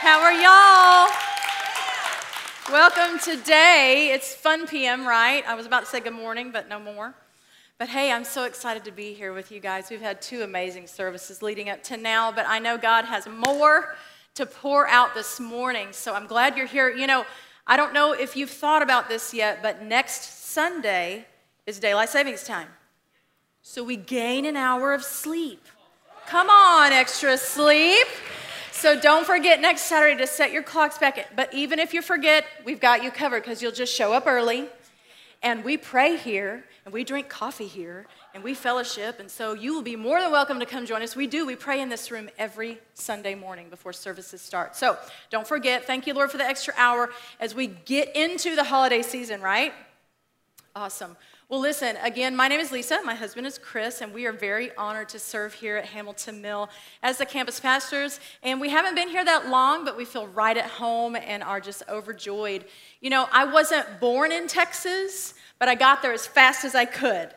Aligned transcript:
How 0.00 0.22
are 0.22 0.32
y'all? 0.32 1.10
Welcome 2.72 3.18
today. 3.18 4.10
It's 4.10 4.34
Fun 4.34 4.66
PM, 4.66 5.06
right? 5.06 5.46
I 5.46 5.54
was 5.54 5.66
about 5.66 5.80
to 5.80 5.86
say 5.86 6.00
good 6.00 6.14
morning, 6.14 6.50
but 6.50 6.66
no 6.66 6.78
more. 6.78 7.14
But 7.76 7.90
hey, 7.90 8.10
I'm 8.10 8.24
so 8.24 8.44
excited 8.44 8.86
to 8.86 8.90
be 8.90 9.12
here 9.12 9.34
with 9.34 9.52
you 9.52 9.60
guys. 9.60 9.90
We've 9.90 10.00
had 10.00 10.22
two 10.22 10.40
amazing 10.40 10.86
services 10.86 11.42
leading 11.42 11.68
up 11.68 11.82
to 11.84 11.98
now, 11.98 12.32
but 12.32 12.46
I 12.48 12.58
know 12.58 12.78
God 12.78 13.04
has 13.04 13.28
more 13.28 13.94
to 14.36 14.46
pour 14.46 14.88
out 14.88 15.14
this 15.14 15.38
morning. 15.38 15.88
So 15.90 16.14
I'm 16.14 16.26
glad 16.26 16.56
you're 16.56 16.64
here. 16.64 16.88
You 16.88 17.06
know, 17.06 17.26
I 17.66 17.76
don't 17.76 17.92
know 17.92 18.12
if 18.14 18.34
you've 18.34 18.48
thought 18.48 18.80
about 18.80 19.10
this 19.10 19.34
yet, 19.34 19.62
but 19.62 19.82
next 19.82 20.46
Sunday 20.46 21.26
is 21.66 21.78
daylight 21.78 22.08
savings 22.08 22.44
time. 22.44 22.68
So 23.60 23.84
we 23.84 23.96
gain 23.96 24.46
an 24.46 24.56
hour 24.56 24.94
of 24.94 25.02
sleep. 25.04 25.66
Come 26.28 26.50
on, 26.50 26.90
extra 26.90 27.38
sleep. 27.38 28.06
So 28.72 28.98
don't 28.98 29.24
forget 29.24 29.60
next 29.60 29.82
Saturday 29.82 30.18
to 30.18 30.26
set 30.26 30.50
your 30.50 30.64
clocks 30.64 30.98
back. 30.98 31.36
But 31.36 31.54
even 31.54 31.78
if 31.78 31.94
you 31.94 32.02
forget, 32.02 32.44
we've 32.64 32.80
got 32.80 33.04
you 33.04 33.12
covered 33.12 33.44
because 33.44 33.62
you'll 33.62 33.70
just 33.70 33.94
show 33.94 34.12
up 34.12 34.26
early 34.26 34.68
and 35.40 35.62
we 35.64 35.76
pray 35.76 36.16
here 36.16 36.64
and 36.84 36.92
we 36.92 37.04
drink 37.04 37.28
coffee 37.28 37.68
here 37.68 38.06
and 38.34 38.42
we 38.42 38.54
fellowship. 38.54 39.20
And 39.20 39.30
so 39.30 39.52
you 39.54 39.72
will 39.72 39.82
be 39.82 39.94
more 39.94 40.20
than 40.20 40.32
welcome 40.32 40.58
to 40.58 40.66
come 40.66 40.84
join 40.84 41.00
us. 41.00 41.14
We 41.14 41.28
do. 41.28 41.46
We 41.46 41.54
pray 41.54 41.80
in 41.80 41.90
this 41.90 42.10
room 42.10 42.28
every 42.38 42.78
Sunday 42.94 43.36
morning 43.36 43.70
before 43.70 43.92
services 43.92 44.40
start. 44.42 44.74
So 44.74 44.98
don't 45.30 45.46
forget. 45.46 45.84
Thank 45.86 46.08
you, 46.08 46.14
Lord, 46.14 46.32
for 46.32 46.38
the 46.38 46.46
extra 46.46 46.74
hour 46.76 47.10
as 47.38 47.54
we 47.54 47.68
get 47.68 48.16
into 48.16 48.56
the 48.56 48.64
holiday 48.64 49.02
season, 49.02 49.40
right? 49.40 49.72
Awesome. 50.74 51.16
Well, 51.48 51.60
listen, 51.60 51.96
again, 52.02 52.34
my 52.34 52.48
name 52.48 52.58
is 52.58 52.72
Lisa. 52.72 52.98
My 53.04 53.14
husband 53.14 53.46
is 53.46 53.56
Chris, 53.56 54.00
and 54.00 54.12
we 54.12 54.26
are 54.26 54.32
very 54.32 54.74
honored 54.76 55.08
to 55.10 55.20
serve 55.20 55.54
here 55.54 55.76
at 55.76 55.84
Hamilton 55.84 56.42
Mill 56.42 56.68
as 57.04 57.18
the 57.18 57.24
campus 57.24 57.60
pastors. 57.60 58.18
And 58.42 58.60
we 58.60 58.68
haven't 58.68 58.96
been 58.96 59.08
here 59.08 59.24
that 59.24 59.48
long, 59.48 59.84
but 59.84 59.96
we 59.96 60.04
feel 60.04 60.26
right 60.26 60.56
at 60.56 60.66
home 60.66 61.14
and 61.14 61.44
are 61.44 61.60
just 61.60 61.84
overjoyed. 61.88 62.64
You 63.00 63.10
know, 63.10 63.28
I 63.30 63.44
wasn't 63.44 64.00
born 64.00 64.32
in 64.32 64.48
Texas, 64.48 65.34
but 65.60 65.68
I 65.68 65.76
got 65.76 66.02
there 66.02 66.12
as 66.12 66.26
fast 66.26 66.64
as 66.64 66.74
I 66.74 66.84
could. 66.84 67.30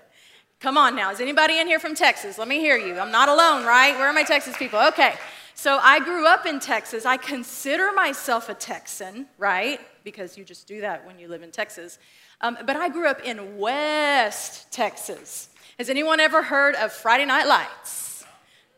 Come 0.60 0.76
on 0.76 0.96
now, 0.96 1.12
is 1.12 1.22
anybody 1.22 1.60
in 1.60 1.68
here 1.68 1.80
from 1.80 1.94
Texas? 1.94 2.40
Let 2.40 2.48
me 2.48 2.58
hear 2.58 2.78
you. 2.78 2.98
I'm 2.98 3.12
not 3.12 3.30
alone, 3.30 3.64
right? 3.64 3.94
Where 3.96 4.08
are 4.08 4.14
my 4.14 4.24
Texas 4.24 4.58
people? 4.58 4.80
Okay. 4.88 5.14
So 5.54 5.78
I 5.78 6.00
grew 6.00 6.26
up 6.26 6.48
in 6.48 6.60
Texas. 6.60 7.06
I 7.06 7.18
consider 7.18 7.92
myself 7.92 8.50
a 8.50 8.56
Texan, 8.56 9.28
right? 9.38 9.80
Because 10.04 10.36
you 10.36 10.44
just 10.44 10.68
do 10.68 10.82
that 10.82 11.06
when 11.06 11.20
you 11.20 11.28
live 11.28 11.44
in 11.44 11.52
Texas. 11.52 12.00
Um, 12.42 12.58
but 12.66 12.78
I 12.78 12.88
grew 12.88 13.08
up 13.08 13.22
in 13.24 13.58
West 13.58 14.72
Texas. 14.72 15.50
Has 15.78 15.90
anyone 15.90 16.22
ever 16.22 16.42
heard 16.42 16.76
of 16.76 16.94
Friday 16.94 17.26
Night 17.26 17.48
Lights? 17.48 18.24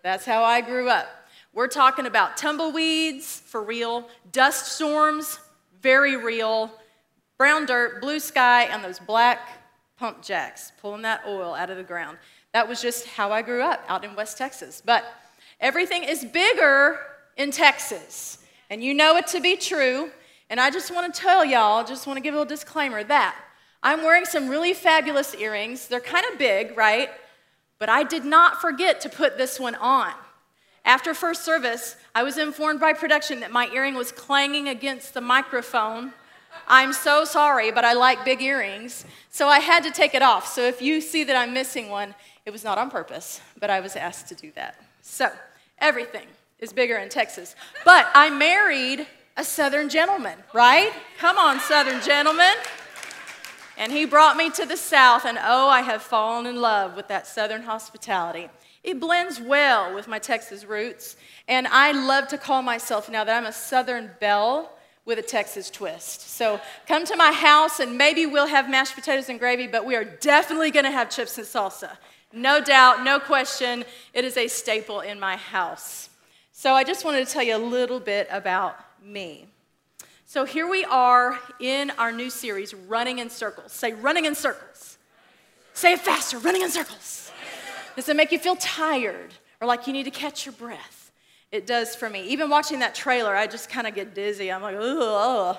That's 0.02 0.26
how 0.26 0.44
I 0.44 0.62
grew 0.62 0.90
up. 0.90 1.08
We're 1.54 1.68
talking 1.68 2.08
about 2.08 2.38
tumbleweeds, 2.38 3.40
for 3.42 3.62
real, 3.62 4.08
dust 4.32 4.72
storms, 4.72 5.38
very 5.82 6.16
real, 6.16 6.72
brown 7.38 7.68
dirt, 7.68 8.02
blue 8.02 8.20
sky, 8.20 8.64
and 8.64 8.84
those 8.84 8.98
black 8.98 9.40
pump 9.96 10.24
jacks 10.24 10.72
pulling 10.82 11.04
that 11.04 11.22
oil 11.28 11.54
out 11.54 11.70
of 11.70 11.78
the 11.78 11.84
ground. 11.84 12.18
That 12.54 12.68
was 12.68 12.82
just 12.82 13.06
how 13.06 13.32
I 13.32 13.44
grew 13.44 13.62
up 13.62 13.84
out 13.88 14.04
in 14.04 14.16
West 14.16 14.40
Texas. 14.40 14.82
But 14.84 15.06
everything 15.60 16.04
is 16.04 16.26
bigger 16.26 17.00
in 17.38 17.52
Texas, 17.52 18.40
and 18.72 18.84
you 18.84 18.96
know 18.96 19.18
it 19.18 19.28
to 19.28 19.40
be 19.40 19.56
true. 19.56 20.10
And 20.50 20.60
I 20.60 20.72
just 20.72 20.92
want 20.92 21.14
to 21.14 21.22
tell 21.22 21.46
y'all, 21.46 21.86
just 21.86 22.08
want 22.08 22.18
to 22.18 22.22
give 22.22 22.34
a 22.34 22.38
little 22.38 22.50
disclaimer 22.50 23.04
that 23.04 23.36
I'm 23.84 24.04
wearing 24.04 24.26
some 24.26 24.48
really 24.48 24.74
fabulous 24.74 25.34
earrings. 25.36 25.88
They're 25.88 26.00
kind 26.00 26.26
of 26.32 26.38
big, 26.38 26.78
right? 26.78 27.10
But 27.80 27.90
I 27.90 28.04
did 28.04 28.26
not 28.26 28.62
forget 28.62 29.02
to 29.02 29.10
put 29.10 29.38
this 29.38 29.60
one 29.60 29.76
on. 29.76 30.14
After 30.86 31.14
first 31.14 31.44
service, 31.44 31.96
I 32.14 32.24
was 32.24 32.38
informed 32.38 32.80
by 32.80 32.94
production 32.94 33.40
that 33.40 33.52
my 33.52 33.70
earring 33.74 33.96
was 33.96 34.12
clanging 34.12 34.68
against 34.68 35.14
the 35.14 35.22
microphone. 35.22 36.14
I'm 36.68 36.94
so 36.94 37.24
sorry, 37.24 37.72
but 37.72 37.86
I 37.86 37.94
like 37.94 38.26
big 38.26 38.42
earrings. 38.42 39.06
So 39.30 39.48
I 39.48 39.60
had 39.60 39.84
to 39.84 39.92
take 39.92 40.14
it 40.14 40.22
off. 40.22 40.48
So 40.48 40.62
if 40.62 40.82
you 40.82 41.02
see 41.02 41.24
that 41.24 41.36
I'm 41.36 41.54
missing 41.54 41.90
one, 41.90 42.14
it 42.46 42.52
was 42.52 42.64
not 42.64 42.78
on 42.78 42.90
purpose, 42.90 43.42
but 43.60 43.70
I 43.70 43.80
was 43.80 43.96
asked 43.96 44.28
to 44.30 44.36
do 44.36 44.52
that. 44.56 44.76
So 45.02 45.32
everything 45.80 46.28
is 46.60 46.74
bigger 46.74 46.98
in 46.98 47.10
Texas. 47.10 47.56
But 47.86 48.08
I 48.14 48.30
married 48.30 49.08
a 49.38 49.44
Southern 49.44 49.90
gentleman, 49.90 50.38
right? 50.54 50.92
Come 51.18 51.38
on, 51.38 51.60
Southern 51.60 52.02
gentlemen. 52.02 52.54
And 53.82 53.92
he 53.92 54.06
brought 54.06 54.38
me 54.38 54.52
to 54.52 54.66
the 54.68 54.78
South, 54.78 55.26
and 55.26 55.40
oh, 55.42 55.68
I 55.68 55.82
have 55.82 56.04
fallen 56.04 56.46
in 56.46 56.62
love 56.62 56.96
with 56.96 57.08
that 57.08 57.26
Southern 57.26 57.64
hospitality. 57.64 58.48
It 58.84 59.00
blends 59.00 59.42
well 59.42 59.96
with 59.96 60.08
my 60.08 60.20
Texas 60.20 60.66
roots, 60.66 61.16
and 61.48 61.68
I 61.68 61.92
love 61.92 62.28
to 62.28 62.38
call 62.38 62.62
myself 62.62 63.10
now 63.10 63.24
that 63.24 63.36
I'm 63.36 63.48
a 63.48 63.52
Southern 63.52 64.12
belle 64.20 64.72
with 65.04 65.18
a 65.18 65.24
Texas 65.24 65.72
twist. 65.72 66.30
So 66.30 66.62
come 66.88 67.06
to 67.06 67.16
my 67.16 67.32
house, 67.32 67.80
and 67.80 67.98
maybe 67.98 68.28
we'll 68.28 68.46
have 68.46 68.70
mashed 68.70 68.94
potatoes 68.94 69.30
and 69.30 69.40
gravy, 69.40 69.66
but 69.66 69.84
we 69.84 69.96
are 69.96 70.06
definitely 70.06 70.70
gonna 70.70 70.92
have 70.92 71.10
chips 71.10 71.40
and 71.40 71.48
salsa. 71.48 71.98
No 72.32 72.62
doubt, 72.62 73.04
no 73.04 73.20
question, 73.20 73.84
it 74.14 74.24
is 74.24 74.38
a 74.38 74.48
staple 74.48 75.00
in 75.00 75.20
my 75.20 75.38
house. 75.38 76.12
So 76.52 76.76
I 76.76 76.84
just 76.84 77.04
wanted 77.04 77.26
to 77.26 77.34
tell 77.34 77.42
you 77.42 77.56
a 77.56 77.58
little 77.58 78.00
bit 78.00 78.28
about 78.30 78.76
me. 79.04 79.48
So 80.32 80.46
here 80.46 80.66
we 80.66 80.86
are 80.86 81.38
in 81.60 81.92
our 81.98 82.14
new 82.14 82.30
series, 82.30 82.74
Running 82.74 83.20
in 83.20 83.30
Circles. 83.30 83.74
Say, 83.74 83.92
running 83.92 84.24
in 84.24 84.34
circles. 84.34 84.98
Say 85.74 85.92
it 85.92 86.00
faster, 86.00 86.40
running 86.40 86.62
in 86.62 86.72
circles. 86.72 87.30
Does 87.98 88.08
it 88.08 88.16
make 88.16 88.32
you 88.32 88.40
feel 88.40 88.56
tired 88.56 89.34
or 89.60 89.68
like 89.68 89.88
you 89.88 89.92
need 89.92 90.06
to 90.06 90.10
catch 90.10 90.46
your 90.46 90.54
breath? 90.54 91.12
It 91.52 91.68
does 91.68 91.98
for 91.98 92.10
me. 92.10 92.26
Even 92.30 92.50
watching 92.50 92.80
that 92.80 92.96
trailer, 92.96 93.36
I 93.36 93.46
just 93.46 93.70
kind 93.70 93.86
of 93.86 93.94
get 93.94 94.16
dizzy. 94.16 94.50
I'm 94.50 94.62
like, 94.62 94.78
ugh. 94.80 95.58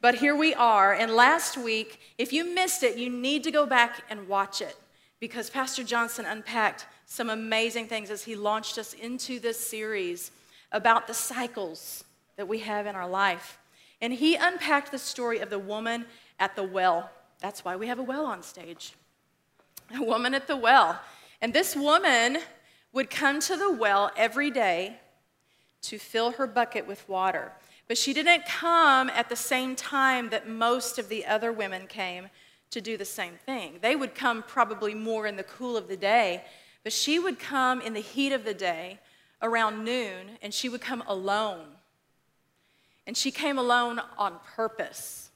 But 0.00 0.16
here 0.16 0.34
we 0.34 0.54
are. 0.54 0.92
And 0.92 1.12
last 1.12 1.56
week, 1.56 2.00
if 2.18 2.32
you 2.32 2.52
missed 2.52 2.82
it, 2.82 2.98
you 2.98 3.08
need 3.08 3.44
to 3.44 3.52
go 3.52 3.64
back 3.64 4.02
and 4.10 4.26
watch 4.26 4.60
it 4.60 4.76
because 5.20 5.50
Pastor 5.50 5.84
Johnson 5.84 6.26
unpacked 6.26 6.84
some 7.06 7.30
amazing 7.30 7.86
things 7.86 8.10
as 8.10 8.24
he 8.24 8.34
launched 8.34 8.76
us 8.76 8.92
into 8.92 9.38
this 9.38 9.64
series 9.64 10.32
about 10.72 11.06
the 11.06 11.14
cycles 11.14 12.02
that 12.36 12.48
we 12.48 12.58
have 12.58 12.86
in 12.86 12.96
our 12.96 13.08
life. 13.08 13.59
And 14.00 14.12
he 14.12 14.34
unpacked 14.34 14.90
the 14.90 14.98
story 14.98 15.40
of 15.40 15.50
the 15.50 15.58
woman 15.58 16.06
at 16.38 16.56
the 16.56 16.64
well. 16.64 17.10
That's 17.40 17.64
why 17.64 17.76
we 17.76 17.86
have 17.86 17.98
a 17.98 18.02
well 18.02 18.26
on 18.26 18.42
stage. 18.42 18.94
A 19.94 20.02
woman 20.02 20.34
at 20.34 20.46
the 20.46 20.56
well. 20.56 21.00
And 21.40 21.52
this 21.52 21.76
woman 21.76 22.38
would 22.92 23.10
come 23.10 23.40
to 23.40 23.56
the 23.56 23.72
well 23.72 24.10
every 24.16 24.50
day 24.50 24.98
to 25.82 25.98
fill 25.98 26.32
her 26.32 26.46
bucket 26.46 26.86
with 26.86 27.08
water. 27.08 27.52
But 27.88 27.98
she 27.98 28.12
didn't 28.12 28.46
come 28.46 29.10
at 29.10 29.28
the 29.28 29.36
same 29.36 29.74
time 29.74 30.30
that 30.30 30.48
most 30.48 30.98
of 30.98 31.08
the 31.08 31.26
other 31.26 31.52
women 31.52 31.86
came 31.86 32.28
to 32.70 32.80
do 32.80 32.96
the 32.96 33.04
same 33.04 33.34
thing. 33.34 33.78
They 33.80 33.96
would 33.96 34.14
come 34.14 34.42
probably 34.42 34.94
more 34.94 35.26
in 35.26 35.36
the 35.36 35.42
cool 35.42 35.76
of 35.76 35.88
the 35.88 35.96
day, 35.96 36.44
but 36.84 36.92
she 36.92 37.18
would 37.18 37.38
come 37.38 37.80
in 37.80 37.94
the 37.94 38.00
heat 38.00 38.32
of 38.32 38.44
the 38.44 38.54
day 38.54 39.00
around 39.42 39.84
noon, 39.84 40.38
and 40.42 40.54
she 40.54 40.68
would 40.68 40.80
come 40.80 41.02
alone 41.06 41.66
and 43.06 43.16
she 43.16 43.30
came 43.30 43.58
alone 43.58 44.00
on 44.18 44.36
purpose. 44.54 45.30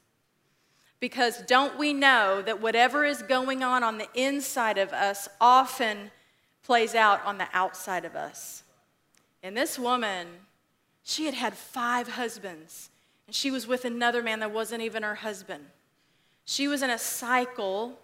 Because 1.01 1.43
don't 1.43 1.79
we 1.79 1.93
know 1.93 2.41
that 2.43 2.63
whatever 2.63 3.05
is 3.05 3.23
going 3.23 3.63
on 3.63 3.83
on 3.83 3.99
the 3.99 4.09
inside 4.15 4.79
of 4.79 4.93
us 4.93 5.29
often 5.41 6.11
plays 6.63 6.95
out 6.95 7.25
on 7.27 7.39
the 7.39 7.49
outside 7.53 8.05
of 8.05 8.17
us? 8.17 8.63
And 9.43 9.57
this 9.57 9.79
woman, 9.79 10.27
she 11.03 11.27
had 11.27 11.35
had 11.35 11.55
five 11.55 12.09
husbands, 12.09 12.91
and 13.27 13.37
she 13.37 13.51
was 13.51 13.67
with 13.67 13.85
another 13.85 14.23
man 14.23 14.41
that 14.41 14.53
wasn't 14.53 14.83
even 14.83 15.03
her 15.03 15.17
husband. 15.17 15.65
She 16.47 16.69
was 16.69 16.83
in 16.83 16.91
a 16.91 16.99
cycle 16.99 17.99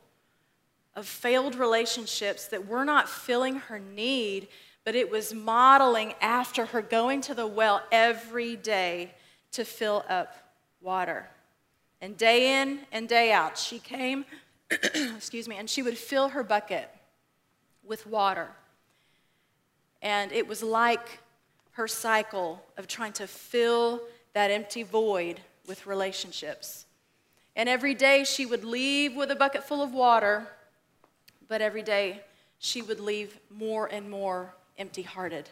of 0.95 1.07
failed 1.07 1.55
relationships 1.55 2.49
that 2.49 2.67
were 2.67 2.85
not 2.85 3.09
filling 3.09 3.57
her 3.57 3.79
need, 3.79 4.49
but 4.85 4.95
it 4.95 5.11
was 5.11 5.33
modeling 5.33 6.15
after 6.21 6.67
her 6.67 6.83
going 6.83 7.21
to 7.23 7.35
the 7.35 7.47
well 7.47 7.83
every 7.93 8.57
day 8.57 9.15
to 9.53 9.65
fill 9.65 10.05
up 10.09 10.35
water. 10.81 11.27
And 12.01 12.17
day 12.17 12.63
in 12.63 12.81
and 12.93 13.09
day 13.09 13.33
out, 13.33 13.59
she 13.59 13.79
came, 13.79 14.25
excuse 14.71 15.49
me, 15.49 15.57
and 15.57 15.69
she 15.69 15.83
would 15.83 15.99
fill 15.99 16.29
her 16.29 16.43
bucket 16.43 16.89
with 17.85 18.07
water. 18.07 18.49
And 20.03 20.33
it 20.33 20.49
was 20.49 20.63
like 20.63 21.21
her 21.73 21.87
cycle 21.87 22.63
of 22.77 22.87
trying 22.87 23.13
to 23.15 23.27
fill 23.27 24.01
that 24.33 24.51
empty 24.51 24.83
void 24.83 25.41
with 25.67 25.87
relationships. 25.87 26.87
And 27.57 27.69
every 27.69 27.95
day 27.95 28.25
she 28.25 28.47
would 28.47 28.65
leave 28.65 29.15
with 29.15 29.31
a 29.31 29.37
bucket 29.37 29.65
full 29.65 29.83
of 29.83 29.93
water, 29.93 30.47
but 31.49 31.61
every 31.61 31.83
day 31.83 32.21
she 32.59 32.81
would 32.81 33.01
leave 33.01 33.39
more 33.51 33.87
and 33.87 34.11
more 34.11 34.55
empty 34.79 35.03
hearted. 35.03 35.49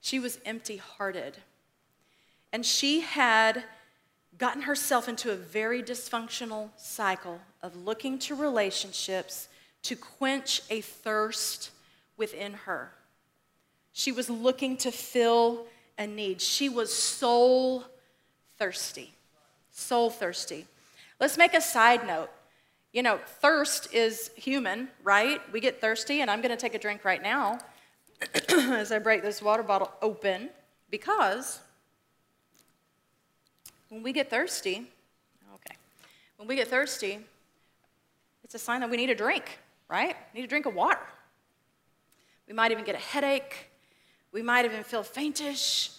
She 0.00 0.18
was 0.18 0.38
empty 0.46 0.76
hearted. 0.76 1.36
And 2.52 2.64
she 2.66 3.00
had 3.00 3.64
gotten 4.38 4.62
herself 4.62 5.08
into 5.08 5.30
a 5.30 5.36
very 5.36 5.82
dysfunctional 5.82 6.70
cycle 6.76 7.40
of 7.62 7.76
looking 7.76 8.18
to 8.18 8.34
relationships 8.34 9.48
to 9.82 9.96
quench 9.96 10.62
a 10.70 10.80
thirst 10.80 11.70
within 12.16 12.52
her. 12.52 12.92
She 13.92 14.12
was 14.12 14.30
looking 14.30 14.76
to 14.78 14.90
fill 14.90 15.66
a 15.98 16.06
need. 16.06 16.40
She 16.40 16.68
was 16.68 16.92
soul 16.92 17.84
thirsty. 18.58 19.12
Soul 19.70 20.10
thirsty. 20.10 20.66
Let's 21.18 21.36
make 21.36 21.54
a 21.54 21.60
side 21.60 22.06
note. 22.06 22.30
You 22.92 23.02
know, 23.02 23.18
thirst 23.40 23.92
is 23.92 24.30
human, 24.36 24.88
right? 25.04 25.40
We 25.52 25.60
get 25.60 25.80
thirsty, 25.80 26.22
and 26.22 26.30
I'm 26.30 26.40
going 26.40 26.50
to 26.50 26.60
take 26.60 26.74
a 26.74 26.78
drink 26.78 27.04
right 27.04 27.22
now 27.22 27.58
as 28.48 28.90
I 28.90 28.98
break 28.98 29.22
this 29.22 29.40
water 29.40 29.62
bottle 29.62 29.92
open 30.02 30.50
because 30.90 31.60
when 33.90 34.02
we 34.02 34.12
get 34.12 34.30
thirsty, 34.30 34.86
okay, 35.54 35.76
when 36.36 36.48
we 36.48 36.56
get 36.56 36.68
thirsty, 36.68 37.18
it's 38.42 38.54
a 38.54 38.58
sign 38.58 38.80
that 38.80 38.88
we 38.88 38.96
need 38.96 39.10
a 39.10 39.14
drink, 39.14 39.58
right? 39.88 40.16
We 40.32 40.40
need 40.40 40.46
a 40.46 40.48
drink 40.48 40.64
of 40.64 40.74
water. 40.74 41.06
We 42.48 42.54
might 42.54 42.72
even 42.72 42.84
get 42.84 42.94
a 42.94 42.98
headache. 42.98 43.70
We 44.32 44.42
might 44.42 44.64
even 44.64 44.82
feel 44.82 45.02
faintish. 45.02 45.90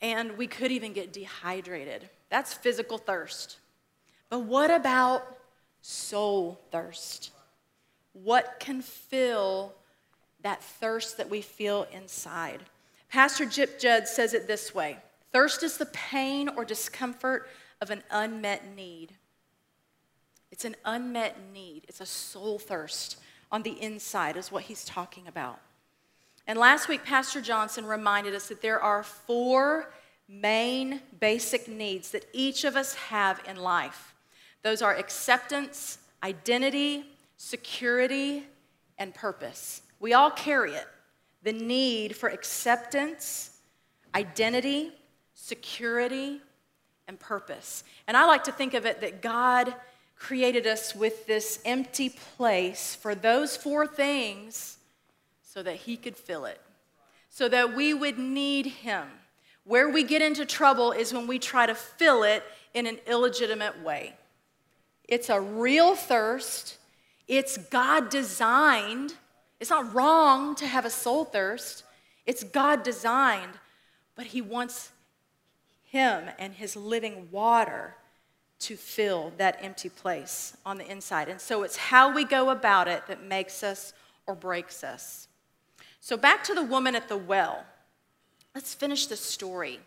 And 0.00 0.38
we 0.38 0.46
could 0.46 0.70
even 0.70 0.92
get 0.92 1.12
dehydrated. 1.12 2.08
That's 2.30 2.54
physical 2.54 2.98
thirst. 2.98 3.58
But 4.30 4.40
what 4.40 4.70
about 4.70 5.26
soul 5.82 6.60
thirst? 6.70 7.30
What 8.12 8.56
can 8.60 8.80
fill 8.80 9.74
that 10.42 10.62
thirst 10.62 11.16
that 11.18 11.28
we 11.28 11.40
feel 11.40 11.86
inside? 11.92 12.60
Pastor 13.10 13.44
Jip 13.44 13.78
Judd 13.78 14.08
says 14.08 14.34
it 14.34 14.46
this 14.46 14.74
way 14.74 14.98
Thirst 15.34 15.64
is 15.64 15.78
the 15.78 15.86
pain 15.86 16.48
or 16.48 16.64
discomfort 16.64 17.48
of 17.80 17.90
an 17.90 18.04
unmet 18.08 18.76
need. 18.76 19.14
It's 20.52 20.64
an 20.64 20.76
unmet 20.84 21.36
need, 21.52 21.86
it's 21.88 22.00
a 22.00 22.06
soul 22.06 22.60
thirst 22.60 23.18
on 23.50 23.64
the 23.64 23.82
inside, 23.82 24.36
is 24.36 24.52
what 24.52 24.62
he's 24.62 24.84
talking 24.84 25.26
about. 25.26 25.58
And 26.46 26.56
last 26.56 26.86
week, 26.86 27.04
Pastor 27.04 27.40
Johnson 27.40 27.84
reminded 27.84 28.32
us 28.32 28.46
that 28.46 28.62
there 28.62 28.78
are 28.80 29.02
four 29.02 29.90
main 30.28 31.00
basic 31.18 31.66
needs 31.66 32.12
that 32.12 32.26
each 32.32 32.62
of 32.62 32.76
us 32.76 32.94
have 32.94 33.40
in 33.48 33.56
life. 33.56 34.14
Those 34.62 34.82
are 34.82 34.94
acceptance, 34.94 35.98
identity, 36.22 37.06
security, 37.38 38.44
and 38.98 39.12
purpose. 39.12 39.82
We 39.98 40.12
all 40.12 40.30
carry 40.30 40.74
it 40.74 40.86
the 41.42 41.52
need 41.52 42.14
for 42.14 42.28
acceptance, 42.28 43.58
identity, 44.14 44.92
security, 45.44 46.40
and 47.06 47.20
purpose. 47.20 47.84
And 48.06 48.16
I 48.16 48.24
like 48.24 48.44
to 48.44 48.52
think 48.52 48.72
of 48.72 48.86
it 48.86 49.02
that 49.02 49.20
God 49.20 49.74
created 50.16 50.66
us 50.66 50.94
with 50.94 51.26
this 51.26 51.60
empty 51.66 52.08
place 52.08 52.94
for 52.94 53.14
those 53.14 53.54
four 53.54 53.86
things 53.86 54.78
so 55.42 55.62
that 55.62 55.76
He 55.76 55.98
could 55.98 56.16
fill 56.16 56.46
it, 56.46 56.62
so 57.28 57.46
that 57.50 57.76
we 57.76 57.92
would 57.92 58.18
need 58.18 58.64
Him. 58.64 59.06
Where 59.64 59.90
we 59.90 60.02
get 60.02 60.22
into 60.22 60.46
trouble 60.46 60.92
is 60.92 61.12
when 61.12 61.26
we 61.26 61.38
try 61.38 61.66
to 61.66 61.74
fill 61.74 62.22
it 62.22 62.42
in 62.72 62.86
an 62.86 62.98
illegitimate 63.06 63.82
way. 63.82 64.14
It's 65.06 65.28
a 65.28 65.38
real 65.38 65.94
thirst, 65.94 66.78
it's 67.28 67.58
God 67.58 68.08
designed. 68.08 69.14
It's 69.60 69.70
not 69.70 69.94
wrong 69.94 70.54
to 70.56 70.66
have 70.66 70.86
a 70.86 70.90
soul 70.90 71.26
thirst, 71.26 71.84
it's 72.24 72.44
God 72.44 72.82
designed, 72.82 73.58
but 74.14 74.26
He 74.26 74.40
wants 74.40 74.90
Him 75.94 76.24
and 76.40 76.54
His 76.54 76.74
living 76.74 77.28
water 77.30 77.94
to 78.58 78.74
fill 78.74 79.32
that 79.36 79.58
empty 79.62 79.88
place 79.88 80.56
on 80.66 80.76
the 80.76 80.90
inside. 80.90 81.28
And 81.28 81.40
so 81.40 81.62
it's 81.62 81.76
how 81.76 82.12
we 82.12 82.24
go 82.24 82.50
about 82.50 82.88
it 82.88 83.06
that 83.06 83.22
makes 83.22 83.62
us 83.62 83.92
or 84.26 84.34
breaks 84.34 84.82
us. 84.82 85.28
So 86.00 86.16
back 86.16 86.42
to 86.44 86.54
the 86.54 86.64
woman 86.64 86.96
at 86.96 87.08
the 87.08 87.16
well. 87.16 87.64
Let's 88.56 88.74
finish 88.74 89.06
the 89.06 89.14
story. 89.14 89.78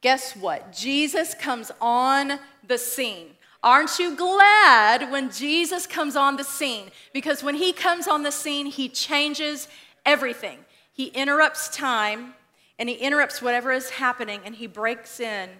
Guess 0.00 0.36
what? 0.36 0.72
Jesus 0.72 1.34
comes 1.34 1.70
on 1.82 2.38
the 2.66 2.78
scene. 2.78 3.32
Aren't 3.62 3.98
you 3.98 4.16
glad 4.16 5.12
when 5.12 5.30
Jesus 5.30 5.86
comes 5.86 6.16
on 6.16 6.36
the 6.36 6.44
scene? 6.44 6.90
Because 7.12 7.42
when 7.42 7.56
he 7.56 7.74
comes 7.74 8.08
on 8.08 8.22
the 8.22 8.32
scene, 8.32 8.64
he 8.64 8.88
changes 8.88 9.68
everything. 10.06 10.60
He 10.94 11.08
interrupts 11.08 11.68
time 11.68 12.32
and 12.80 12.88
he 12.88 12.94
interrupts 12.96 13.42
whatever 13.42 13.70
is 13.70 13.90
happening 13.90 14.40
and 14.44 14.54
he 14.54 14.66
breaks 14.66 15.20
in 15.20 15.50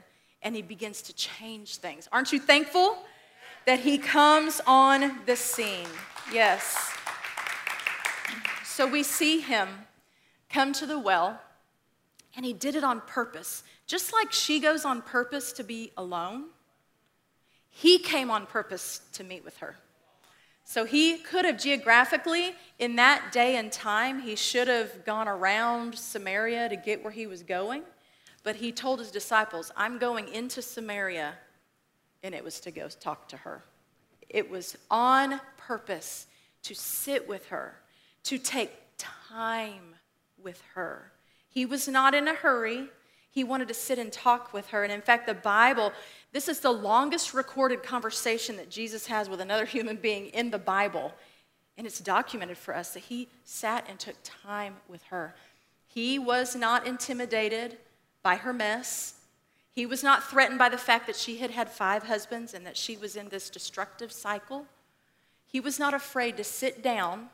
and 0.43 0.57
he 0.57 0.63
begins 0.63 1.03
to 1.03 1.13
change 1.13 1.77
things. 1.77 2.09
Aren't 2.11 2.33
you 2.33 2.41
thankful 2.41 2.97
that 3.67 3.81
he 3.81 3.99
comes 3.99 4.63
on 4.67 5.21
the 5.27 5.37
scene? 5.37 5.87
Yes. 6.33 6.93
So 8.65 8.87
we 8.87 9.03
see 9.03 9.41
him 9.41 9.69
come 10.49 10.73
to 10.73 10.87
the 10.87 10.99
well, 10.99 11.39
and 12.35 12.47
he 12.47 12.55
did 12.55 12.75
it 12.75 12.83
on 12.83 13.03
purpose. 13.03 13.63
Just 13.87 14.15
like 14.15 14.33
she 14.33 14.59
goes 14.59 14.87
on 14.87 15.03
purpose 15.03 15.53
to 15.53 15.63
be 15.63 15.93
alone, 15.99 16.47
he 17.69 17.99
came 17.99 18.31
on 18.31 18.47
purpose 18.47 19.03
to 19.13 19.25
meet 19.25 19.45
with 19.45 19.59
her. 19.59 19.77
So 20.71 20.85
he 20.85 21.19
could 21.19 21.45
have 21.45 21.59
geographically, 21.59 22.55
in 22.79 22.95
that 22.95 23.33
day 23.33 23.57
and 23.57 23.73
time, 23.73 24.21
he 24.21 24.37
should 24.37 24.69
have 24.69 25.05
gone 25.05 25.27
around 25.27 25.99
Samaria 25.99 26.69
to 26.69 26.77
get 26.77 27.03
where 27.03 27.13
he 27.13 27.27
was 27.27 27.43
going. 27.43 27.83
But 28.45 28.55
he 28.55 28.71
told 28.71 29.01
his 29.01 29.11
disciples, 29.11 29.73
I'm 29.77 29.99
going 29.99 30.29
into 30.29 30.63
Samaria, 30.63 31.35
and 32.23 32.37
it 32.37 32.45
was 32.45 32.61
to 32.61 32.71
go 32.71 32.87
talk 32.87 33.27
to 33.31 33.39
her. 33.39 33.65
It 34.29 34.49
was 34.49 34.79
on 34.93 35.41
purpose 35.57 36.29
to 36.63 36.75
sit 36.77 37.29
with 37.29 37.47
her, 37.47 37.75
to 38.23 38.39
take 38.39 38.71
time 38.97 39.97
with 40.41 40.63
her. 40.75 41.11
He 41.49 41.67
was 41.67 41.89
not 41.89 42.15
in 42.15 42.29
a 42.29 42.35
hurry. 42.35 42.91
He 43.33 43.43
wanted 43.43 43.67
to 43.67 43.75
sit 43.75 43.99
and 43.99 44.13
talk 44.13 44.53
with 44.53 44.69
her. 44.69 44.85
And 44.85 44.93
in 44.93 45.03
fact, 45.03 45.27
the 45.27 45.35
Bible, 45.35 45.93
this 46.33 46.49
is 46.49 46.61
the 46.61 46.71
longest 46.71 47.35
recorded 47.35 47.83
conversation 47.83 48.57
that 48.57 48.71
Jesus 48.71 49.07
has 49.07 49.29
with 49.29 49.41
another 49.41 49.65
human 49.65 49.97
being 49.97 50.27
in 50.27 50.51
the 50.51 50.59
Bible. 50.59 51.13
And 51.77 51.87
it's 51.87 51.99
documented 51.99 52.57
for 52.57 52.75
us 52.75 52.95
that 52.95 53.05
he 53.05 53.29
sat 53.45 53.87
and 53.89 53.99
took 53.99 54.17
time 54.23 54.77
with 54.89 55.03
her. 55.05 55.35
He 55.87 56.19
was 56.19 56.55
not 56.55 56.87
intimidated 56.87 57.79
by 58.23 58.37
her 58.37 58.53
mess. 58.53 59.15
He 59.73 59.87
was 59.87 60.05
not 60.05 60.29
threatened 60.29 60.59
by 60.59 60.69
the 60.69 60.79
fact 60.79 61.07
that 61.07 61.17
she 61.17 61.39
had 61.39 61.51
had 61.51 61.69
five 61.71 62.05
husbands 62.05 62.55
and 62.55 62.65
that 62.67 62.77
she 62.77 62.97
was 62.97 63.17
in 63.17 63.29
this 63.29 63.51
destructive 63.51 64.13
cycle. 64.13 64.67
He 65.47 65.59
was 65.59 65.79
not 65.81 65.95
afraid 65.95 66.37
to 66.37 66.45
sit 66.45 66.83
down 66.83 67.31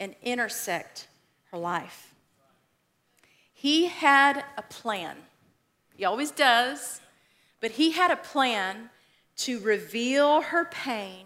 and 0.00 0.16
intersect 0.22 1.06
her 1.52 1.58
life. 1.58 2.14
He 3.52 3.86
had 3.86 4.44
a 4.58 4.62
plan. 4.62 5.16
He 5.96 6.04
always 6.04 6.32
does, 6.32 7.00
but 7.64 7.70
he 7.70 7.92
had 7.92 8.10
a 8.10 8.16
plan 8.16 8.90
to 9.36 9.58
reveal 9.60 10.42
her 10.42 10.66
pain 10.66 11.24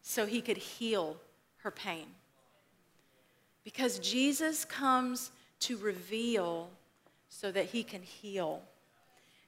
so 0.00 0.24
he 0.24 0.40
could 0.40 0.56
heal 0.56 1.18
her 1.58 1.70
pain. 1.70 2.06
Because 3.62 3.98
Jesus 3.98 4.64
comes 4.64 5.30
to 5.60 5.76
reveal 5.76 6.70
so 7.28 7.52
that 7.52 7.66
he 7.66 7.82
can 7.82 8.00
heal. 8.00 8.62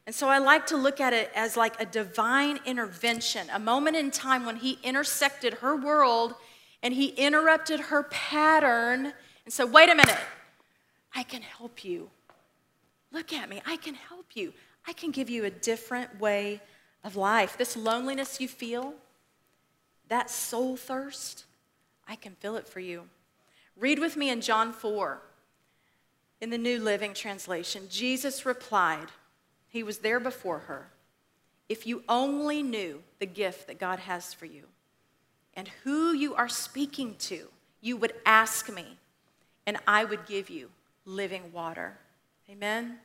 And 0.04 0.14
so 0.14 0.28
I 0.28 0.36
like 0.36 0.66
to 0.66 0.76
look 0.76 1.00
at 1.00 1.14
it 1.14 1.30
as 1.34 1.56
like 1.56 1.80
a 1.80 1.86
divine 1.86 2.58
intervention, 2.66 3.48
a 3.50 3.58
moment 3.58 3.96
in 3.96 4.10
time 4.10 4.44
when 4.44 4.56
he 4.56 4.78
intersected 4.82 5.54
her 5.54 5.74
world 5.74 6.34
and 6.82 6.92
he 6.92 7.14
interrupted 7.16 7.80
her 7.80 8.02
pattern 8.02 9.14
and 9.46 9.54
said, 9.54 9.72
Wait 9.72 9.88
a 9.88 9.94
minute, 9.94 10.20
I 11.14 11.22
can 11.22 11.40
help 11.40 11.82
you. 11.82 12.10
Look 13.10 13.32
at 13.32 13.48
me, 13.48 13.62
I 13.64 13.78
can 13.78 13.94
help 13.94 14.26
you. 14.34 14.52
I 14.86 14.92
can 14.92 15.10
give 15.10 15.30
you 15.30 15.44
a 15.44 15.50
different 15.50 16.20
way 16.20 16.60
of 17.02 17.16
life. 17.16 17.56
This 17.56 17.76
loneliness 17.76 18.40
you 18.40 18.48
feel, 18.48 18.94
that 20.08 20.30
soul 20.30 20.76
thirst, 20.76 21.44
I 22.06 22.16
can 22.16 22.32
fill 22.40 22.56
it 22.56 22.68
for 22.68 22.80
you. 22.80 23.08
Read 23.76 23.98
with 23.98 24.16
me 24.16 24.30
in 24.30 24.40
John 24.40 24.72
4 24.72 25.20
in 26.40 26.50
the 26.50 26.58
New 26.58 26.78
Living 26.78 27.14
Translation, 27.14 27.84
Jesus 27.90 28.44
replied, 28.44 29.08
He 29.68 29.82
was 29.82 29.98
there 29.98 30.20
before 30.20 30.60
her. 30.60 30.88
If 31.68 31.86
you 31.86 32.02
only 32.08 32.62
knew 32.62 33.02
the 33.18 33.26
gift 33.26 33.66
that 33.66 33.80
God 33.80 34.00
has 34.00 34.34
for 34.34 34.44
you 34.44 34.64
and 35.54 35.68
who 35.84 36.12
you 36.12 36.34
are 36.34 36.48
speaking 36.48 37.14
to, 37.20 37.48
you 37.80 37.96
would 37.96 38.12
ask 38.26 38.72
me, 38.72 38.98
and 39.66 39.78
I 39.86 40.04
would 40.04 40.26
give 40.26 40.50
you 40.50 40.68
living 41.06 41.52
water. 41.52 41.96
Amen? 42.50 42.98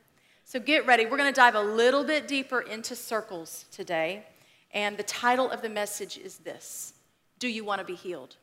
So 0.50 0.58
get 0.58 0.84
ready. 0.84 1.06
We're 1.06 1.16
going 1.16 1.32
to 1.32 1.40
dive 1.40 1.54
a 1.54 1.62
little 1.62 2.02
bit 2.02 2.26
deeper 2.26 2.60
into 2.60 2.96
circles 2.96 3.66
today. 3.70 4.24
And 4.72 4.96
the 4.96 5.04
title 5.04 5.48
of 5.48 5.62
the 5.62 5.68
message 5.68 6.18
is 6.18 6.38
this 6.38 6.92
Do 7.38 7.46
you 7.46 7.64
want 7.64 7.78
to 7.78 7.84
be 7.84 7.94
healed? 7.94 8.34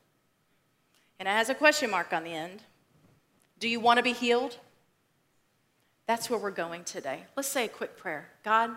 And 1.20 1.28
it 1.28 1.32
has 1.32 1.50
a 1.50 1.54
question 1.54 1.90
mark 1.90 2.14
on 2.14 2.24
the 2.24 2.32
end. 2.32 2.62
Do 3.60 3.68
you 3.68 3.82
want 3.82 3.98
to 3.98 4.04
be 4.04 4.14
healed? 4.14 4.56
That's 6.06 6.30
where 6.30 6.40
we're 6.40 6.50
going 6.50 6.86
today. 6.86 7.26
Let's 7.36 7.50
say 7.50 7.66
a 7.66 7.68
quick 7.68 7.98
prayer. 7.98 8.30
God, 8.46 8.72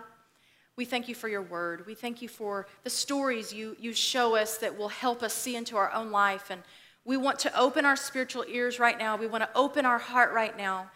we 0.75 0.83
thank 0.83 1.07
you 1.07 1.15
for 1.15 1.29
your 1.29 1.41
word. 1.41 1.87
We 1.87 1.95
thank 1.95 2.21
you 2.21 2.27
for 2.27 2.67
the 2.83 2.89
stories 2.89 3.53
you, 3.53 3.77
you 3.79 3.93
show 3.93 4.35
us 4.35 4.57
that 4.57 4.77
will 4.77 4.89
help 4.89 5.23
us 5.23 5.33
see 5.33 5.55
into 5.55 5.77
our 5.77 5.93
own 5.93 6.11
life. 6.11 6.49
And 6.49 6.63
we 7.05 7.15
want 7.15 7.39
to 7.39 7.57
open 7.57 7.85
our 7.85 7.95
spiritual 7.95 8.43
ears 8.49 8.77
right 8.77 8.99
now. 8.99 9.15
We 9.15 9.27
want 9.27 9.45
to 9.45 9.49
open 9.55 9.85
our 9.85 9.99
heart 9.99 10.33
right 10.33 10.57
now. 10.57 10.91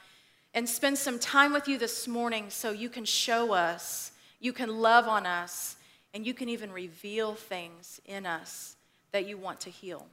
And 0.55 0.67
spend 0.67 0.97
some 0.97 1.19
time 1.19 1.51
with 1.51 1.67
you 1.67 1.77
this 1.77 2.07
morning 2.07 2.45
so 2.49 2.71
you 2.71 2.87
can 2.87 3.03
show 3.03 3.51
us, 3.51 4.13
you 4.39 4.53
can 4.53 4.79
love 4.79 5.05
on 5.05 5.25
us, 5.25 5.75
and 6.13 6.25
you 6.25 6.33
can 6.33 6.47
even 6.47 6.71
reveal 6.71 7.35
things 7.35 7.99
in 8.05 8.25
us 8.25 8.77
that 9.11 9.27
you 9.27 9.37
want 9.37 9.59
to 9.59 9.69
heal. 9.69 10.07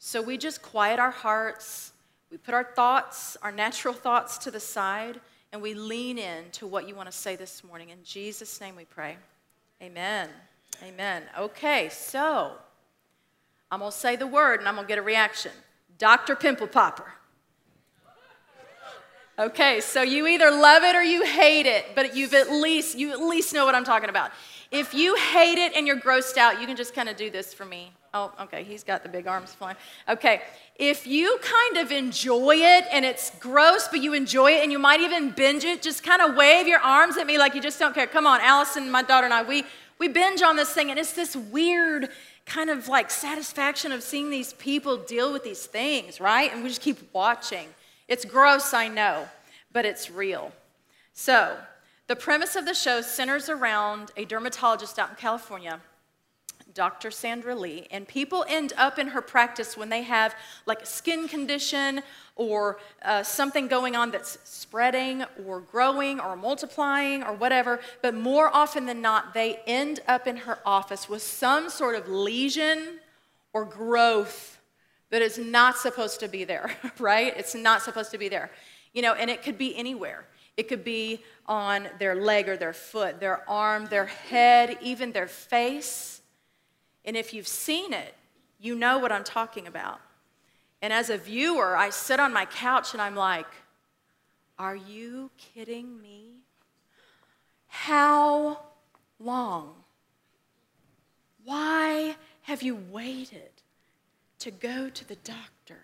So 0.00 0.20
we 0.20 0.36
just 0.36 0.62
quiet 0.62 0.98
our 0.98 1.12
hearts, 1.12 1.92
we 2.28 2.36
put 2.36 2.54
our 2.54 2.64
thoughts, 2.64 3.36
our 3.40 3.52
natural 3.52 3.94
thoughts 3.94 4.36
to 4.38 4.50
the 4.50 4.58
side, 4.58 5.20
and 5.52 5.62
we 5.62 5.74
lean 5.74 6.18
in 6.18 6.50
to 6.50 6.66
what 6.66 6.88
you 6.88 6.96
want 6.96 7.08
to 7.08 7.16
say 7.16 7.36
this 7.36 7.62
morning. 7.62 7.90
In 7.90 8.02
Jesus' 8.02 8.60
name 8.60 8.74
we 8.74 8.84
pray. 8.84 9.16
Amen. 9.80 10.28
Amen. 10.82 11.22
Okay, 11.38 11.88
so 11.90 12.52
I'm 13.70 13.78
going 13.78 13.92
to 13.92 13.96
say 13.96 14.16
the 14.16 14.26
word 14.26 14.58
and 14.58 14.68
I'm 14.68 14.74
going 14.74 14.86
to 14.86 14.88
get 14.88 14.98
a 14.98 15.02
reaction. 15.02 15.52
Dr. 15.98 16.34
Pimple 16.34 16.66
Popper. 16.66 17.12
Okay, 19.38 19.80
so 19.80 20.00
you 20.00 20.26
either 20.26 20.50
love 20.50 20.82
it 20.82 20.96
or 20.96 21.02
you 21.02 21.22
hate 21.22 21.66
it, 21.66 21.84
but 21.94 22.16
you've 22.16 22.32
at 22.32 22.50
least 22.50 22.96
you 22.96 23.10
at 23.10 23.20
least 23.20 23.52
know 23.52 23.66
what 23.66 23.74
I'm 23.74 23.84
talking 23.84 24.08
about. 24.08 24.30
If 24.70 24.94
you 24.94 25.14
hate 25.14 25.58
it 25.58 25.76
and 25.76 25.86
you're 25.86 26.00
grossed 26.00 26.38
out, 26.38 26.58
you 26.58 26.66
can 26.66 26.74
just 26.74 26.94
kind 26.94 27.06
of 27.06 27.16
do 27.16 27.28
this 27.28 27.52
for 27.52 27.66
me. 27.66 27.92
Oh, 28.14 28.32
okay, 28.40 28.64
he's 28.64 28.82
got 28.82 29.02
the 29.02 29.10
big 29.10 29.26
arms 29.26 29.52
flying. 29.52 29.76
Okay, 30.08 30.40
if 30.76 31.06
you 31.06 31.38
kind 31.42 31.76
of 31.76 31.92
enjoy 31.92 32.56
it 32.56 32.86
and 32.90 33.04
it's 33.04 33.30
gross, 33.38 33.88
but 33.88 34.02
you 34.02 34.14
enjoy 34.14 34.52
it 34.52 34.62
and 34.62 34.72
you 34.72 34.78
might 34.78 35.02
even 35.02 35.32
binge 35.32 35.64
it, 35.64 35.82
just 35.82 36.02
kind 36.02 36.22
of 36.22 36.34
wave 36.34 36.66
your 36.66 36.80
arms 36.80 37.18
at 37.18 37.26
me 37.26 37.36
like 37.36 37.54
you 37.54 37.60
just 37.60 37.78
don't 37.78 37.94
care. 37.94 38.06
Come 38.06 38.26
on, 38.26 38.40
Allison, 38.40 38.90
my 38.90 39.02
daughter, 39.02 39.26
and 39.26 39.34
I, 39.34 39.42
we, 39.42 39.64
we 39.98 40.08
binge 40.08 40.40
on 40.40 40.56
this 40.56 40.72
thing, 40.72 40.88
and 40.88 40.98
it's 40.98 41.12
this 41.12 41.36
weird 41.36 42.08
kind 42.46 42.70
of 42.70 42.88
like 42.88 43.10
satisfaction 43.10 43.92
of 43.92 44.02
seeing 44.02 44.30
these 44.30 44.54
people 44.54 44.96
deal 44.96 45.30
with 45.30 45.44
these 45.44 45.66
things, 45.66 46.20
right? 46.22 46.50
And 46.54 46.62
we 46.62 46.70
just 46.70 46.80
keep 46.80 46.98
watching. 47.12 47.68
It's 48.08 48.24
gross, 48.24 48.72
I 48.72 48.88
know, 48.88 49.28
but 49.72 49.84
it's 49.84 50.10
real. 50.10 50.52
So, 51.12 51.56
the 52.06 52.14
premise 52.14 52.54
of 52.54 52.64
the 52.64 52.74
show 52.74 53.00
centers 53.00 53.48
around 53.48 54.12
a 54.16 54.24
dermatologist 54.24 54.96
out 54.96 55.10
in 55.10 55.16
California, 55.16 55.80
Dr. 56.72 57.10
Sandra 57.10 57.56
Lee, 57.56 57.88
and 57.90 58.06
people 58.06 58.44
end 58.48 58.72
up 58.76 58.96
in 58.98 59.08
her 59.08 59.20
practice 59.20 59.76
when 59.76 59.88
they 59.88 60.02
have 60.02 60.36
like 60.66 60.82
a 60.82 60.86
skin 60.86 61.26
condition 61.26 62.02
or 62.36 62.78
uh, 63.02 63.24
something 63.24 63.66
going 63.66 63.96
on 63.96 64.12
that's 64.12 64.38
spreading 64.44 65.24
or 65.44 65.60
growing 65.60 66.20
or 66.20 66.36
multiplying 66.36 67.24
or 67.24 67.32
whatever. 67.32 67.80
But 68.02 68.14
more 68.14 68.54
often 68.54 68.86
than 68.86 69.00
not, 69.00 69.34
they 69.34 69.58
end 69.66 70.00
up 70.06 70.28
in 70.28 70.36
her 70.36 70.60
office 70.64 71.08
with 71.08 71.22
some 71.22 71.70
sort 71.70 71.96
of 71.96 72.08
lesion 72.08 73.00
or 73.52 73.64
growth 73.64 74.55
that 75.10 75.22
is 75.22 75.38
not 75.38 75.76
supposed 75.76 76.20
to 76.20 76.28
be 76.28 76.44
there, 76.44 76.70
right? 76.98 77.32
It's 77.36 77.54
not 77.54 77.82
supposed 77.82 78.10
to 78.10 78.18
be 78.18 78.28
there. 78.28 78.50
You 78.92 79.02
know, 79.02 79.14
and 79.14 79.30
it 79.30 79.42
could 79.42 79.58
be 79.58 79.76
anywhere. 79.76 80.26
It 80.56 80.68
could 80.68 80.84
be 80.84 81.22
on 81.46 81.88
their 81.98 82.14
leg 82.14 82.48
or 82.48 82.56
their 82.56 82.72
foot, 82.72 83.20
their 83.20 83.48
arm, 83.48 83.86
their 83.86 84.06
head, 84.06 84.78
even 84.80 85.12
their 85.12 85.28
face. 85.28 86.22
And 87.04 87.16
if 87.16 87.34
you've 87.34 87.46
seen 87.46 87.92
it, 87.92 88.14
you 88.58 88.74
know 88.74 88.98
what 88.98 89.12
I'm 89.12 89.24
talking 89.24 89.66
about. 89.66 90.00
And 90.80 90.92
as 90.92 91.10
a 91.10 91.18
viewer, 91.18 91.76
I 91.76 91.90
sit 91.90 92.20
on 92.20 92.32
my 92.32 92.46
couch 92.46 92.94
and 92.94 93.02
I'm 93.02 93.16
like, 93.16 93.46
are 94.58 94.76
you 94.76 95.30
kidding 95.36 96.00
me? 96.00 96.40
How 97.66 98.60
long? 99.18 99.74
Why 101.44 102.16
have 102.42 102.62
you 102.62 102.76
waited 102.90 103.55
to 104.40 104.50
go 104.50 104.88
to 104.88 105.08
the 105.08 105.16
doctor? 105.16 105.78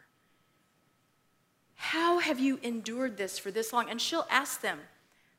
How 1.74 2.18
have 2.18 2.38
you 2.38 2.58
endured 2.62 3.16
this 3.16 3.38
for 3.38 3.50
this 3.50 3.72
long? 3.72 3.90
And 3.90 4.00
she'll 4.00 4.26
ask 4.30 4.60
them, 4.60 4.78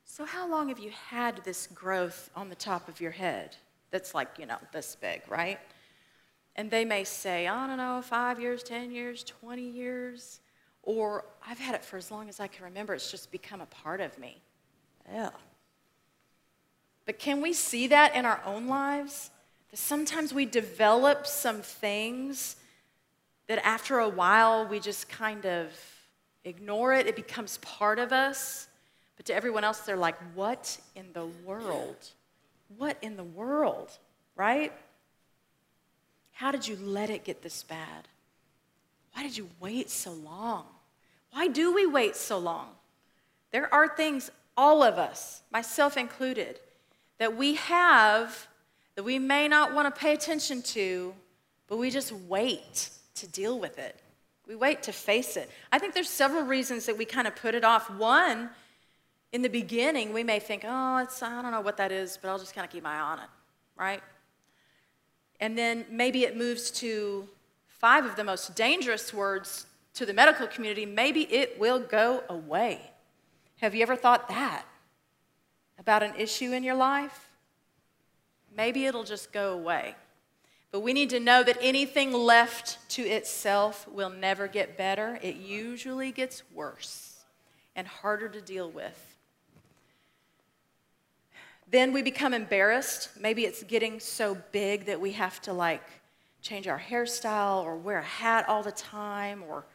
So, 0.03 0.25
how 0.25 0.50
long 0.50 0.67
have 0.70 0.79
you 0.79 0.91
had 1.10 1.43
this 1.46 1.67
growth 1.67 2.29
on 2.36 2.50
the 2.50 2.55
top 2.55 2.89
of 2.89 3.00
your 3.00 3.12
head 3.12 3.55
that's 3.91 4.13
like, 4.13 4.27
you 4.38 4.46
know, 4.46 4.58
this 4.72 4.96
big, 4.96 5.22
right? 5.29 5.60
And 6.55 6.70
they 6.70 6.86
may 6.86 7.03
say, 7.03 7.48
I 7.48 7.67
don't 7.67 7.77
know, 7.77 8.01
five 8.01 8.39
years, 8.39 8.62
10 8.62 8.91
years, 8.91 9.24
20 9.24 9.62
years, 9.62 10.41
or 10.84 11.25
I've 11.48 11.60
had 11.60 11.75
it 11.75 11.86
for 11.86 11.98
as 11.98 12.12
long 12.12 12.27
as 12.27 12.39
I 12.39 12.48
can 12.48 12.65
remember. 12.65 12.93
It's 12.93 13.10
just 13.10 13.32
become 13.32 13.62
a 13.62 13.65
part 13.65 14.01
of 14.01 14.17
me. 14.20 14.41
Yeah. 15.12 15.29
But 17.05 17.20
can 17.20 17.41
we 17.41 17.53
see 17.53 17.88
that 17.88 18.15
in 18.15 18.25
our 18.25 18.41
own 18.46 18.67
lives? 18.67 19.32
That 19.72 19.77
sometimes 19.77 20.34
we 20.34 20.46
develop 20.46 21.25
some 21.25 21.62
things 21.62 22.58
that 23.48 23.66
after 23.66 24.00
a 24.00 24.10
while 24.10 24.68
we 24.68 24.80
just 24.80 25.10
kind 25.10 25.46
of 25.46 25.72
ignore 26.44 26.94
it, 26.94 27.08
it 27.08 27.16
becomes 27.16 27.58
part 27.58 28.00
of 28.00 28.12
us. 28.12 28.68
But 29.18 29.26
to 29.28 29.36
everyone 29.36 29.64
else, 29.64 29.80
they're 29.80 29.96
like, 29.96 30.18
what 30.34 30.78
in 30.96 31.14
the 31.14 31.26
world? 31.46 32.12
What 32.78 32.98
in 33.02 33.16
the 33.16 33.24
world? 33.24 33.98
Right? 34.36 34.74
How 36.32 36.52
did 36.52 36.68
you 36.68 36.76
let 36.78 37.10
it 37.10 37.24
get 37.24 37.42
this 37.42 37.64
bad? 37.64 38.08
Why 39.14 39.24
did 39.24 39.38
you 39.38 39.50
wait 39.60 39.90
so 39.90 40.12
long? 40.12 40.66
Why 41.32 41.48
do 41.48 41.74
we 41.74 41.86
wait 41.86 42.16
so 42.16 42.38
long? 42.38 42.70
There 43.52 43.72
are 43.74 43.88
things, 43.88 44.32
all 44.58 44.82
of 44.82 44.98
us, 44.98 45.42
myself 45.52 45.96
included, 45.98 46.60
that 47.20 47.38
we 47.38 47.56
have 47.56 48.48
that 48.96 49.04
we 49.04 49.20
may 49.20 49.48
not 49.48 49.74
want 49.74 49.94
to 49.94 50.00
pay 50.00 50.14
attention 50.14 50.62
to, 50.62 51.14
but 51.68 51.78
we 51.78 51.90
just 51.90 52.12
wait 52.12 52.90
to 53.15 53.27
deal 53.27 53.60
with 53.60 53.77
it. 53.79 54.00
We 54.48 54.55
wait 54.55 54.84
to 54.84 54.91
face 54.91 55.38
it. 55.38 55.50
I 55.72 55.79
think 55.79 55.93
there's 55.93 56.10
several 56.10 56.43
reasons 56.43 56.86
that 56.86 56.98
we 56.98 57.05
kind 57.05 57.27
of 57.27 57.36
put 57.36 57.55
it 57.55 57.63
off. 57.63 57.89
One, 57.89 58.50
in 59.32 59.41
the 59.41 59.50
beginning, 59.50 60.13
we 60.13 60.24
may 60.24 60.39
think, 60.39 60.63
oh, 60.67 60.98
it's, 60.98 61.24
I 61.24 61.41
don't 61.41 61.51
know 61.51 61.62
what 61.62 61.77
that 61.77 61.91
is, 61.91 62.17
but 62.22 62.29
I'll 62.29 62.39
just 62.39 62.53
kind 62.53 62.65
of 62.65 62.72
keep 62.72 62.84
my 62.84 62.96
eye 62.96 63.00
on 63.00 63.20
it, 63.20 63.29
right? 63.77 64.01
And 65.39 65.58
then 65.58 65.86
maybe 65.89 66.24
it 66.24 66.38
moves 66.38 66.72
to 66.72 67.27
five 67.67 68.05
of 68.05 68.15
the 68.15 68.24
most 68.24 68.55
dangerous 68.55 69.13
words 69.13 69.65
to 69.96 70.05
the 70.05 70.13
medical 70.13 70.48
community. 70.48 70.86
Maybe 70.86 71.22
it 71.34 71.60
will 71.60 71.79
go 71.79 72.24
away. 72.29 72.91
Have 73.62 73.74
you 73.75 73.82
ever 73.82 73.96
thought 73.96 74.27
that 74.29 74.65
about 75.79 76.03
an 76.03 76.13
issue 76.17 76.51
in 76.51 76.63
your 76.63 76.75
life? 76.75 77.29
Maybe 78.55 78.86
it'll 78.86 79.03
just 79.03 79.32
go 79.32 79.53
away. 79.53 79.96
But 80.74 80.80
we 80.80 80.92
need 80.92 81.12
to 81.12 81.20
know 81.20 81.44
that 81.44 81.60
anything 81.62 82.12
left 82.12 82.80
to 82.89 83.03
itself 83.03 83.88
will 83.88 84.10
never 84.10 84.48
get 84.48 84.75
better. 84.75 85.20
It 85.22 85.36
usually 85.36 86.12
gets 86.12 86.42
worse 86.51 87.24
and 87.75 87.86
harder 87.86 88.27
to 88.27 88.42
deal 88.42 88.72
with. 88.72 89.15
Then 91.70 91.94
we 91.94 92.01
become 92.01 92.34
embarrassed. 92.34 93.10
Maybe 93.20 93.46
it's 93.46 93.62
getting 93.62 94.00
so 94.00 94.36
big 94.51 94.86
that 94.86 95.00
we 95.00 95.12
have 95.12 95.39
to 95.44 95.53
like 95.53 95.84
change 96.42 96.68
our 96.68 96.80
hairstyle 96.80 97.63
or 97.63 97.75
wear 97.75 98.00
a 98.00 98.03
hat 98.03 98.50
all 98.50 98.63
the 98.63 98.72
time 98.72 99.44
or 99.48 99.65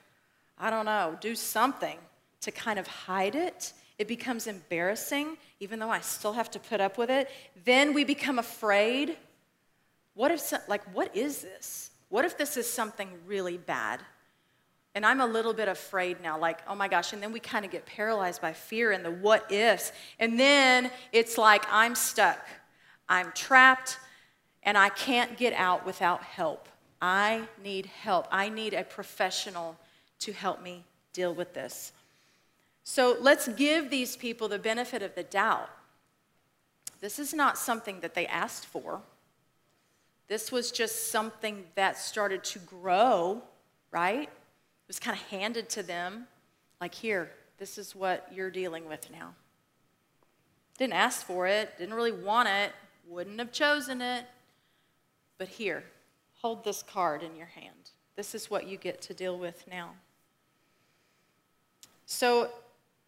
I 0.59 0.69
don't 0.69 0.85
know, 0.85 1.17
do 1.21 1.37
something 1.37 1.99
to 2.41 2.51
kind 2.51 2.77
of 2.77 2.89
hide 2.89 3.37
it. 3.37 3.73
It 4.01 4.09
becomes 4.09 4.49
embarrassing, 4.49 5.37
even 5.61 5.79
though 5.79 5.91
I 5.91 6.01
still 6.01 6.33
have 6.33 6.51
to 6.51 6.59
put 6.59 6.81
up 6.81 6.99
with 6.99 7.09
it. 7.09 7.31
Then 7.65 7.95
we 7.95 8.03
become 8.03 8.41
afraid 8.41 9.17
what 10.19 10.33
if, 10.33 10.53
like, 10.67 10.83
what 10.93 11.15
is 11.15 11.43
this? 11.43 11.93
What 12.09 12.25
if 12.25 12.37
this 12.37 12.57
is 12.57 12.69
something 12.69 13.09
really 13.25 13.57
bad? 13.57 14.01
And 14.97 15.07
I'm 15.07 15.21
a 15.21 15.27
little 15.27 15.53
bit 15.53 15.69
afraid 15.69 16.21
now, 16.21 16.37
like, 16.37 16.59
oh 16.67 16.75
my 16.75 16.89
gosh. 16.89 17.13
And 17.13 17.23
then 17.23 17.31
we 17.31 17.39
kind 17.39 17.65
of 17.65 17.71
get 17.71 17.87
paralyzed 17.87 18.43
by 18.43 18.53
fear 18.53 18.91
and 18.91 19.05
the 19.05 19.13
what 19.13 19.53
ifs. 19.53 19.93
And 20.19 20.39
then 20.39 20.91
it's 21.13 21.39
like, 21.39 21.65
I'm 21.71 21.95
stuck, 21.95 22.45
I'm 23.09 23.31
trapped, 23.31 23.99
and 24.65 24.77
I 24.77 24.89
can't 24.89 25.37
get 25.37 25.53
out 25.53 25.87
without 25.87 26.25
help. 26.25 26.69
I 27.01 27.43
need 27.63 27.87
help. 27.87 28.27
I 28.33 28.49
need 28.49 28.75
a 28.75 28.83
professional 28.83 29.77
to 30.19 30.33
help 30.33 30.61
me 30.61 30.83
deal 31.13 31.33
with 31.33 31.55
this. 31.55 31.93
So 32.83 33.17
let's 33.21 33.47
give 33.47 33.89
these 33.89 34.17
people 34.17 34.49
the 34.49 34.59
benefit 34.59 35.01
of 35.01 35.15
the 35.15 35.23
doubt. 35.23 35.71
This 37.01 37.21
is 37.21 37.33
not 37.33 37.57
something 37.57 38.01
that 38.01 38.17
they 38.17 38.27
asked 38.27 38.67
for. 38.67 39.01
This 40.29 40.53
was 40.53 40.71
just 40.71 41.11
something 41.11 41.65
that 41.75 41.97
started 41.97 42.45
to 42.45 42.59
grow, 42.61 43.43
right? 43.91 44.29
It 44.29 44.87
was 44.87 45.01
kind 45.01 45.17
of 45.17 45.23
handed 45.29 45.69
to 45.71 45.83
them, 45.83 46.27
like, 46.81 46.95
here, 46.95 47.31
this 47.59 47.79
is 47.79 47.97
what 47.97 48.29
you're 48.33 48.51
dealing 48.51 48.87
with 48.89 49.11
now. 49.11 49.35
Didn't 50.79 50.93
ask 50.93 51.27
for 51.27 51.47
it, 51.47 51.77
didn't 51.79 51.95
really 51.95 52.13
want 52.13 52.49
it, 52.49 52.73
wouldn't 53.09 53.39
have 53.39 53.53
chosen 53.53 54.01
it, 54.01 54.27
but 55.39 55.49
here, 55.49 55.83
hold 56.41 56.63
this 56.63 56.83
card 56.83 57.23
in 57.23 57.35
your 57.35 57.47
hand. 57.47 57.91
This 58.15 58.35
is 58.35 58.51
what 58.51 58.69
you 58.69 58.77
get 58.77 59.01
to 59.03 59.15
deal 59.15 59.39
with 59.39 59.65
now. 59.69 59.91
So 62.07 62.51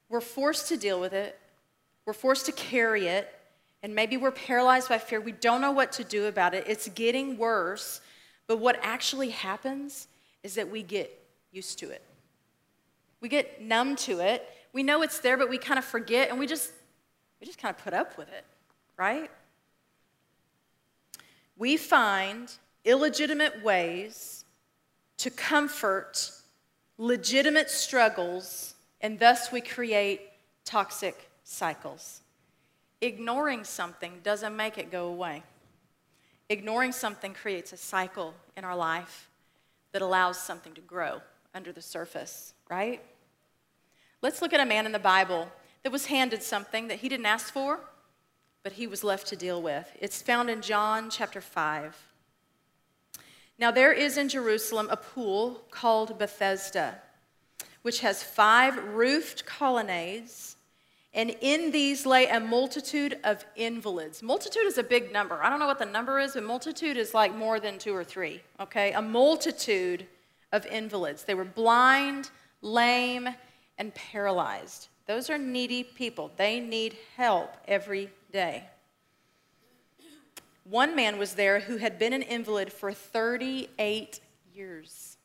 we're 0.08 0.20
forced 0.20 0.68
to 0.68 0.76
deal 0.76 1.00
with 1.00 1.12
it, 1.12 1.38
we're 2.06 2.12
forced 2.12 2.46
to 2.46 2.52
carry 2.52 3.06
it, 3.06 3.32
and 3.82 3.94
maybe 3.94 4.16
we're 4.16 4.30
paralyzed 4.30 4.88
by 4.88 4.98
fear. 4.98 5.20
We 5.20 5.32
don't 5.32 5.60
know 5.60 5.72
what 5.72 5.92
to 5.92 6.04
do 6.04 6.26
about 6.26 6.54
it. 6.54 6.64
It's 6.66 6.88
getting 6.88 7.38
worse. 7.38 8.00
But 8.46 8.58
what 8.58 8.78
actually 8.82 9.30
happens 9.30 10.08
is 10.42 10.54
that 10.54 10.68
we 10.68 10.82
get 10.82 11.16
used 11.52 11.78
to 11.78 11.90
it. 11.90 12.02
We 13.20 13.28
get 13.28 13.62
numb 13.62 13.96
to 13.96 14.20
it. 14.20 14.48
We 14.72 14.82
know 14.82 15.02
it's 15.02 15.20
there, 15.20 15.36
but 15.36 15.48
we 15.48 15.58
kind 15.58 15.78
of 15.78 15.84
forget 15.84 16.30
and 16.30 16.38
we 16.38 16.46
just 16.46 16.72
we 17.40 17.46
just 17.46 17.58
kind 17.58 17.74
of 17.74 17.82
put 17.82 17.94
up 17.94 18.18
with 18.18 18.28
it, 18.28 18.44
right? 18.98 19.30
We 21.56 21.76
find 21.76 22.52
illegitimate 22.84 23.62
ways 23.62 24.44
to 25.18 25.30
comfort 25.30 26.32
legitimate 26.98 27.70
struggles, 27.70 28.74
and 29.00 29.18
thus 29.18 29.50
we 29.50 29.60
create 29.60 30.20
toxic 30.64 31.30
cycles. 31.44 32.20
Ignoring 33.00 33.64
something 33.64 34.20
doesn't 34.22 34.56
make 34.56 34.76
it 34.78 34.90
go 34.90 35.08
away. 35.08 35.42
Ignoring 36.48 36.92
something 36.92 37.32
creates 37.32 37.72
a 37.72 37.76
cycle 37.76 38.34
in 38.56 38.64
our 38.64 38.76
life 38.76 39.30
that 39.92 40.02
allows 40.02 40.38
something 40.38 40.74
to 40.74 40.80
grow 40.80 41.20
under 41.54 41.72
the 41.72 41.82
surface, 41.82 42.54
right? 42.68 43.02
Let's 44.22 44.42
look 44.42 44.52
at 44.52 44.60
a 44.60 44.66
man 44.66 44.86
in 44.86 44.92
the 44.92 44.98
Bible 44.98 45.48
that 45.82 45.92
was 45.92 46.06
handed 46.06 46.42
something 46.42 46.88
that 46.88 46.98
he 46.98 47.08
didn't 47.08 47.26
ask 47.26 47.52
for, 47.52 47.80
but 48.62 48.72
he 48.72 48.86
was 48.86 49.02
left 49.02 49.26
to 49.28 49.36
deal 49.36 49.62
with. 49.62 49.90
It's 49.98 50.20
found 50.20 50.50
in 50.50 50.60
John 50.60 51.08
chapter 51.08 51.40
5. 51.40 51.96
Now, 53.58 53.70
there 53.70 53.92
is 53.92 54.16
in 54.16 54.28
Jerusalem 54.28 54.88
a 54.90 54.96
pool 54.96 55.62
called 55.70 56.18
Bethesda, 56.18 56.98
which 57.82 58.00
has 58.00 58.22
five 58.22 58.76
roofed 58.84 59.46
colonnades, 59.46 60.56
and 61.12 61.34
in 61.40 61.72
these 61.72 62.06
lay 62.06 62.28
a 62.28 62.38
multitude 62.38 63.18
of 63.24 63.44
invalids. 63.56 64.22
Multitude 64.22 64.64
is 64.64 64.78
a 64.78 64.82
big 64.82 65.12
number. 65.12 65.42
I 65.42 65.50
don't 65.50 65.58
know 65.58 65.66
what 65.66 65.78
the 65.78 65.86
number 65.86 66.20
is, 66.20 66.34
but 66.34 66.44
multitude 66.44 66.96
is 66.96 67.14
like 67.14 67.34
more 67.34 67.58
than 67.58 67.78
two 67.78 67.94
or 67.94 68.04
three, 68.04 68.42
okay? 68.60 68.92
A 68.92 69.02
multitude 69.02 70.06
of 70.52 70.66
invalids. 70.66 71.24
They 71.24 71.34
were 71.34 71.44
blind, 71.44 72.30
lame, 72.62 73.28
and 73.78 73.94
paralyzed. 73.94 74.88
Those 75.06 75.30
are 75.30 75.38
needy 75.38 75.82
people. 75.82 76.30
They 76.36 76.60
need 76.60 76.96
help 77.16 77.56
every 77.66 78.10
day. 78.32 78.64
One 80.62 80.94
man 80.94 81.18
was 81.18 81.34
there 81.34 81.58
who 81.58 81.78
had 81.78 81.98
been 81.98 82.12
an 82.12 82.22
invalid 82.22 82.72
for 82.72 82.92
38 82.92 84.20
years. 84.54 85.16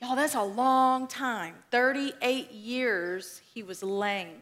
Y'all, 0.00 0.16
that's 0.16 0.34
a 0.34 0.42
long 0.42 1.06
time. 1.06 1.54
38 1.70 2.50
years 2.50 3.40
he 3.54 3.62
was 3.62 3.84
lame. 3.84 4.40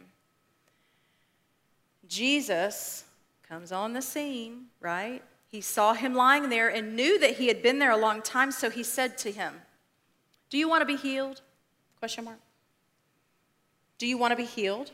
Jesus 2.08 3.04
comes 3.49 3.73
on 3.73 3.92
the 3.92 4.02
scene, 4.02 4.66
right? 4.80 5.23
He 5.46 5.61
saw 5.61 5.94
him 5.94 6.14
lying 6.14 6.49
there 6.49 6.68
and 6.68 6.96
knew 6.96 7.18
that 7.18 7.37
he 7.37 7.49
had 7.49 7.62
been 7.62 7.78
there 7.78 7.90
a 7.90 7.96
long 7.96 8.23
time, 8.23 8.50
so 8.50 8.70
he 8.70 8.82
said 8.82 9.16
to 9.18 9.30
him, 9.30 9.62
"Do 10.50 10.58
you 10.58 10.68
want 10.68 10.82
to 10.82 10.87
be 10.87 10.96
healed?" 10.96 11.42
Question 11.99 12.25
mark. 12.25 12.38
Do 13.99 14.06
you 14.06 14.18
want 14.18 14.32
to 14.32 14.37
be 14.37 14.44
healed? 14.44 14.90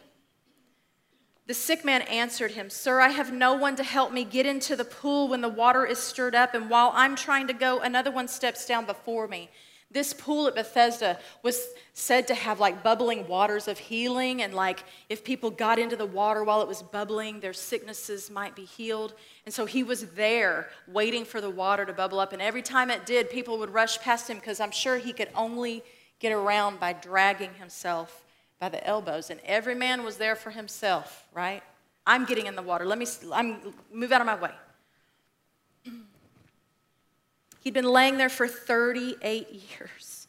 The 1.46 1.54
sick 1.54 1.84
man 1.84 2.02
answered 2.02 2.52
him, 2.52 2.70
Sir, 2.70 3.00
I 3.00 3.08
have 3.08 3.32
no 3.32 3.54
one 3.54 3.74
to 3.74 3.82
help 3.82 4.12
me 4.12 4.22
get 4.22 4.46
into 4.46 4.76
the 4.76 4.84
pool 4.84 5.26
when 5.26 5.40
the 5.40 5.48
water 5.48 5.84
is 5.84 5.98
stirred 5.98 6.34
up, 6.34 6.54
and 6.54 6.70
while 6.70 6.92
I'm 6.94 7.16
trying 7.16 7.48
to 7.48 7.52
go, 7.52 7.80
another 7.80 8.12
one 8.12 8.28
steps 8.28 8.66
down 8.66 8.84
before 8.84 9.26
me. 9.26 9.50
This 9.92 10.12
pool 10.12 10.46
at 10.46 10.54
Bethesda 10.54 11.18
was 11.42 11.66
said 11.94 12.28
to 12.28 12.34
have 12.34 12.60
like 12.60 12.84
bubbling 12.84 13.26
waters 13.26 13.66
of 13.66 13.76
healing, 13.78 14.40
and 14.42 14.54
like 14.54 14.84
if 15.08 15.24
people 15.24 15.50
got 15.50 15.80
into 15.80 15.96
the 15.96 16.06
water 16.06 16.44
while 16.44 16.62
it 16.62 16.68
was 16.68 16.82
bubbling, 16.82 17.40
their 17.40 17.52
sicknesses 17.52 18.30
might 18.30 18.54
be 18.54 18.64
healed. 18.64 19.14
And 19.44 19.52
so 19.52 19.66
he 19.66 19.82
was 19.82 20.06
there 20.12 20.68
waiting 20.86 21.24
for 21.24 21.40
the 21.40 21.50
water 21.50 21.84
to 21.84 21.92
bubble 21.92 22.20
up, 22.20 22.32
and 22.32 22.40
every 22.40 22.62
time 22.62 22.88
it 22.90 23.04
did, 23.04 23.30
people 23.30 23.58
would 23.58 23.74
rush 23.74 24.00
past 24.00 24.30
him 24.30 24.38
because 24.38 24.60
I'm 24.60 24.70
sure 24.70 24.96
he 24.96 25.12
could 25.12 25.30
only 25.34 25.82
get 26.20 26.32
around 26.32 26.78
by 26.78 26.92
dragging 26.92 27.54
himself 27.54 28.24
by 28.60 28.68
the 28.68 28.86
elbows, 28.86 29.30
and 29.30 29.40
every 29.44 29.74
man 29.74 30.04
was 30.04 30.18
there 30.18 30.36
for 30.36 30.50
himself, 30.50 31.26
right? 31.34 31.62
I'm 32.06 32.26
getting 32.26 32.46
in 32.46 32.54
the 32.54 32.62
water. 32.62 32.84
Let 32.84 32.98
me 32.98 33.06
I'm, 33.32 33.74
move 33.92 34.12
out 34.12 34.20
of 34.20 34.26
my 34.26 34.36
way. 34.36 34.50
He'd 37.60 37.74
been 37.74 37.84
laying 37.84 38.16
there 38.16 38.28
for 38.28 38.48
38 38.48 39.48
years. 39.50 40.28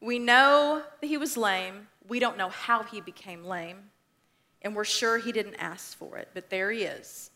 We 0.00 0.18
know 0.18 0.82
that 1.00 1.06
he 1.06 1.16
was 1.16 1.36
lame. 1.36 1.88
We 2.08 2.18
don't 2.18 2.38
know 2.38 2.48
how 2.48 2.82
he 2.82 3.00
became 3.00 3.44
lame. 3.44 3.90
And 4.62 4.74
we're 4.74 4.84
sure 4.84 5.18
he 5.18 5.32
didn't 5.32 5.56
ask 5.56 5.96
for 5.96 6.16
it, 6.16 6.28
but 6.34 6.48
there 6.48 6.70
he 6.70 6.84
is, 6.84 7.30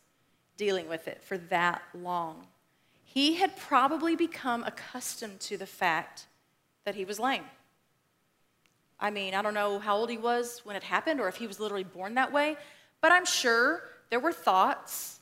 dealing 0.57 0.88
with 0.88 1.09
it 1.09 1.22
for 1.22 1.37
that 1.38 1.83
long. 1.94 2.46
He 3.05 3.35
had 3.35 3.57
probably 3.57 4.14
become 4.14 4.62
accustomed 4.64 5.40
to 5.40 5.57
the 5.57 5.66
fact 5.66 6.27
that 6.85 6.94
he 6.94 7.05
was 7.05 7.18
lame. 7.18 7.44
I 8.99 9.11
mean, 9.11 9.35
I 9.35 9.42
don't 9.42 9.55
know 9.55 9.79
how 9.79 9.96
old 9.96 10.11
he 10.11 10.18
was 10.18 10.61
when 10.64 10.77
it 10.77 10.83
happened 10.83 11.20
or 11.20 11.29
if 11.29 11.37
he 11.37 11.46
was 11.46 11.61
literally 11.61 11.85
born 11.85 12.14
that 12.14 12.33
way, 12.33 12.57
but 13.01 13.12
I'm 13.12 13.27
sure 13.27 13.83
there 14.11 14.20
were 14.20 14.33
thoughts. 14.33 15.15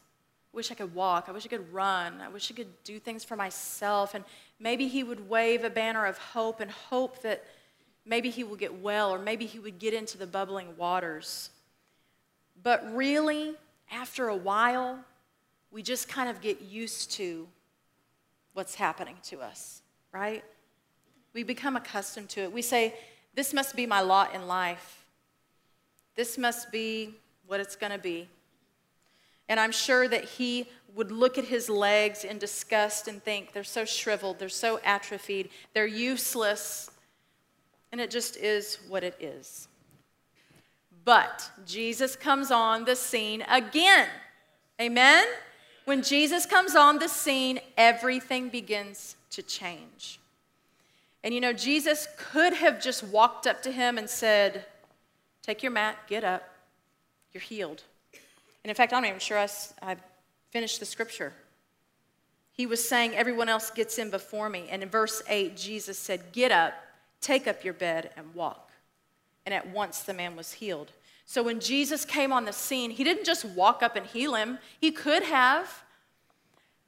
Wish 0.55 0.71
I 0.71 0.75
could 0.75 0.95
walk. 0.95 1.27
I 1.29 1.33
wish 1.33 1.45
I 1.45 1.49
could 1.49 1.73
run. 1.73 2.21
I 2.21 2.29
wish 2.29 2.51
I 2.51 2.55
could 2.55 2.85
do 2.85 2.99
things 2.99 3.25
for 3.25 3.37
myself. 3.37 4.15
And 4.15 4.25
maybe 4.61 4.87
he 4.89 5.03
would 5.03 5.29
wave 5.29 5.65
a 5.65 5.71
banner 5.71 6.07
of 6.07 6.17
hope 6.17 6.61
and 6.61 6.71
hope 6.71 7.23
that 7.23 7.45
maybe 8.07 8.31
he 8.31 8.45
would 8.45 8.59
get 8.59 8.81
well 8.81 9.11
or 9.11 9.19
maybe 9.19 9.47
he 9.47 9.59
would 9.59 9.79
get 9.79 9.95
into 9.95 10.17
the 10.17 10.27
bubbling 10.27 10.77
waters. 10.77 11.51
But 12.63 12.95
really, 12.95 13.55
after 13.91 14.29
a 14.29 14.37
while, 14.37 14.99
we 15.71 15.83
just 15.83 16.09
kind 16.09 16.29
of 16.29 16.41
get 16.41 16.63
used 16.63 17.11
to 17.13 17.49
what's 18.53 18.77
happening 18.77 19.17
to 19.25 19.41
us, 19.41 19.83
right? 20.13 20.45
We 21.33 21.43
become 21.43 21.77
accustomed 21.77 22.29
to 22.31 22.43
it. 22.43 22.53
We 22.53 22.63
say, 22.63 22.95
this 23.35 23.53
must 23.53 23.75
be 23.75 23.87
my 23.87 24.01
lot 24.01 24.35
in 24.35 24.47
life. 24.47 25.05
This 26.15 26.39
must 26.39 26.71
be 26.71 27.15
what 27.47 27.59
it's 27.59 27.75
going 27.75 27.91
to 27.91 27.99
be. 27.99 28.29
And 29.49 29.61
I'm 29.61 29.73
sure 29.73 30.09
that 30.09 30.25
he 30.25 30.69
would 30.95 31.11
look 31.11 31.39
at 31.39 31.45
his 31.45 31.69
legs 31.69 32.25
in 32.25 32.39
disgust 32.39 33.09
and 33.09 33.23
think, 33.23 33.53
they're 33.53 33.65
so 33.65 33.85
shriveled, 33.85 34.39
they're 34.39 34.49
so 34.49 34.81
atrophied, 34.85 35.51
they're 35.73 35.87
useless. 35.87 36.91
And 37.93 38.01
it 38.01 38.11
just 38.11 38.37
is 38.37 38.79
what 38.89 39.05
it 39.05 39.17
is. 39.21 39.69
But 41.05 41.51
Jesus 41.67 42.17
comes 42.17 42.51
on 42.51 42.85
the 42.85 42.97
scene 42.97 43.43
again. 43.49 44.09
Amen? 44.81 45.27
When 45.85 46.03
Jesus 46.03 46.47
comes 46.47 46.75
on 46.75 46.99
the 46.99 47.09
scene, 47.09 47.61
everything 47.77 48.49
begins 48.49 49.17
to 49.31 49.43
change. 49.43 50.19
And 51.23 51.35
you 51.35 51.41
know, 51.41 51.53
Jesus 51.53 52.09
could 52.17 52.55
have 52.55 52.81
just 52.81 53.03
walked 53.03 53.47
up 53.47 53.63
to 53.63 53.73
him 53.73 53.99
and 53.99 54.09
said, 54.09 54.65
Take 55.43 55.63
your 55.63 55.73
mat, 55.73 55.99
get 56.07 56.25
up, 56.25 56.43
you're 57.33 57.43
healed. 57.43 57.83
And 58.65 58.71
in 58.71 58.75
fact, 58.75 58.93
I'm 58.93 59.03
not 59.03 59.09
even 59.09 59.21
sure 59.21 59.39
I, 59.39 59.49
I 59.83 59.97
finished 60.51 60.81
the 60.81 60.87
scripture. 60.87 61.33
He 62.53 62.67
was 62.67 62.87
saying, 62.87 63.15
Everyone 63.15 63.49
else 63.49 63.71
gets 63.71 63.99
in 63.99 64.11
before 64.11 64.49
me. 64.49 64.67
And 64.71 64.83
in 64.83 64.89
verse 64.89 65.23
8, 65.29 65.57
Jesus 65.57 65.99
said, 65.99 66.33
Get 66.33 66.51
up, 66.51 66.73
take 67.21 67.47
up 67.47 67.63
your 67.63 67.75
bed, 67.75 68.11
and 68.17 68.35
walk. 68.35 68.71
And 69.45 69.55
at 69.55 69.69
once 69.69 70.03
the 70.03 70.15
man 70.15 70.35
was 70.35 70.53
healed. 70.53 70.93
So 71.27 71.43
when 71.43 71.61
Jesus 71.61 72.05
came 72.05 72.33
on 72.33 72.45
the 72.45 72.53
scene, 72.53 72.91
he 72.91 73.05
didn't 73.05 73.25
just 73.25 73.45
walk 73.45 73.83
up 73.83 73.97
and 73.97 74.07
heal 74.07 74.35
him, 74.35 74.59
he 74.81 74.91
could 74.91 75.23
have, 75.25 75.83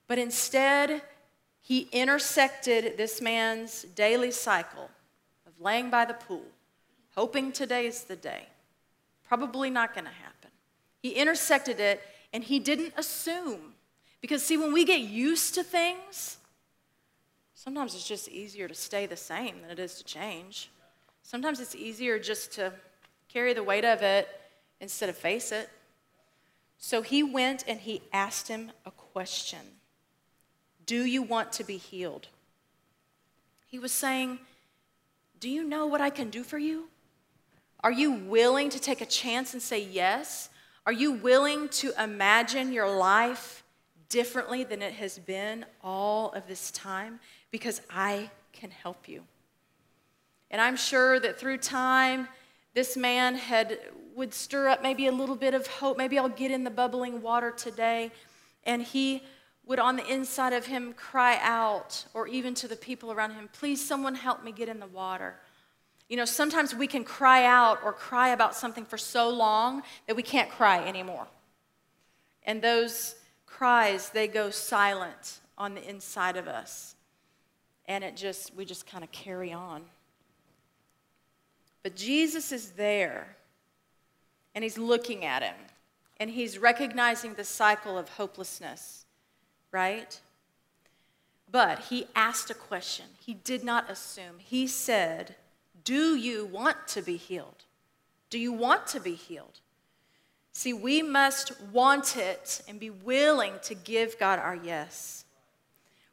but 0.09 0.19
instead, 0.19 1.03
he 1.63 1.89
intersected 1.91 2.97
this 2.97 3.21
man's 3.21 3.83
daily 3.83 4.31
cycle 4.31 4.91
of 5.47 5.53
laying 5.61 5.91
by 5.91 6.05
the 6.05 6.15
pool, 6.15 6.45
hoping 7.17 7.51
today's 7.51 8.05
the 8.05 8.15
day. 8.15 8.47
Probably 9.27 9.71
not 9.71 9.95
going 9.95 10.05
to 10.05 10.11
happen. 10.11 10.36
He 11.07 11.13
intersected 11.13 11.79
it 11.79 12.03
and 12.33 12.43
he 12.43 12.59
didn't 12.59 12.93
assume. 12.97 13.75
Because, 14.21 14.45
see, 14.45 14.57
when 14.57 14.73
we 14.73 14.85
get 14.85 15.03
used 15.03 15.55
to 15.55 15.63
things, 15.63 16.39
sometimes 17.55 17.95
it's 17.95 18.09
just 18.09 18.29
easier 18.29 18.67
to 18.67 18.75
stay 18.75 19.07
the 19.07 19.17
same 19.17 19.63
than 19.63 19.71
it 19.71 19.79
is 19.79 19.95
to 19.99 20.05
change. 20.05 20.69
Sometimes 21.23 21.61
it's 21.61 21.77
easier 21.77 22.19
just 22.19 22.51
to 22.55 22.73
carry 23.29 23.55
the 23.55 23.63
weight 23.63 23.85
of 23.85 24.03
it 24.03 24.29
instead 24.81 25.09
of 25.09 25.17
face 25.17 25.53
it. 25.53 25.71
So 26.77 27.03
he 27.03 27.23
went 27.23 27.63
and 27.69 27.79
he 27.79 28.03
asked 28.13 28.49
him 28.49 28.73
a 28.85 28.91
question 28.91 29.61
do 30.87 31.05
you 31.05 31.23
want 31.23 31.53
to 31.53 31.63
be 31.63 31.77
healed? 31.77 32.27
He 33.69 33.79
was 33.79 33.93
saying, 33.93 34.41
Do 35.39 35.49
you 35.49 35.63
know 35.63 35.87
what 35.87 36.01
I 36.01 36.11
can 36.11 36.31
do 36.31 36.43
for 36.43 36.59
you? 36.59 36.89
Are 37.85 37.93
you 37.93 38.11
willing 38.11 38.71
to 38.71 38.81
take 38.81 39.01
a 39.01 39.07
chance 39.07 39.53
and 39.53 39.63
say 39.63 39.81
yes? 39.81 40.49
Are 40.87 40.93
you 40.93 41.13
willing 41.13 41.69
to 41.71 41.93
imagine 42.01 42.73
your 42.73 42.89
life 42.89 43.65
differently 44.09 44.63
than 44.63 44.83
it 44.83 44.93
has 44.95 45.19
been 45.19 45.67
all 45.83 46.31
of 46.31 46.47
this 46.47 46.71
time? 46.71 47.19
Because 47.51 47.81
I 47.91 48.31
can 48.53 48.71
help 48.71 49.09
you. 49.09 49.25
And 50.49 50.61
I'm 50.61 50.77
sure 50.77 51.19
that 51.19 51.41
through 51.41 51.59
time, 51.59 52.29
this 52.75 52.97
man 52.97 53.35
had 53.35 53.81
would 54.15 54.33
stir 54.33 54.69
up 54.69 54.81
maybe 54.81 55.09
a 55.09 55.13
little 55.13 55.35
bit 55.35 55.55
of 55.55 55.67
hope. 55.67 55.99
Maybe 55.99 56.21
I'll 56.21 56.29
get 56.29 56.53
in 56.53 56.63
the 56.63 56.71
bubbling 56.71 57.21
water 57.21 57.51
today. 57.51 58.13
And 58.63 58.81
he 58.81 59.25
would 59.67 59.81
on 59.81 59.97
the 59.97 60.07
inside 60.07 60.53
of 60.53 60.67
him 60.67 60.93
cry 60.93 61.41
out, 61.43 62.07
or 62.15 62.29
even 62.29 62.55
to 62.55 62.69
the 62.69 62.77
people 62.77 63.11
around 63.11 63.33
him, 63.33 63.49
Please, 63.53 63.85
someone 63.85 64.15
help 64.15 64.45
me 64.45 64.53
get 64.53 64.69
in 64.69 64.79
the 64.79 64.87
water. 64.87 65.35
You 66.09 66.17
know, 66.17 66.25
sometimes 66.25 66.75
we 66.75 66.87
can 66.87 67.03
cry 67.03 67.45
out 67.45 67.81
or 67.85 67.93
cry 67.93 68.29
about 68.29 68.55
something 68.55 68.85
for 68.85 68.97
so 68.97 69.29
long 69.29 69.83
that 70.07 70.15
we 70.15 70.23
can't 70.23 70.51
cry 70.51 70.87
anymore. 70.87 71.27
And 72.45 72.63
those 72.63 73.17
cries, 73.47 74.11
they 74.11 74.29
go 74.29 74.51
silent 74.51 75.41
on 75.59 75.75
the 75.75 75.89
inside 75.89 76.37
of 76.37 76.47
us. 76.47 76.95
And 77.87 78.05
it 78.05 78.17
just, 78.17 78.55
we 78.55 78.65
just 78.65 78.87
kind 78.87 79.03
of 79.03 79.11
carry 79.11 79.53
on. 79.53 79.83
But 81.83 81.97
Jesus 81.97 82.51
is 82.51 82.71
there, 82.73 83.37
and 84.55 84.65
he's 84.65 84.77
looking 84.77 85.25
at 85.25 85.43
him, 85.43 85.55
and 86.19 86.31
he's 86.31 86.59
recognizing 86.59 87.35
the 87.35 87.45
cycle 87.45 87.97
of 87.97 88.09
hopelessness, 88.09 89.05
right? 89.71 90.21
But 91.51 91.79
he 91.91 92.09
asked 92.17 92.51
a 92.51 92.55
question. 92.55 93.07
He 93.21 93.35
did 93.35 93.63
not 93.63 93.89
assume. 93.89 94.39
He 94.39 94.67
said, 94.67 95.37
Do 95.87 96.17
you 96.17 96.47
want 96.47 96.89
to 96.89 97.01
be 97.01 97.17
healed? 97.17 97.65
Do 98.29 98.41
you 98.41 98.53
want 98.53 98.89
to 98.89 99.01
be 99.01 99.15
healed? 99.15 99.61
See, 100.53 100.73
we 100.73 101.01
must 101.01 101.53
want 101.73 102.17
it 102.17 102.61
and 102.67 102.81
be 102.81 102.91
willing 102.91 103.53
to 103.63 103.75
give 103.77 104.19
God 104.19 104.41
our 104.41 104.57
yes. 104.57 105.25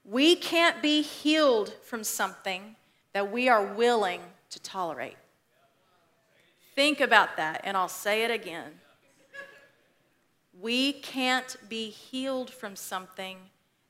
We 0.05 0.35
can't 0.35 0.79
be 0.79 1.01
healed 1.01 1.73
from 1.81 2.03
something 2.03 2.75
that 3.13 3.31
we 3.31 3.49
are 3.49 3.65
willing 3.65 4.21
to 4.51 4.59
tolerate. 4.61 5.17
Think 6.75 6.99
about 7.01 7.37
that, 7.37 7.61
and 7.63 7.75
I'll 7.75 7.87
say 7.87 8.23
it 8.23 8.29
again. 8.29 8.73
We 10.61 10.93
can't 10.93 11.57
be 11.67 11.89
healed 11.89 12.51
from 12.51 12.75
something 12.75 13.37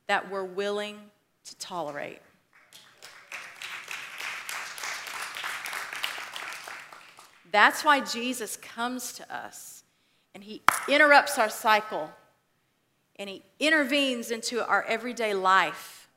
that 0.06 0.30
we're 0.30 0.44
willing 0.44 0.98
to 1.44 1.56
tolerate. 1.58 2.20
That's 7.54 7.84
why 7.84 8.00
Jesus 8.00 8.56
comes 8.56 9.12
to 9.12 9.32
us 9.32 9.84
and 10.34 10.42
he 10.42 10.60
interrupts 10.88 11.38
our 11.38 11.48
cycle 11.48 12.10
and 13.14 13.30
he 13.30 13.44
intervenes 13.60 14.32
into 14.32 14.66
our 14.66 14.82
everyday 14.82 15.34
life 15.34 16.08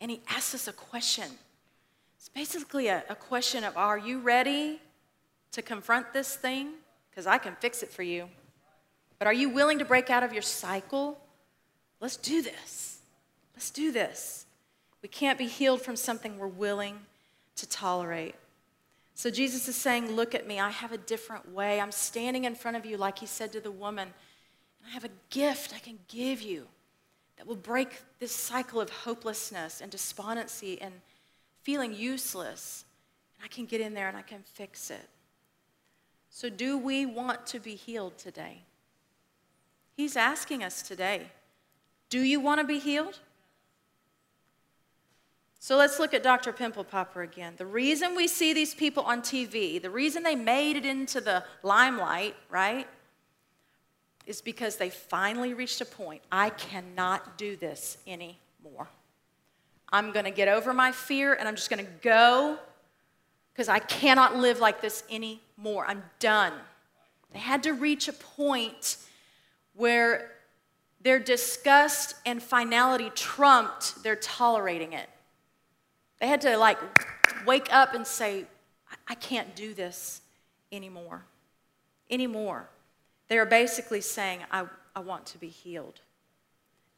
and 0.00 0.10
he 0.10 0.22
asks 0.26 0.54
us 0.54 0.66
a 0.66 0.72
question. 0.72 1.26
It's 2.16 2.30
basically 2.30 2.88
a, 2.88 3.04
a 3.10 3.14
question 3.14 3.62
of 3.62 3.76
Are 3.76 3.98
you 3.98 4.20
ready 4.20 4.80
to 5.52 5.60
confront 5.60 6.14
this 6.14 6.34
thing? 6.34 6.70
Because 7.10 7.26
I 7.26 7.36
can 7.36 7.54
fix 7.56 7.82
it 7.82 7.90
for 7.90 8.02
you. 8.02 8.30
But 9.18 9.26
are 9.26 9.34
you 9.34 9.50
willing 9.50 9.78
to 9.80 9.84
break 9.84 10.08
out 10.08 10.22
of 10.22 10.32
your 10.32 10.40
cycle? 10.40 11.20
Let's 12.00 12.16
do 12.16 12.40
this. 12.40 13.00
Let's 13.54 13.68
do 13.68 13.92
this. 13.92 14.46
We 15.02 15.10
can't 15.10 15.36
be 15.36 15.46
healed 15.46 15.82
from 15.82 15.96
something 15.96 16.38
we're 16.38 16.46
willing 16.46 17.00
to 17.56 17.68
tolerate. 17.68 18.34
So 19.18 19.30
Jesus 19.30 19.66
is 19.66 19.74
saying, 19.74 20.12
Look 20.12 20.36
at 20.36 20.46
me. 20.46 20.60
I 20.60 20.70
have 20.70 20.92
a 20.92 20.96
different 20.96 21.52
way. 21.52 21.80
I'm 21.80 21.90
standing 21.90 22.44
in 22.44 22.54
front 22.54 22.76
of 22.76 22.86
you, 22.86 22.96
like 22.96 23.18
he 23.18 23.26
said 23.26 23.50
to 23.50 23.60
the 23.60 23.72
woman. 23.72 24.10
I 24.86 24.90
have 24.90 25.04
a 25.04 25.10
gift 25.30 25.74
I 25.74 25.80
can 25.80 25.98
give 26.06 26.40
you 26.40 26.68
that 27.36 27.44
will 27.44 27.56
break 27.56 28.00
this 28.20 28.30
cycle 28.30 28.80
of 28.80 28.90
hopelessness 28.90 29.80
and 29.80 29.90
despondency 29.90 30.80
and 30.80 30.94
feeling 31.64 31.92
useless. 31.92 32.84
And 33.36 33.44
I 33.44 33.48
can 33.48 33.66
get 33.66 33.80
in 33.80 33.92
there 33.92 34.06
and 34.06 34.16
I 34.16 34.22
can 34.22 34.44
fix 34.44 34.88
it. 34.88 35.08
So, 36.30 36.48
do 36.48 36.78
we 36.78 37.04
want 37.04 37.44
to 37.48 37.58
be 37.58 37.74
healed 37.74 38.18
today? 38.18 38.62
He's 39.96 40.16
asking 40.16 40.62
us 40.62 40.80
today 40.80 41.32
Do 42.08 42.20
you 42.20 42.38
want 42.38 42.60
to 42.60 42.64
be 42.64 42.78
healed? 42.78 43.18
So 45.60 45.76
let's 45.76 45.98
look 45.98 46.14
at 46.14 46.22
Dr. 46.22 46.52
Pimple 46.52 46.84
Popper 46.84 47.22
again. 47.22 47.54
The 47.56 47.66
reason 47.66 48.14
we 48.14 48.28
see 48.28 48.52
these 48.52 48.74
people 48.74 49.02
on 49.02 49.22
TV, 49.22 49.82
the 49.82 49.90
reason 49.90 50.22
they 50.22 50.36
made 50.36 50.76
it 50.76 50.86
into 50.86 51.20
the 51.20 51.44
limelight, 51.62 52.36
right, 52.48 52.86
is 54.26 54.40
because 54.40 54.76
they 54.76 54.90
finally 54.90 55.54
reached 55.54 55.80
a 55.80 55.84
point 55.84 56.22
I 56.30 56.50
cannot 56.50 57.38
do 57.38 57.56
this 57.56 57.98
anymore. 58.06 58.88
I'm 59.90 60.12
going 60.12 60.26
to 60.26 60.30
get 60.30 60.48
over 60.48 60.72
my 60.72 60.92
fear 60.92 61.34
and 61.34 61.48
I'm 61.48 61.56
just 61.56 61.70
going 61.70 61.84
to 61.84 61.90
go 62.02 62.58
because 63.52 63.68
I 63.68 63.78
cannot 63.80 64.36
live 64.36 64.60
like 64.60 64.80
this 64.80 65.02
anymore. 65.10 65.86
I'm 65.88 66.04
done. 66.20 66.52
They 67.32 67.38
had 67.40 67.62
to 67.64 67.72
reach 67.72 68.06
a 68.06 68.12
point 68.12 68.98
where 69.74 70.30
their 71.00 71.18
disgust 71.18 72.14
and 72.24 72.42
finality 72.42 73.10
trumped 73.14 74.02
their 74.02 74.16
tolerating 74.16 74.92
it. 74.92 75.08
They 76.20 76.26
had 76.26 76.40
to 76.42 76.56
like 76.56 76.78
wake 77.46 77.72
up 77.72 77.94
and 77.94 78.06
say, 78.06 78.44
I 79.06 79.14
can't 79.14 79.54
do 79.54 79.74
this 79.74 80.20
anymore. 80.72 81.24
Anymore. 82.10 82.68
They 83.28 83.38
are 83.38 83.46
basically 83.46 84.00
saying, 84.00 84.40
I, 84.50 84.64
I 84.96 85.00
want 85.00 85.26
to 85.26 85.38
be 85.38 85.48
healed. 85.48 86.00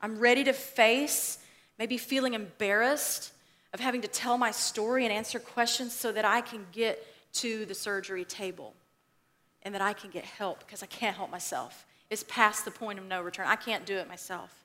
I'm 0.01 0.19
ready 0.19 0.45
to 0.45 0.53
face 0.53 1.39
maybe 1.79 1.97
feeling 1.97 2.35
embarrassed 2.35 3.33
of 3.73 3.81
having 3.81 4.03
to 4.03 4.09
tell 4.09 4.37
my 4.37 4.51
story 4.51 5.05
and 5.05 5.13
answer 5.13 5.39
questions 5.39 5.95
so 5.95 6.13
that 6.13 6.25
I 6.25 6.41
can 6.43 6.67
get 6.73 7.07
to 7.35 7.65
the 7.65 7.75
surgery 7.75 8.25
table 8.25 8.75
and 9.63 9.75
that 9.75 9.81
I 9.83 9.93
can 9.93 10.11
get 10.11 10.25
help 10.25 10.61
because 10.61 10.83
I 10.83 10.87
can't 10.87 11.17
help 11.17 11.31
myself. 11.31 11.87
It's 12.11 12.25
past 12.25 12.65
the 12.65 12.71
point 12.71 12.99
of 12.99 13.07
no 13.07 13.23
return. 13.23 13.47
I 13.47 13.57
can't 13.57 13.87
do 13.87 13.97
it 13.97 14.09
myself. 14.09 14.60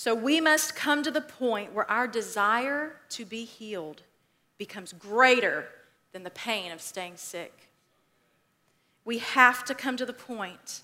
So 0.00 0.14
we 0.14 0.40
must 0.40 0.74
come 0.74 1.02
to 1.02 1.10
the 1.10 1.20
point 1.20 1.74
where 1.74 1.88
our 1.90 2.08
desire 2.08 2.96
to 3.10 3.26
be 3.26 3.44
healed 3.44 4.00
becomes 4.56 4.94
greater 4.94 5.66
than 6.12 6.22
the 6.22 6.30
pain 6.30 6.72
of 6.72 6.80
staying 6.80 7.18
sick. 7.18 7.68
We 9.04 9.18
have 9.18 9.62
to 9.66 9.74
come 9.74 9.98
to 9.98 10.06
the 10.06 10.14
point 10.14 10.80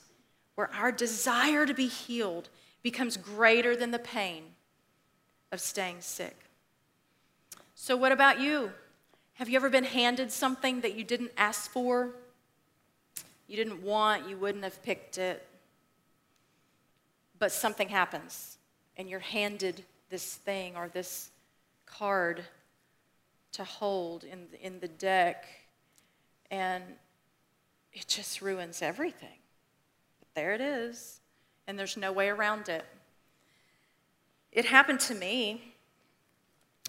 where 0.55 0.71
our 0.71 0.93
desire 0.93 1.65
to 1.65 1.73
be 1.73 1.87
healed 1.87 2.51
becomes 2.83 3.17
greater 3.17 3.75
than 3.75 3.91
the 3.91 3.99
pain 3.99 4.43
of 5.51 5.63
staying 5.63 6.03
sick. 6.03 6.37
So, 7.75 7.97
what 7.97 8.13
about 8.13 8.39
you? 8.39 8.71
Have 9.37 9.49
you 9.49 9.57
ever 9.57 9.71
been 9.71 9.85
handed 9.85 10.31
something 10.31 10.83
that 10.83 10.95
you 10.95 11.05
didn't 11.05 11.33
ask 11.39 11.71
for? 11.71 12.11
You 13.49 13.57
didn't 13.57 13.83
want, 13.83 14.29
you 14.29 14.37
wouldn't 14.37 14.65
have 14.65 14.83
picked 14.83 15.17
it, 15.17 15.47
but 17.39 17.51
something 17.51 17.89
happens 17.89 18.56
and 18.97 19.09
you're 19.09 19.21
handed 19.21 19.85
this 20.11 20.35
thing 20.35 20.77
or 20.77 20.89
this 20.89 21.31
card 21.85 22.45
to 23.53 23.65
hold 23.65 24.25
in, 24.25 24.47
in 24.61 24.81
the 24.81 24.89
deck, 24.89 25.47
and 26.51 26.85
it 27.93 28.07
just 28.07 28.43
ruins 28.43 28.83
everything. 28.83 29.39
But 30.19 30.29
there 30.35 30.53
it 30.53 30.61
is, 30.61 31.21
and 31.67 31.79
there's 31.79 31.97
no 31.97 32.13
way 32.13 32.29
around 32.29 32.69
it. 32.69 32.85
It 34.53 34.67
happened 34.67 35.01
to 35.01 35.15
me. 35.15 35.75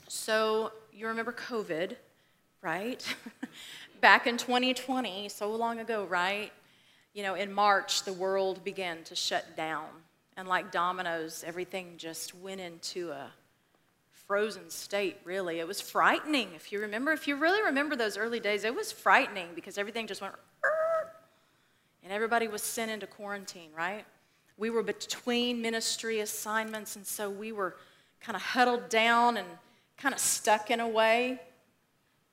So, 0.08 0.72
you 0.94 1.08
remember 1.08 1.34
COVID, 1.34 1.96
right? 2.62 3.16
Back 4.02 4.28
in 4.28 4.38
2020, 4.38 5.30
so 5.30 5.52
long 5.52 5.80
ago, 5.80 6.06
right? 6.06 6.52
You 7.14 7.24
know, 7.24 7.36
in 7.36 7.52
March, 7.52 8.04
the 8.04 8.14
world 8.14 8.64
began 8.64 9.04
to 9.06 9.16
shut 9.16 9.58
down 9.58 9.88
and 10.38 10.48
like 10.48 10.72
dominoes, 10.72 11.44
everything 11.46 11.96
just 11.98 12.36
went 12.36 12.62
into 12.62 13.10
a 13.10 13.32
frozen 14.12 14.70
state, 14.70 15.18
really. 15.24 15.60
It 15.60 15.68
was 15.68 15.82
frightening. 15.82 16.50
If 16.56 16.72
you 16.72 16.80
remember, 16.80 17.12
if 17.12 17.28
you 17.28 17.36
really 17.36 17.62
remember 17.64 17.96
those 17.96 18.18
early 18.18 18.40
days, 18.40 18.64
it 18.64 18.76
was 18.76 18.92
frightening 18.92 19.48
because 19.56 19.80
everything 19.80 20.06
just 20.06 20.22
went, 20.22 20.36
and 22.04 22.14
everybody 22.14 22.48
was 22.48 22.62
sent 22.62 22.92
into 22.92 23.08
quarantine, 23.08 23.72
right? 23.76 24.06
We 24.58 24.70
were 24.70 24.84
between 24.84 25.62
ministry 25.62 26.20
assignments, 26.20 26.96
and 26.96 27.06
so 27.06 27.30
we 27.30 27.52
were 27.52 27.76
kind 28.22 28.36
of 28.36 28.42
huddled 28.42 28.90
down 28.90 29.38
and 29.38 29.48
kind 29.98 30.14
of 30.14 30.20
stuck 30.20 30.70
in 30.70 30.80
a 30.80 30.88
way. 30.88 31.42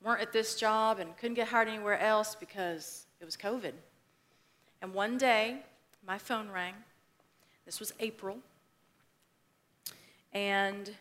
Weren't 0.03 0.21
at 0.21 0.31
this 0.31 0.55
job 0.55 0.99
and 0.99 1.17
couldn't 1.17 1.35
get 1.35 1.47
hired 1.47 1.67
anywhere 1.67 1.99
else 1.99 2.35
because 2.35 3.07
it 3.19 3.25
was 3.25 3.35
COVID. 3.35 3.73
And 4.81 4.93
one 4.93 5.17
day, 5.17 5.57
my 6.05 6.19
phone 6.19 6.49
rang 6.49 6.75
this 7.65 7.79
was 7.79 7.93
April. 7.99 8.37
And 10.33 10.91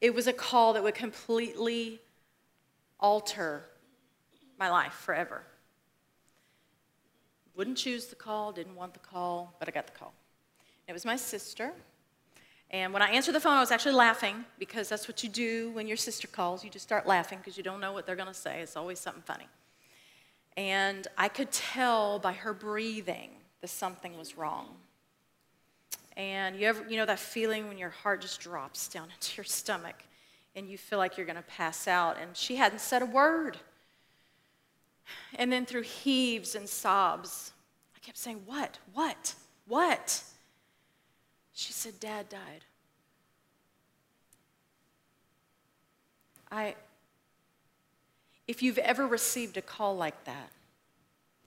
it 0.00 0.14
was 0.14 0.26
a 0.26 0.32
call 0.32 0.72
that 0.74 0.82
would 0.82 0.94
completely 0.94 2.00
alter 2.98 3.64
my 4.58 4.70
life 4.70 4.92
forever. 4.92 5.42
Wouldn't 7.54 7.78
choose 7.78 8.06
the 8.06 8.16
call, 8.16 8.52
didn't 8.52 8.74
want 8.74 8.92
the 8.92 9.00
call, 9.00 9.54
but 9.58 9.68
I 9.68 9.72
got 9.72 9.86
the 9.86 9.92
call. 9.92 10.12
It 10.88 10.92
was 10.92 11.04
my 11.04 11.16
sister. 11.16 11.72
And 12.70 12.92
when 12.92 13.00
I 13.00 13.10
answered 13.10 13.32
the 13.32 13.40
phone, 13.40 13.56
I 13.56 13.60
was 13.60 13.70
actually 13.70 13.94
laughing 13.94 14.44
because 14.58 14.88
that's 14.88 15.08
what 15.08 15.22
you 15.22 15.28
do 15.28 15.70
when 15.70 15.86
your 15.86 15.96
sister 15.96 16.26
calls. 16.26 16.64
You 16.64 16.70
just 16.70 16.84
start 16.84 17.06
laughing 17.06 17.38
because 17.38 17.56
you 17.56 17.62
don't 17.62 17.80
know 17.80 17.92
what 17.92 18.06
they're 18.06 18.16
going 18.16 18.28
to 18.28 18.34
say. 18.34 18.60
It's 18.60 18.76
always 18.76 18.98
something 18.98 19.22
funny. 19.22 19.46
And 20.56 21.06
I 21.16 21.28
could 21.28 21.52
tell 21.52 22.18
by 22.18 22.32
her 22.32 22.52
breathing 22.52 23.30
that 23.60 23.68
something 23.68 24.18
was 24.18 24.36
wrong. 24.36 24.68
And 26.16 26.56
you 26.56 26.66
ever, 26.66 26.84
you 26.88 26.96
know 26.96 27.06
that 27.06 27.18
feeling 27.18 27.68
when 27.68 27.76
your 27.76 27.90
heart 27.90 28.22
just 28.22 28.40
drops 28.40 28.88
down 28.88 29.08
into 29.14 29.36
your 29.36 29.44
stomach 29.44 29.96
and 30.54 30.68
you 30.70 30.78
feel 30.78 30.98
like 30.98 31.16
you're 31.16 31.26
going 31.26 31.36
to 31.36 31.42
pass 31.42 31.86
out. 31.86 32.16
And 32.20 32.34
she 32.36 32.56
hadn't 32.56 32.80
said 32.80 33.02
a 33.02 33.06
word. 33.06 33.58
And 35.34 35.52
then 35.52 35.66
through 35.66 35.82
heaves 35.82 36.54
and 36.54 36.68
sobs, 36.68 37.52
I 37.94 38.00
kept 38.00 38.18
saying, 38.18 38.42
What? 38.46 38.78
What? 38.94 39.34
What? 39.68 40.22
She 41.52 41.72
said, 41.72 42.00
Dad 42.00 42.28
died. 42.28 42.64
I, 46.50 46.74
if 48.46 48.62
you've 48.62 48.78
ever 48.78 49.06
received 49.06 49.56
a 49.56 49.62
call 49.62 49.96
like 49.96 50.24
that, 50.24 50.50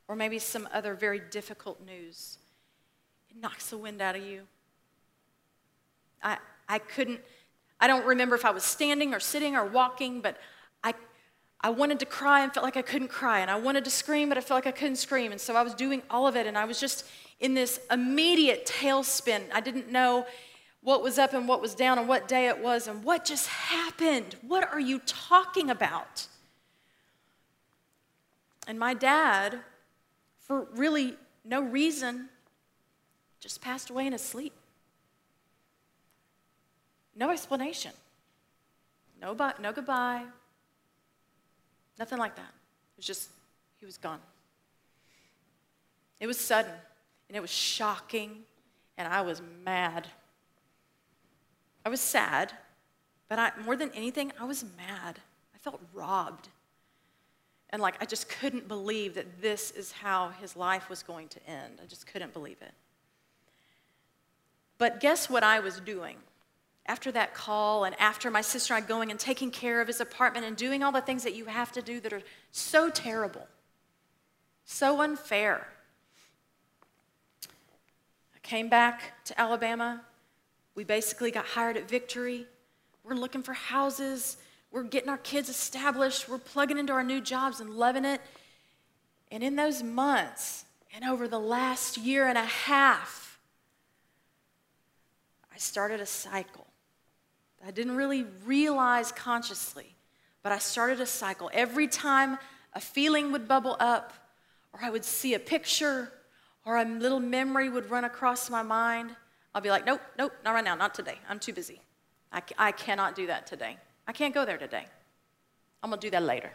or 0.07 0.15
maybe 0.15 0.39
some 0.39 0.67
other 0.73 0.93
very 0.93 1.19
difficult 1.19 1.83
news, 1.85 2.37
it 3.29 3.37
knocks 3.41 3.69
the 3.69 3.77
wind 3.77 4.01
out 4.01 4.15
of 4.15 4.23
you. 4.23 4.41
I, 6.23 6.37
I 6.67 6.79
couldn't, 6.79 7.21
I 7.79 7.87
don't 7.87 8.05
remember 8.05 8.35
if 8.35 8.45
I 8.45 8.51
was 8.51 8.63
standing 8.63 9.13
or 9.13 9.19
sitting 9.19 9.55
or 9.55 9.65
walking, 9.65 10.21
but 10.21 10.37
I, 10.83 10.93
I 11.61 11.69
wanted 11.69 11.99
to 11.99 12.05
cry 12.05 12.41
and 12.41 12.53
felt 12.53 12.63
like 12.63 12.77
I 12.77 12.81
couldn't 12.81 13.09
cry. 13.09 13.39
And 13.39 13.49
I 13.49 13.59
wanted 13.59 13.83
to 13.85 13.91
scream, 13.91 14.29
but 14.29 14.37
I 14.37 14.41
felt 14.41 14.57
like 14.57 14.67
I 14.67 14.77
couldn't 14.77 14.97
scream. 14.97 15.31
And 15.31 15.39
so 15.39 15.55
I 15.55 15.61
was 15.61 15.73
doing 15.73 16.01
all 16.09 16.27
of 16.27 16.35
it. 16.35 16.45
And 16.47 16.57
I 16.57 16.65
was 16.65 16.79
just 16.79 17.05
in 17.39 17.53
this 17.53 17.79
immediate 17.89 18.65
tailspin. 18.65 19.43
I 19.53 19.61
didn't 19.61 19.89
know 19.91 20.25
what 20.81 21.03
was 21.03 21.17
up 21.17 21.33
and 21.33 21.47
what 21.47 21.61
was 21.61 21.75
down 21.75 21.97
and 21.97 22.07
what 22.07 22.27
day 22.27 22.47
it 22.47 22.59
was 22.59 22.87
and 22.87 23.03
what 23.03 23.25
just 23.25 23.47
happened. 23.47 24.35
What 24.41 24.71
are 24.71 24.79
you 24.79 24.99
talking 25.05 25.69
about? 25.69 26.27
And 28.67 28.77
my 28.77 28.93
dad, 28.93 29.59
for 30.39 30.67
really 30.75 31.15
no 31.43 31.61
reason, 31.61 32.29
just 33.39 33.61
passed 33.61 33.89
away 33.89 34.05
in 34.05 34.13
his 34.13 34.21
sleep. 34.21 34.53
No 37.19 37.31
explanation. 37.31 37.91
No, 39.21 39.35
bu- 39.35 39.61
no 39.61 39.73
goodbye. 39.73 40.23
Nothing 41.99 42.17
like 42.17 42.37
that. 42.37 42.41
It 42.41 42.97
was 42.97 43.05
just, 43.05 43.29
he 43.77 43.85
was 43.85 43.97
gone. 43.97 44.21
It 46.21 46.27
was 46.27 46.39
sudden, 46.39 46.71
and 47.27 47.35
it 47.35 47.41
was 47.41 47.49
shocking, 47.49 48.37
and 48.97 49.05
I 49.05 49.19
was 49.19 49.41
mad. 49.65 50.07
I 51.85 51.89
was 51.89 51.99
sad, 51.99 52.53
but 53.27 53.37
I, 53.37 53.51
more 53.65 53.75
than 53.75 53.91
anything, 53.93 54.31
I 54.39 54.45
was 54.45 54.63
mad. 54.77 55.19
I 55.53 55.57
felt 55.57 55.81
robbed. 55.93 56.47
And 57.71 57.81
like, 57.81 57.95
I 58.01 58.05
just 58.05 58.29
couldn't 58.29 58.69
believe 58.69 59.15
that 59.15 59.41
this 59.41 59.71
is 59.71 59.91
how 59.91 60.29
his 60.41 60.55
life 60.55 60.89
was 60.89 61.03
going 61.03 61.27
to 61.27 61.49
end. 61.49 61.79
I 61.83 61.85
just 61.85 62.07
couldn't 62.07 62.31
believe 62.31 62.61
it. 62.61 62.71
But 64.77 65.01
guess 65.01 65.29
what 65.29 65.43
I 65.43 65.59
was 65.59 65.81
doing? 65.81 66.15
After 66.89 67.11
that 67.11 67.35
call 67.35 67.83
and 67.83 67.95
after 68.01 68.31
my 68.31 68.41
sister 68.41 68.73
and 68.73 68.83
I 68.83 68.87
going 68.87 69.11
and 69.11 69.19
taking 69.19 69.51
care 69.51 69.79
of 69.79 69.85
his 69.85 70.01
apartment 70.01 70.47
and 70.47 70.57
doing 70.57 70.81
all 70.81 70.91
the 70.91 71.01
things 71.01 71.23
that 71.23 71.35
you 71.35 71.45
have 71.45 71.71
to 71.73 71.83
do 71.83 71.99
that 71.99 72.11
are 72.11 72.23
so 72.51 72.89
terrible, 72.89 73.47
so 74.65 74.99
unfair. 74.99 75.67
I 78.35 78.39
came 78.41 78.69
back 78.69 79.23
to 79.25 79.39
Alabama. 79.39 80.01
We 80.73 80.83
basically 80.83 81.29
got 81.29 81.45
hired 81.45 81.77
at 81.77 81.87
Victory. 81.87 82.47
We're 83.03 83.13
looking 83.13 83.43
for 83.43 83.53
houses. 83.53 84.37
We're 84.71 84.81
getting 84.81 85.09
our 85.09 85.19
kids 85.19 85.47
established. 85.47 86.27
We're 86.27 86.39
plugging 86.39 86.79
into 86.79 86.93
our 86.93 87.03
new 87.03 87.21
jobs 87.21 87.59
and 87.59 87.69
loving 87.69 88.03
it. 88.03 88.19
And 89.29 89.43
in 89.43 89.55
those 89.55 89.83
months 89.83 90.65
and 90.95 91.05
over 91.05 91.27
the 91.27 91.39
last 91.39 91.99
year 91.99 92.27
and 92.27 92.37
a 92.37 92.45
half, 92.45 93.39
I 95.53 95.59
started 95.59 95.99
a 95.99 96.07
cycle 96.07 96.65
I 97.65 97.71
didn't 97.71 97.95
really 97.95 98.25
realize 98.45 99.11
consciously, 99.11 99.95
but 100.43 100.51
I 100.51 100.57
started 100.57 101.01
a 101.01 101.05
cycle. 101.05 101.49
Every 101.53 101.87
time 101.87 102.37
a 102.73 102.79
feeling 102.79 103.31
would 103.31 103.47
bubble 103.47 103.75
up, 103.79 104.13
or 104.73 104.79
I 104.83 104.89
would 104.89 105.03
see 105.03 105.33
a 105.33 105.39
picture, 105.39 106.11
or 106.65 106.77
a 106.77 106.85
little 106.85 107.19
memory 107.19 107.69
would 107.69 107.89
run 107.89 108.05
across 108.05 108.49
my 108.49 108.63
mind, 108.63 109.15
I'll 109.53 109.61
be 109.61 109.69
like, 109.69 109.85
nope, 109.85 110.01
nope, 110.17 110.33
not 110.45 110.53
right 110.53 110.63
now, 110.63 110.75
not 110.75 110.93
today. 110.93 111.17
I'm 111.27 111.39
too 111.39 111.53
busy. 111.53 111.81
I, 112.31 112.41
I 112.57 112.71
cannot 112.71 113.15
do 113.15 113.27
that 113.27 113.47
today. 113.47 113.77
I 114.07 114.11
can't 114.11 114.33
go 114.33 114.45
there 114.45 114.57
today. 114.57 114.85
I'm 115.81 115.89
gonna 115.89 116.01
do 116.01 116.09
that 116.11 116.23
later. 116.23 116.51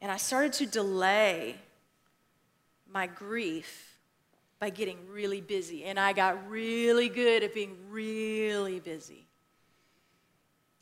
And 0.00 0.10
I 0.10 0.16
started 0.16 0.52
to 0.54 0.66
delay 0.66 1.56
my 2.90 3.06
grief 3.06 3.98
by 4.58 4.70
getting 4.70 4.98
really 5.08 5.40
busy. 5.40 5.84
And 5.84 5.98
I 5.98 6.12
got 6.12 6.48
really 6.48 7.08
good 7.08 7.42
at 7.42 7.54
being 7.54 7.76
really 7.90 8.80
busy. 8.80 9.26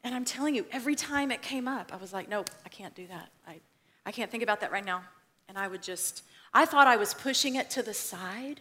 And 0.04 0.14
I'm 0.14 0.24
telling 0.24 0.54
you, 0.54 0.66
every 0.72 0.94
time 0.94 1.30
it 1.30 1.42
came 1.42 1.68
up, 1.68 1.92
I 1.92 1.96
was 1.96 2.12
like, 2.12 2.28
nope, 2.28 2.50
I 2.64 2.68
can't 2.68 2.94
do 2.94 3.06
that. 3.06 3.28
I, 3.46 3.60
I 4.04 4.12
can't 4.12 4.30
think 4.30 4.42
about 4.42 4.60
that 4.60 4.72
right 4.72 4.84
now. 4.84 5.02
And 5.48 5.56
I 5.56 5.68
would 5.68 5.82
just, 5.82 6.24
I 6.52 6.64
thought 6.64 6.86
I 6.86 6.96
was 6.96 7.14
pushing 7.14 7.56
it 7.56 7.70
to 7.70 7.82
the 7.82 7.94
side. 7.94 8.60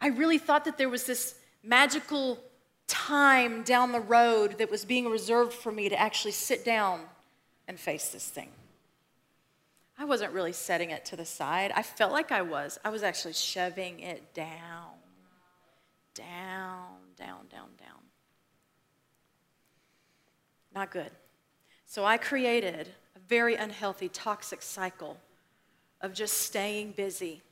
I 0.00 0.08
really 0.08 0.38
thought 0.38 0.64
that 0.64 0.78
there 0.78 0.88
was 0.88 1.04
this 1.04 1.34
magical 1.62 2.38
time 2.86 3.62
down 3.62 3.92
the 3.92 4.00
road 4.00 4.58
that 4.58 4.70
was 4.70 4.84
being 4.84 5.10
reserved 5.10 5.52
for 5.52 5.70
me 5.70 5.88
to 5.88 6.00
actually 6.00 6.32
sit 6.32 6.64
down 6.64 7.00
and 7.66 7.78
face 7.78 8.08
this 8.08 8.26
thing. 8.26 8.48
I 9.98 10.04
wasn't 10.04 10.32
really 10.32 10.52
setting 10.52 10.90
it 10.90 11.04
to 11.06 11.16
the 11.16 11.24
side. 11.24 11.72
I 11.74 11.82
felt 11.82 12.12
like 12.12 12.30
I 12.32 12.42
was. 12.42 12.78
I 12.84 12.90
was 12.90 13.02
actually 13.02 13.34
shoving 13.34 14.00
it 14.00 14.32
down, 14.32 14.94
down, 16.14 16.86
down, 17.18 17.46
down, 17.50 17.68
down. 17.78 17.98
Not 20.78 20.92
good. 20.92 21.10
So 21.86 22.04
I 22.04 22.18
created 22.18 22.86
a 23.16 23.18
very 23.26 23.56
unhealthy, 23.56 24.08
toxic 24.08 24.62
cycle 24.62 25.16
of 26.00 26.14
just 26.14 26.34
staying 26.34 26.92
busy 26.92 27.42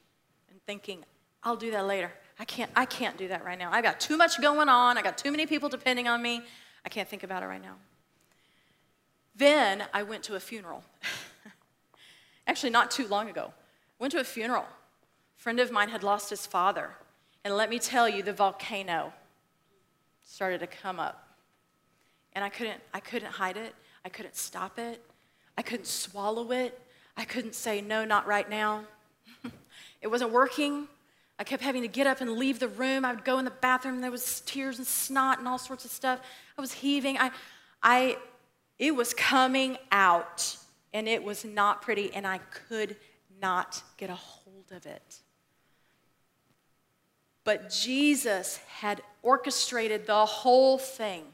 and 0.48 0.62
thinking, 0.64 1.04
I'll 1.42 1.56
do 1.56 1.72
that 1.72 1.88
later. 1.88 2.12
I 2.38 2.44
can't, 2.44 2.70
I 2.76 2.84
can't 2.84 3.16
do 3.16 3.26
that 3.26 3.44
right 3.44 3.58
now. 3.58 3.72
I 3.72 3.82
got 3.82 3.98
too 3.98 4.16
much 4.16 4.40
going 4.40 4.68
on. 4.68 4.96
I 4.96 5.02
got 5.02 5.18
too 5.18 5.32
many 5.32 5.44
people 5.44 5.68
depending 5.68 6.06
on 6.06 6.22
me. 6.22 6.40
I 6.84 6.88
can't 6.88 7.08
think 7.08 7.24
about 7.24 7.42
it 7.42 7.46
right 7.46 7.60
now. 7.60 7.74
Then 9.34 9.82
I 9.92 10.04
went 10.04 10.22
to 10.22 10.36
a 10.36 10.40
funeral. 10.40 10.84
Actually, 12.46 12.70
not 12.70 12.92
too 12.92 13.08
long 13.08 13.28
ago. 13.28 13.52
Went 13.98 14.12
to 14.12 14.20
a 14.20 14.24
funeral. 14.24 14.66
A 14.66 15.40
friend 15.40 15.58
of 15.58 15.72
mine 15.72 15.88
had 15.88 16.04
lost 16.04 16.30
his 16.30 16.46
father. 16.46 16.90
And 17.44 17.56
let 17.56 17.70
me 17.70 17.80
tell 17.80 18.08
you, 18.08 18.22
the 18.22 18.32
volcano 18.32 19.12
started 20.22 20.60
to 20.60 20.68
come 20.68 21.00
up 21.00 21.25
and 22.36 22.44
I 22.44 22.50
couldn't, 22.50 22.78
I 22.92 23.00
couldn't 23.00 23.32
hide 23.32 23.56
it. 23.56 23.74
I 24.04 24.10
couldn't 24.10 24.36
stop 24.36 24.78
it. 24.78 25.02
I 25.56 25.62
couldn't 25.62 25.86
swallow 25.86 26.52
it. 26.52 26.78
I 27.16 27.24
couldn't 27.24 27.54
say, 27.54 27.80
no, 27.80 28.04
not 28.04 28.26
right 28.26 28.48
now. 28.48 28.84
it 30.02 30.08
wasn't 30.08 30.32
working. 30.32 30.86
I 31.38 31.44
kept 31.44 31.62
having 31.62 31.80
to 31.80 31.88
get 31.88 32.06
up 32.06 32.20
and 32.20 32.32
leave 32.32 32.58
the 32.58 32.68
room. 32.68 33.06
I 33.06 33.14
would 33.14 33.24
go 33.24 33.38
in 33.38 33.46
the 33.46 33.50
bathroom, 33.50 34.02
there 34.02 34.10
was 34.10 34.42
tears 34.42 34.76
and 34.76 34.86
snot 34.86 35.38
and 35.38 35.48
all 35.48 35.56
sorts 35.56 35.86
of 35.86 35.90
stuff. 35.90 36.20
I 36.58 36.60
was 36.60 36.72
heaving. 36.72 37.16
I, 37.16 37.30
I, 37.82 38.18
it 38.78 38.94
was 38.94 39.14
coming 39.14 39.78
out, 39.90 40.58
and 40.92 41.08
it 41.08 41.24
was 41.24 41.42
not 41.42 41.80
pretty, 41.80 42.12
and 42.12 42.26
I 42.26 42.38
could 42.68 42.96
not 43.40 43.82
get 43.96 44.10
a 44.10 44.14
hold 44.14 44.72
of 44.72 44.84
it. 44.84 45.20
But 47.44 47.70
Jesus 47.70 48.58
had 48.68 49.02
orchestrated 49.22 50.06
the 50.06 50.26
whole 50.26 50.76
thing. 50.76 51.24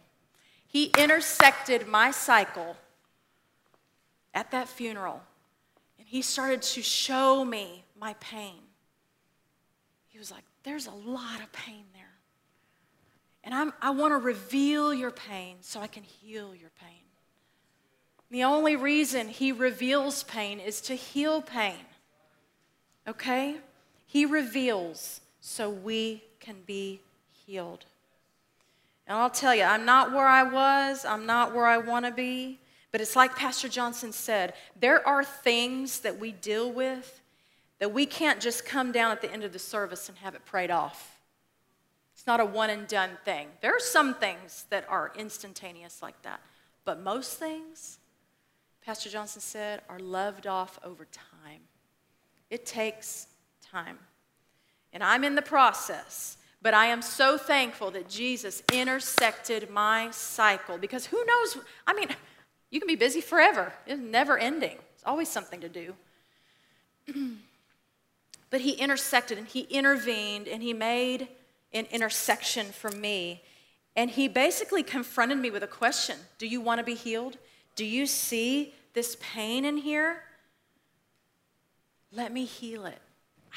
He 0.72 0.86
intersected 0.96 1.86
my 1.86 2.12
cycle 2.12 2.76
at 4.32 4.52
that 4.52 4.68
funeral, 4.68 5.20
and 5.98 6.08
he 6.08 6.22
started 6.22 6.62
to 6.62 6.80
show 6.80 7.44
me 7.44 7.84
my 8.00 8.14
pain. 8.14 8.56
He 10.08 10.18
was 10.18 10.30
like, 10.30 10.44
There's 10.62 10.86
a 10.86 10.94
lot 10.94 11.42
of 11.42 11.52
pain 11.52 11.84
there. 11.92 12.14
And 13.44 13.54
I'm, 13.54 13.74
I 13.82 13.90
want 13.90 14.12
to 14.12 14.16
reveal 14.16 14.94
your 14.94 15.10
pain 15.10 15.56
so 15.60 15.78
I 15.78 15.88
can 15.88 16.04
heal 16.04 16.54
your 16.54 16.70
pain. 16.80 17.02
The 18.30 18.44
only 18.44 18.74
reason 18.74 19.28
he 19.28 19.52
reveals 19.52 20.22
pain 20.22 20.58
is 20.58 20.80
to 20.82 20.94
heal 20.94 21.42
pain. 21.42 21.84
Okay? 23.06 23.56
He 24.06 24.24
reveals 24.24 25.20
so 25.40 25.68
we 25.68 26.24
can 26.40 26.62
be 26.64 27.02
healed. 27.30 27.84
And 29.06 29.18
I'll 29.18 29.30
tell 29.30 29.54
you, 29.54 29.64
I'm 29.64 29.84
not 29.84 30.12
where 30.12 30.26
I 30.26 30.42
was, 30.42 31.04
I'm 31.04 31.26
not 31.26 31.54
where 31.54 31.66
I 31.66 31.78
want 31.78 32.06
to 32.06 32.12
be, 32.12 32.60
but 32.92 33.00
it's 33.00 33.16
like 33.16 33.34
Pastor 33.34 33.68
Johnson 33.68 34.12
said 34.12 34.54
there 34.78 35.06
are 35.06 35.24
things 35.24 36.00
that 36.00 36.18
we 36.18 36.32
deal 36.32 36.70
with 36.70 37.20
that 37.78 37.92
we 37.92 38.06
can't 38.06 38.40
just 38.40 38.64
come 38.64 38.92
down 38.92 39.10
at 39.10 39.20
the 39.20 39.32
end 39.32 39.42
of 39.42 39.52
the 39.52 39.58
service 39.58 40.08
and 40.08 40.18
have 40.18 40.34
it 40.34 40.44
prayed 40.44 40.70
off. 40.70 41.18
It's 42.14 42.26
not 42.26 42.38
a 42.38 42.44
one 42.44 42.70
and 42.70 42.86
done 42.86 43.10
thing. 43.24 43.48
There 43.60 43.74
are 43.74 43.80
some 43.80 44.14
things 44.14 44.66
that 44.70 44.84
are 44.88 45.12
instantaneous 45.16 46.00
like 46.00 46.20
that, 46.22 46.40
but 46.84 47.00
most 47.00 47.38
things, 47.38 47.98
Pastor 48.84 49.10
Johnson 49.10 49.40
said, 49.40 49.82
are 49.88 49.98
loved 49.98 50.46
off 50.46 50.78
over 50.84 51.06
time. 51.06 51.62
It 52.50 52.66
takes 52.66 53.26
time. 53.72 53.98
And 54.92 55.02
I'm 55.02 55.24
in 55.24 55.34
the 55.34 55.42
process 55.42 56.36
but 56.62 56.74
I 56.74 56.86
am 56.86 57.02
so 57.02 57.36
thankful 57.36 57.90
that 57.90 58.08
Jesus 58.08 58.62
intersected 58.72 59.68
my 59.68 60.10
cycle 60.12 60.78
because 60.78 61.06
who 61.06 61.22
knows? 61.24 61.58
I 61.86 61.92
mean, 61.92 62.08
you 62.70 62.78
can 62.78 62.86
be 62.86 62.96
busy 62.96 63.20
forever, 63.20 63.72
it's 63.86 64.00
never 64.00 64.38
ending, 64.38 64.78
it's 64.94 65.04
always 65.04 65.28
something 65.28 65.60
to 65.60 65.68
do. 65.68 65.94
but 68.50 68.60
he 68.60 68.72
intersected 68.72 69.38
and 69.38 69.46
he 69.46 69.60
intervened 69.62 70.46
and 70.46 70.62
he 70.62 70.72
made 70.72 71.28
an 71.72 71.86
intersection 71.90 72.66
for 72.66 72.90
me. 72.90 73.42
And 73.94 74.10
he 74.10 74.28
basically 74.28 74.82
confronted 74.82 75.38
me 75.38 75.50
with 75.50 75.62
a 75.62 75.66
question 75.66 76.16
Do 76.38 76.46
you 76.46 76.60
want 76.60 76.78
to 76.78 76.84
be 76.84 76.94
healed? 76.94 77.38
Do 77.74 77.84
you 77.84 78.06
see 78.06 78.74
this 78.94 79.16
pain 79.20 79.64
in 79.64 79.78
here? 79.78 80.22
Let 82.12 82.32
me 82.32 82.44
heal 82.44 82.84
it. 82.84 83.00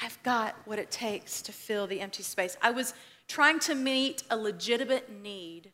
I've 0.01 0.21
got 0.23 0.55
what 0.65 0.79
it 0.79 0.91
takes 0.91 1.41
to 1.43 1.51
fill 1.51 1.87
the 1.87 2.01
empty 2.01 2.23
space. 2.23 2.57
I 2.61 2.71
was 2.71 2.93
trying 3.27 3.59
to 3.59 3.75
meet 3.75 4.23
a 4.29 4.37
legitimate 4.37 5.11
need 5.21 5.71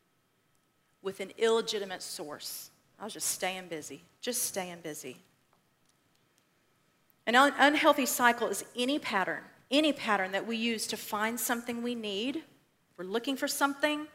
with 1.01 1.19
an 1.19 1.31
illegitimate 1.37 2.01
source. 2.01 2.69
I 2.99 3.03
was 3.03 3.13
just 3.13 3.29
staying 3.29 3.67
busy, 3.67 4.03
just 4.21 4.43
staying 4.43 4.77
busy. 4.83 5.17
An 7.25 7.35
un- 7.35 7.53
unhealthy 7.57 8.05
cycle 8.05 8.47
is 8.47 8.63
any 8.75 8.99
pattern, 8.99 9.41
any 9.71 9.93
pattern 9.93 10.31
that 10.33 10.45
we 10.45 10.57
use 10.57 10.85
to 10.87 10.97
find 10.97 11.39
something 11.39 11.81
we 11.81 11.95
need, 11.95 12.43
we're 12.97 13.05
looking 13.05 13.35
for 13.35 13.47
something, 13.47 14.07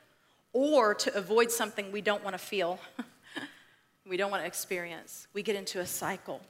or 0.53 0.95
to 0.95 1.17
avoid 1.17 1.51
something 1.51 1.91
we 1.91 2.01
don't 2.01 2.23
want 2.23 2.35
to 2.35 2.39
feel, 2.39 2.79
we 4.07 4.17
don't 4.17 4.31
want 4.31 4.43
to 4.43 4.47
experience. 4.47 5.27
We 5.33 5.43
get 5.43 5.57
into 5.57 5.81
a 5.81 5.87
cycle. 5.87 6.41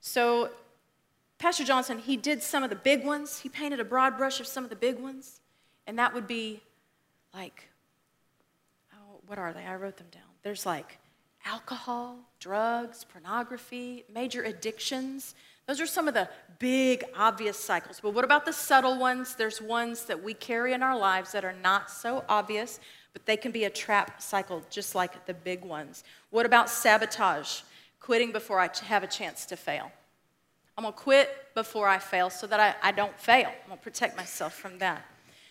So, 0.00 0.50
Pastor 1.38 1.64
Johnson, 1.64 1.98
he 1.98 2.16
did 2.16 2.42
some 2.42 2.62
of 2.62 2.70
the 2.70 2.76
big 2.76 3.04
ones. 3.04 3.40
He 3.40 3.48
painted 3.48 3.78
a 3.78 3.84
broad 3.84 4.16
brush 4.16 4.40
of 4.40 4.46
some 4.46 4.64
of 4.64 4.70
the 4.70 4.76
big 4.76 4.98
ones. 4.98 5.40
And 5.86 5.98
that 5.98 6.14
would 6.14 6.26
be 6.26 6.60
like, 7.34 7.68
oh, 8.94 9.20
what 9.26 9.38
are 9.38 9.52
they? 9.52 9.64
I 9.64 9.76
wrote 9.76 9.98
them 9.98 10.08
down. 10.10 10.22
There's 10.42 10.64
like 10.64 10.98
alcohol, 11.44 12.18
drugs, 12.40 13.04
pornography, 13.04 14.04
major 14.12 14.42
addictions. 14.42 15.34
Those 15.66 15.80
are 15.80 15.86
some 15.86 16.08
of 16.08 16.14
the 16.14 16.28
big, 16.58 17.04
obvious 17.16 17.58
cycles. 17.58 18.00
But 18.00 18.14
what 18.14 18.24
about 18.24 18.46
the 18.46 18.52
subtle 18.52 18.98
ones? 18.98 19.34
There's 19.34 19.60
ones 19.60 20.04
that 20.06 20.22
we 20.22 20.32
carry 20.32 20.72
in 20.72 20.82
our 20.82 20.96
lives 20.96 21.32
that 21.32 21.44
are 21.44 21.54
not 21.62 21.90
so 21.90 22.24
obvious, 22.28 22.80
but 23.12 23.26
they 23.26 23.36
can 23.36 23.52
be 23.52 23.64
a 23.64 23.70
trap 23.70 24.22
cycle, 24.22 24.62
just 24.70 24.94
like 24.94 25.26
the 25.26 25.34
big 25.34 25.64
ones. 25.64 26.02
What 26.30 26.46
about 26.46 26.70
sabotage? 26.70 27.60
Quitting 28.00 28.32
before 28.32 28.60
I 28.60 28.70
have 28.84 29.02
a 29.02 29.08
chance 29.08 29.46
to 29.46 29.56
fail. 29.56 29.90
I'm 30.76 30.84
gonna 30.84 30.94
quit 30.94 31.30
before 31.54 31.88
I 31.88 31.98
fail 31.98 32.28
so 32.28 32.46
that 32.46 32.60
I, 32.60 32.74
I 32.82 32.92
don't 32.92 33.18
fail. 33.18 33.48
I'm 33.48 33.68
gonna 33.68 33.80
protect 33.80 34.16
myself 34.16 34.54
from 34.54 34.78
that. 34.78 35.04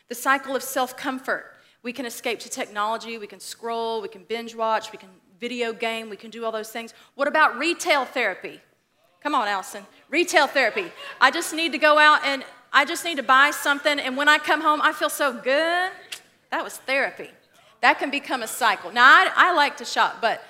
The 0.08 0.16
cycle 0.16 0.56
of 0.56 0.64
self 0.64 0.96
comfort. 0.96 1.52
We 1.82 1.94
can 1.94 2.06
escape 2.06 2.40
to 2.40 2.50
technology, 2.50 3.18
we 3.18 3.28
can 3.28 3.40
scroll, 3.40 4.02
we 4.02 4.08
can 4.08 4.24
binge 4.24 4.56
watch, 4.56 4.92
we 4.92 4.98
can 4.98 5.10
video 5.40 5.74
game, 5.74 6.10
we 6.10 6.18
can 6.18 6.32
do 6.32 6.44
all 6.46 6.52
those 6.52 6.70
things. 6.70 6.94
What 7.16 7.28
about 7.28 7.58
retail 7.58 8.06
therapy? 8.06 8.60
Come 9.22 9.36
on, 9.36 9.48
Allison. 9.48 9.86
Retail 10.10 10.48
therapy. 10.48 10.92
I 11.20 11.32
just 11.32 11.54
need 11.54 11.72
to 11.72 11.78
go 11.78 11.98
out 11.98 12.24
and 12.24 12.44
I 12.72 12.86
just 12.86 13.06
need 13.06 13.16
to 13.18 13.24
buy 13.24 13.52
something, 13.52 14.00
and 14.00 14.18
when 14.18 14.28
I 14.28 14.38
come 14.38 14.62
home, 14.62 14.82
I 14.82 14.92
feel 14.92 15.10
so 15.10 15.32
good. 15.32 15.92
That 16.52 16.64
was 16.64 16.78
therapy. 16.78 17.30
That 17.82 18.00
can 18.00 18.10
become 18.12 18.44
a 18.44 18.48
cycle. 18.48 18.92
Now, 18.92 19.06
I, 19.06 19.32
I 19.34 19.54
like 19.54 19.78
to 19.78 19.86
shop, 19.86 20.18
but 20.20 20.44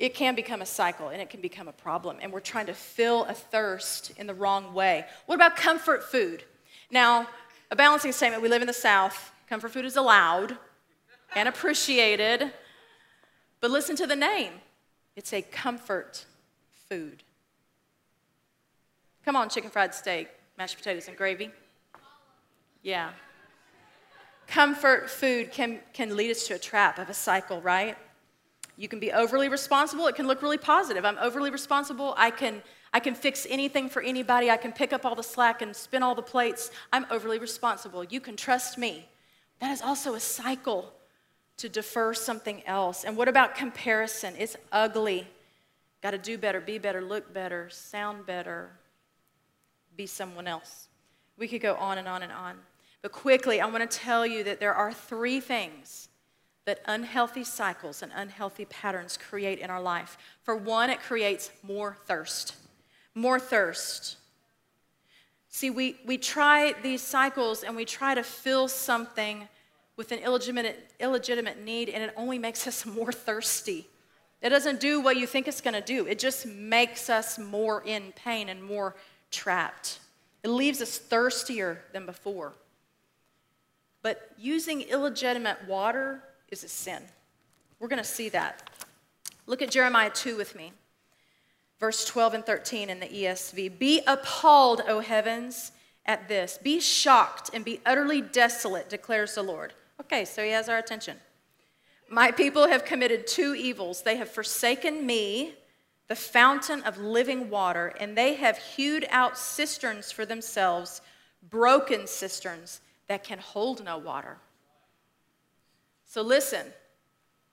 it 0.00 0.14
can 0.14 0.34
become 0.34 0.62
a 0.62 0.66
cycle 0.66 1.10
and 1.10 1.20
it 1.20 1.28
can 1.28 1.42
become 1.42 1.68
a 1.68 1.72
problem. 1.72 2.16
And 2.22 2.32
we're 2.32 2.40
trying 2.40 2.66
to 2.66 2.74
fill 2.74 3.26
a 3.26 3.34
thirst 3.34 4.12
in 4.16 4.26
the 4.26 4.32
wrong 4.32 4.72
way. 4.72 5.04
What 5.26 5.34
about 5.34 5.56
comfort 5.56 6.02
food? 6.02 6.42
Now, 6.90 7.28
a 7.70 7.76
balancing 7.76 8.10
statement 8.10 8.42
we 8.42 8.48
live 8.48 8.62
in 8.62 8.66
the 8.66 8.72
South, 8.72 9.30
comfort 9.46 9.72
food 9.72 9.84
is 9.84 9.96
allowed 9.96 10.56
and 11.36 11.48
appreciated. 11.48 12.50
But 13.60 13.70
listen 13.70 13.94
to 13.96 14.06
the 14.06 14.16
name 14.16 14.54
it's 15.16 15.34
a 15.34 15.42
comfort 15.42 16.24
food. 16.88 17.22
Come 19.22 19.36
on, 19.36 19.50
chicken 19.50 19.68
fried 19.68 19.94
steak, 19.94 20.28
mashed 20.56 20.78
potatoes, 20.78 21.08
and 21.08 21.16
gravy. 21.16 21.50
Yeah. 22.82 23.10
Comfort 24.46 25.10
food 25.10 25.52
can, 25.52 25.80
can 25.92 26.16
lead 26.16 26.30
us 26.30 26.46
to 26.46 26.54
a 26.54 26.58
trap 26.58 26.98
of 26.98 27.10
a 27.10 27.14
cycle, 27.14 27.60
right? 27.60 27.98
You 28.80 28.88
can 28.88 28.98
be 28.98 29.12
overly 29.12 29.50
responsible. 29.50 30.06
It 30.06 30.14
can 30.14 30.26
look 30.26 30.40
really 30.40 30.56
positive. 30.56 31.04
I'm 31.04 31.18
overly 31.18 31.50
responsible. 31.50 32.14
I 32.16 32.30
can, 32.30 32.62
I 32.94 33.00
can 33.00 33.14
fix 33.14 33.46
anything 33.50 33.90
for 33.90 34.00
anybody. 34.00 34.50
I 34.50 34.56
can 34.56 34.72
pick 34.72 34.94
up 34.94 35.04
all 35.04 35.14
the 35.14 35.22
slack 35.22 35.60
and 35.60 35.76
spin 35.76 36.02
all 36.02 36.14
the 36.14 36.22
plates. 36.22 36.70
I'm 36.90 37.04
overly 37.10 37.38
responsible. 37.38 38.04
You 38.04 38.22
can 38.22 38.36
trust 38.36 38.78
me. 38.78 39.06
That 39.58 39.70
is 39.70 39.82
also 39.82 40.14
a 40.14 40.20
cycle 40.20 40.94
to 41.58 41.68
defer 41.68 42.14
something 42.14 42.66
else. 42.66 43.04
And 43.04 43.18
what 43.18 43.28
about 43.28 43.54
comparison? 43.54 44.32
It's 44.38 44.56
ugly. 44.72 45.28
Got 46.02 46.12
to 46.12 46.18
do 46.18 46.38
better, 46.38 46.62
be 46.62 46.78
better, 46.78 47.02
look 47.02 47.34
better, 47.34 47.68
sound 47.68 48.24
better, 48.24 48.70
be 49.94 50.06
someone 50.06 50.46
else. 50.46 50.88
We 51.36 51.48
could 51.48 51.60
go 51.60 51.74
on 51.74 51.98
and 51.98 52.08
on 52.08 52.22
and 52.22 52.32
on. 52.32 52.56
But 53.02 53.12
quickly, 53.12 53.60
I 53.60 53.66
want 53.66 53.90
to 53.90 53.98
tell 53.98 54.24
you 54.24 54.42
that 54.44 54.58
there 54.58 54.72
are 54.72 54.90
three 54.90 55.38
things 55.38 56.08
that 56.70 56.80
unhealthy 56.86 57.42
cycles 57.42 58.00
and 58.00 58.12
unhealthy 58.14 58.64
patterns 58.64 59.16
create 59.16 59.58
in 59.58 59.70
our 59.70 59.82
life. 59.82 60.16
For 60.44 60.54
one, 60.54 60.88
it 60.88 61.00
creates 61.00 61.50
more 61.64 61.96
thirst. 62.06 62.54
More 63.12 63.40
thirst. 63.40 64.18
See, 65.48 65.68
we, 65.68 65.96
we 66.06 66.16
try 66.16 66.74
these 66.80 67.02
cycles 67.02 67.64
and 67.64 67.74
we 67.74 67.84
try 67.84 68.14
to 68.14 68.22
fill 68.22 68.68
something 68.68 69.48
with 69.96 70.12
an 70.12 70.20
illegitimate, 70.20 70.92
illegitimate 71.00 71.60
need, 71.60 71.88
and 71.88 72.04
it 72.04 72.14
only 72.16 72.38
makes 72.38 72.64
us 72.68 72.86
more 72.86 73.10
thirsty. 73.10 73.88
It 74.40 74.50
doesn't 74.50 74.78
do 74.78 75.00
what 75.00 75.16
you 75.16 75.26
think 75.26 75.48
it's 75.48 75.60
going 75.60 75.74
to 75.74 75.80
do, 75.80 76.06
it 76.06 76.20
just 76.20 76.46
makes 76.46 77.10
us 77.10 77.36
more 77.36 77.82
in 77.84 78.12
pain 78.12 78.48
and 78.48 78.62
more 78.62 78.94
trapped. 79.32 79.98
It 80.44 80.50
leaves 80.50 80.80
us 80.80 80.98
thirstier 80.98 81.82
than 81.92 82.06
before. 82.06 82.52
But 84.02 84.30
using 84.38 84.82
illegitimate 84.82 85.66
water 85.66 86.22
is 86.50 86.64
a 86.64 86.68
sin. 86.68 87.02
We're 87.78 87.88
going 87.88 88.02
to 88.02 88.08
see 88.08 88.28
that. 88.30 88.70
Look 89.46 89.62
at 89.62 89.70
Jeremiah 89.70 90.10
2 90.10 90.36
with 90.36 90.54
me. 90.54 90.72
Verse 91.78 92.04
12 92.04 92.34
and 92.34 92.46
13 92.46 92.90
in 92.90 93.00
the 93.00 93.06
ESV. 93.06 93.78
Be 93.78 94.02
appalled, 94.06 94.82
O 94.86 95.00
heavens, 95.00 95.72
at 96.04 96.28
this. 96.28 96.58
Be 96.62 96.78
shocked 96.78 97.50
and 97.54 97.64
be 97.64 97.80
utterly 97.86 98.20
desolate, 98.20 98.88
declares 98.88 99.34
the 99.34 99.42
Lord. 99.42 99.72
Okay, 100.00 100.24
so 100.24 100.42
he 100.42 100.50
has 100.50 100.68
our 100.68 100.78
attention. 100.78 101.16
My 102.10 102.32
people 102.32 102.68
have 102.68 102.84
committed 102.84 103.26
two 103.26 103.54
evils. 103.54 104.02
They 104.02 104.16
have 104.16 104.28
forsaken 104.28 105.06
me, 105.06 105.54
the 106.08 106.16
fountain 106.16 106.82
of 106.82 106.98
living 106.98 107.48
water, 107.48 107.94
and 108.00 108.18
they 108.18 108.34
have 108.34 108.58
hewed 108.58 109.06
out 109.10 109.38
cisterns 109.38 110.10
for 110.10 110.26
themselves, 110.26 111.00
broken 111.48 112.06
cisterns 112.06 112.80
that 113.06 113.22
can 113.24 113.38
hold 113.38 113.84
no 113.84 113.96
water. 113.96 114.38
So 116.10 116.22
listen, 116.22 116.66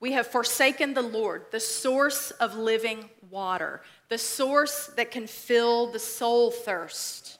we 0.00 0.10
have 0.12 0.26
forsaken 0.26 0.92
the 0.92 1.00
Lord, 1.00 1.44
the 1.52 1.60
source 1.60 2.32
of 2.32 2.56
living 2.56 3.08
water, 3.30 3.82
the 4.08 4.18
source 4.18 4.88
that 4.96 5.12
can 5.12 5.28
fill 5.28 5.92
the 5.92 6.00
soul 6.00 6.50
thirst. 6.50 7.38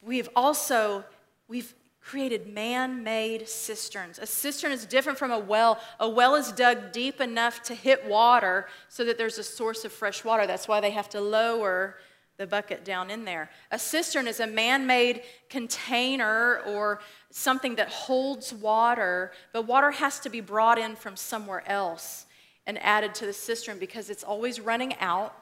We 0.00 0.16
have 0.16 0.30
also 0.34 1.04
we've 1.46 1.74
created 2.00 2.46
man 2.46 3.04
made 3.04 3.46
cisterns. 3.46 4.18
A 4.18 4.24
cistern 4.24 4.72
is 4.72 4.86
different 4.86 5.18
from 5.18 5.30
a 5.30 5.38
well. 5.38 5.78
A 6.00 6.08
well 6.08 6.36
is 6.36 6.52
dug 6.52 6.90
deep 6.90 7.20
enough 7.20 7.62
to 7.64 7.74
hit 7.74 8.06
water 8.06 8.66
so 8.88 9.04
that 9.04 9.18
there's 9.18 9.36
a 9.36 9.44
source 9.44 9.84
of 9.84 9.92
fresh 9.92 10.24
water. 10.24 10.46
That's 10.46 10.66
why 10.66 10.80
they 10.80 10.92
have 10.92 11.10
to 11.10 11.20
lower 11.20 11.96
the 12.36 12.46
bucket 12.46 12.84
down 12.84 13.10
in 13.10 13.24
there. 13.24 13.50
A 13.70 13.78
cistern 13.78 14.26
is 14.26 14.40
a 14.40 14.46
man 14.46 14.86
made 14.86 15.22
container 15.48 16.60
or 16.66 17.00
something 17.30 17.76
that 17.76 17.88
holds 17.88 18.52
water, 18.52 19.32
but 19.52 19.66
water 19.66 19.92
has 19.92 20.18
to 20.20 20.28
be 20.28 20.40
brought 20.40 20.78
in 20.78 20.96
from 20.96 21.16
somewhere 21.16 21.62
else 21.68 22.26
and 22.66 22.82
added 22.82 23.14
to 23.16 23.26
the 23.26 23.32
cistern 23.32 23.78
because 23.78 24.10
it's 24.10 24.24
always 24.24 24.60
running 24.60 24.94
out 25.00 25.34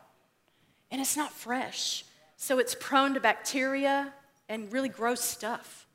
and 0.91 1.01
it's 1.01 1.17
not 1.17 1.33
fresh. 1.33 2.05
So 2.37 2.59
it's 2.59 2.75
prone 2.79 3.15
to 3.15 3.21
bacteria 3.21 4.13
and 4.49 4.73
really 4.73 4.89
gross 4.89 5.23
stuff. 5.23 5.87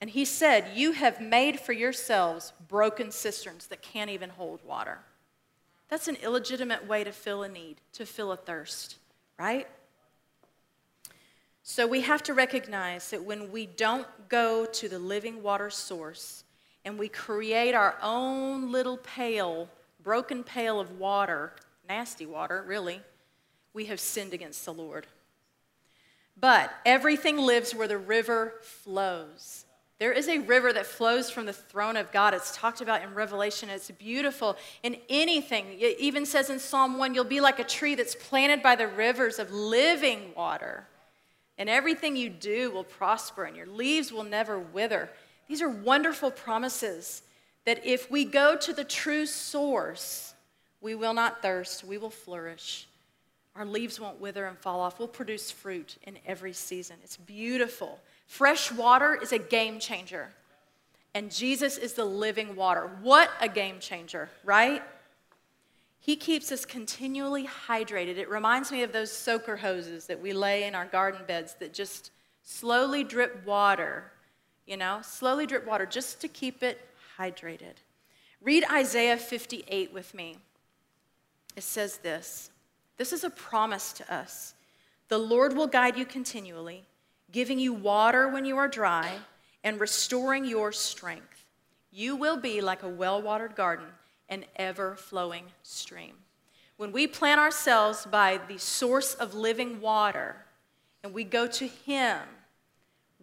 And 0.00 0.10
he 0.10 0.24
said, 0.24 0.70
You 0.74 0.92
have 0.92 1.20
made 1.20 1.60
for 1.60 1.72
yourselves 1.72 2.52
broken 2.68 3.10
cisterns 3.10 3.66
that 3.66 3.82
can't 3.82 4.10
even 4.10 4.30
hold 4.30 4.64
water. 4.64 5.00
That's 5.88 6.06
an 6.06 6.16
illegitimate 6.22 6.86
way 6.86 7.02
to 7.02 7.12
fill 7.12 7.42
a 7.42 7.48
need, 7.48 7.80
to 7.94 8.06
fill 8.06 8.30
a 8.30 8.36
thirst, 8.36 8.96
right? 9.38 9.66
So 11.70 11.86
we 11.86 12.00
have 12.00 12.24
to 12.24 12.34
recognize 12.34 13.10
that 13.10 13.22
when 13.22 13.52
we 13.52 13.66
don't 13.66 14.08
go 14.28 14.66
to 14.66 14.88
the 14.88 14.98
living 14.98 15.40
water 15.40 15.70
source 15.70 16.42
and 16.84 16.98
we 16.98 17.06
create 17.08 17.76
our 17.76 17.94
own 18.02 18.72
little 18.72 18.96
pail, 18.96 19.68
broken 20.02 20.42
pail 20.42 20.80
of 20.80 20.98
water, 20.98 21.52
nasty 21.88 22.26
water, 22.26 22.64
really, 22.66 23.00
we 23.72 23.84
have 23.84 24.00
sinned 24.00 24.34
against 24.34 24.64
the 24.64 24.74
Lord. 24.74 25.06
But 26.36 26.74
everything 26.84 27.36
lives 27.38 27.72
where 27.72 27.86
the 27.86 27.98
river 27.98 28.54
flows. 28.62 29.64
There 30.00 30.12
is 30.12 30.28
a 30.28 30.38
river 30.38 30.72
that 30.72 30.86
flows 30.86 31.30
from 31.30 31.46
the 31.46 31.52
throne 31.52 31.96
of 31.96 32.10
God. 32.10 32.34
It's 32.34 32.56
talked 32.56 32.80
about 32.80 33.04
in 33.04 33.14
Revelation. 33.14 33.68
It's 33.68 33.92
beautiful. 33.92 34.56
In 34.82 34.96
anything, 35.08 35.66
it 35.78 36.00
even 36.00 36.26
says 36.26 36.50
in 36.50 36.58
Psalm 36.58 36.98
1 36.98 37.14
you'll 37.14 37.22
be 37.22 37.40
like 37.40 37.60
a 37.60 37.64
tree 37.64 37.94
that's 37.94 38.16
planted 38.16 38.60
by 38.60 38.74
the 38.74 38.88
rivers 38.88 39.38
of 39.38 39.52
living 39.52 40.32
water. 40.34 40.88
And 41.60 41.68
everything 41.68 42.16
you 42.16 42.30
do 42.30 42.70
will 42.70 42.84
prosper, 42.84 43.44
and 43.44 43.54
your 43.54 43.66
leaves 43.66 44.10
will 44.10 44.24
never 44.24 44.58
wither. 44.58 45.10
These 45.46 45.60
are 45.60 45.68
wonderful 45.68 46.30
promises 46.30 47.22
that 47.66 47.84
if 47.84 48.10
we 48.10 48.24
go 48.24 48.56
to 48.56 48.72
the 48.72 48.82
true 48.82 49.26
source, 49.26 50.32
we 50.80 50.94
will 50.94 51.12
not 51.12 51.42
thirst, 51.42 51.84
we 51.84 51.98
will 51.98 52.08
flourish. 52.08 52.88
Our 53.54 53.66
leaves 53.66 54.00
won't 54.00 54.22
wither 54.22 54.46
and 54.46 54.56
fall 54.56 54.80
off. 54.80 54.98
We'll 54.98 55.08
produce 55.08 55.50
fruit 55.50 55.98
in 56.04 56.16
every 56.24 56.54
season. 56.54 56.96
It's 57.04 57.18
beautiful. 57.18 58.00
Fresh 58.26 58.72
water 58.72 59.14
is 59.14 59.32
a 59.32 59.38
game 59.38 59.80
changer. 59.80 60.30
And 61.12 61.30
Jesus 61.30 61.76
is 61.76 61.92
the 61.92 62.06
living 62.06 62.56
water. 62.56 62.90
What 63.02 63.30
a 63.38 63.48
game 63.48 63.80
changer, 63.80 64.30
right? 64.44 64.82
He 66.02 66.16
keeps 66.16 66.50
us 66.50 66.64
continually 66.64 67.46
hydrated. 67.46 68.16
It 68.16 68.30
reminds 68.30 68.72
me 68.72 68.82
of 68.82 68.92
those 68.92 69.12
soaker 69.12 69.58
hoses 69.58 70.06
that 70.06 70.20
we 70.20 70.32
lay 70.32 70.64
in 70.64 70.74
our 70.74 70.86
garden 70.86 71.20
beds 71.26 71.54
that 71.60 71.74
just 71.74 72.10
slowly 72.42 73.04
drip 73.04 73.44
water, 73.44 74.10
you 74.66 74.78
know, 74.78 75.00
slowly 75.02 75.46
drip 75.46 75.66
water 75.66 75.84
just 75.84 76.22
to 76.22 76.28
keep 76.28 76.62
it 76.62 76.80
hydrated. 77.18 77.74
Read 78.40 78.64
Isaiah 78.72 79.18
58 79.18 79.92
with 79.92 80.14
me. 80.14 80.38
It 81.54 81.62
says 81.62 81.98
this 81.98 82.50
this 82.96 83.12
is 83.12 83.22
a 83.22 83.30
promise 83.30 83.92
to 83.94 84.14
us. 84.14 84.54
The 85.08 85.18
Lord 85.18 85.54
will 85.54 85.66
guide 85.66 85.98
you 85.98 86.06
continually, 86.06 86.84
giving 87.30 87.58
you 87.58 87.74
water 87.74 88.28
when 88.28 88.46
you 88.46 88.56
are 88.56 88.68
dry 88.68 89.18
and 89.62 89.78
restoring 89.78 90.46
your 90.46 90.72
strength. 90.72 91.44
You 91.90 92.16
will 92.16 92.38
be 92.38 92.62
like 92.62 92.82
a 92.82 92.88
well 92.88 93.20
watered 93.20 93.54
garden 93.54 93.86
an 94.30 94.46
ever 94.56 94.94
flowing 94.96 95.44
stream. 95.62 96.14
When 96.76 96.92
we 96.92 97.06
plant 97.06 97.40
ourselves 97.40 98.06
by 98.06 98.40
the 98.48 98.56
source 98.56 99.12
of 99.14 99.34
living 99.34 99.82
water 99.82 100.36
and 101.04 101.12
we 101.12 101.24
go 101.24 101.46
to 101.46 101.66
Him, 101.66 102.18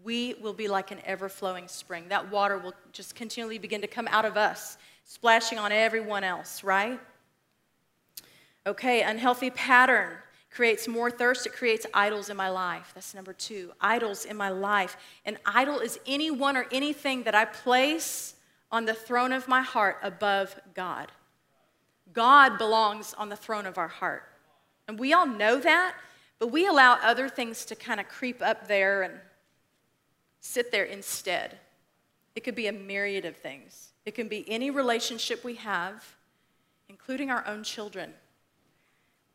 we 0.04 0.36
will 0.42 0.54
be 0.54 0.68
like 0.68 0.92
an 0.92 1.00
ever 1.06 1.28
flowing 1.28 1.68
spring. 1.68 2.06
That 2.10 2.30
water 2.30 2.60
will 2.60 2.74
just 2.92 3.16
continually 3.16 3.58
begin 3.58 3.82
to 3.82 3.88
come 3.88 4.08
out 4.10 4.26
of 4.26 4.38
us, 4.38 4.78
splashing 5.06 5.58
on 5.58 5.72
everyone 5.72 6.24
else, 6.24 6.64
right? 6.64 7.00
Okay, 8.68 9.02
unhealthy 9.02 9.50
pattern 9.50 10.12
creates 10.52 10.88
more 10.88 11.10
thirst. 11.10 11.46
It 11.46 11.54
creates 11.54 11.86
idols 11.94 12.30
in 12.30 12.38
my 12.38 12.50
life. 12.50 12.92
That's 12.94 13.14
number 13.14 13.34
two. 13.34 13.72
Idols 13.80 14.26
in 14.26 14.38
my 14.38 14.50
life. 14.50 14.98
An 15.26 15.38
idol 15.46 15.80
is 15.80 16.00
anyone 16.06 16.58
or 16.58 16.66
anything 16.72 17.24
that 17.24 17.36
I 17.36 17.46
place 17.46 18.36
on 18.72 18.86
the 18.86 18.94
throne 18.94 19.32
of 19.32 19.48
my 19.48 19.62
heart 19.62 19.98
above 20.04 20.60
God. 20.74 21.12
God 22.14 22.58
belongs 22.58 23.14
on 23.18 23.30
the 23.30 23.36
throne 23.36 23.66
of 23.66 23.78
our 23.78 23.88
heart. 23.88 24.24
And 24.88 25.00
we 25.00 25.14
all 25.14 25.28
know 25.28 25.60
that, 25.60 25.96
but 26.40 26.48
we 26.48 26.68
allow 26.68 26.98
other 27.02 27.30
things 27.30 27.66
to 27.66 27.76
kind 27.76 28.00
of 28.00 28.08
creep 28.08 28.42
up 28.42 28.68
there 28.68 29.04
and 29.04 29.14
sit 30.40 30.72
there 30.72 30.86
instead. 30.86 31.58
It 32.36 32.44
could 32.44 32.56
be 32.56 32.68
a 32.68 32.72
myriad 32.72 33.26
of 33.26 33.36
things. 33.36 33.94
It 34.06 34.16
can 34.16 34.28
be 34.28 34.50
any 34.50 34.70
relationship 34.70 35.44
we 35.44 35.56
have, 35.56 36.16
including 36.88 37.30
our 37.30 37.46
own 37.48 37.64
children. 37.64 38.14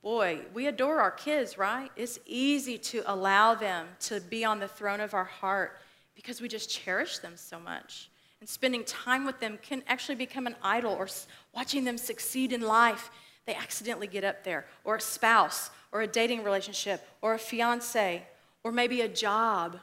Boy, 0.02 0.40
we 0.54 0.66
adore 0.66 1.00
our 1.00 1.10
kids, 1.10 1.58
right? 1.58 1.90
It's 1.96 2.18
easy 2.26 2.78
to 2.78 3.02
allow 3.06 3.54
them 3.54 3.86
to 4.00 4.20
be 4.20 4.44
on 4.44 4.58
the 4.58 4.68
throne 4.68 5.00
of 5.00 5.14
our 5.14 5.24
heart 5.24 5.78
because 6.14 6.40
we 6.40 6.48
just 6.48 6.70
cherish 6.70 7.18
them 7.18 7.34
so 7.36 7.60
much 7.60 8.08
and 8.42 8.48
spending 8.48 8.82
time 8.82 9.24
with 9.24 9.38
them 9.38 9.56
can 9.62 9.84
actually 9.86 10.16
become 10.16 10.48
an 10.48 10.56
idol 10.64 10.92
or 10.92 11.06
watching 11.54 11.84
them 11.84 11.96
succeed 11.96 12.52
in 12.52 12.60
life. 12.60 13.08
They 13.46 13.54
accidentally 13.54 14.08
get 14.08 14.24
up 14.24 14.42
there. 14.42 14.66
Or 14.82 14.96
a 14.96 15.00
spouse 15.00 15.70
or 15.92 16.02
a 16.02 16.08
dating 16.08 16.42
relationship 16.42 17.06
or 17.20 17.34
a 17.34 17.38
fiance 17.38 18.26
or 18.64 18.72
maybe 18.72 19.00
a 19.00 19.06
job 19.06 19.78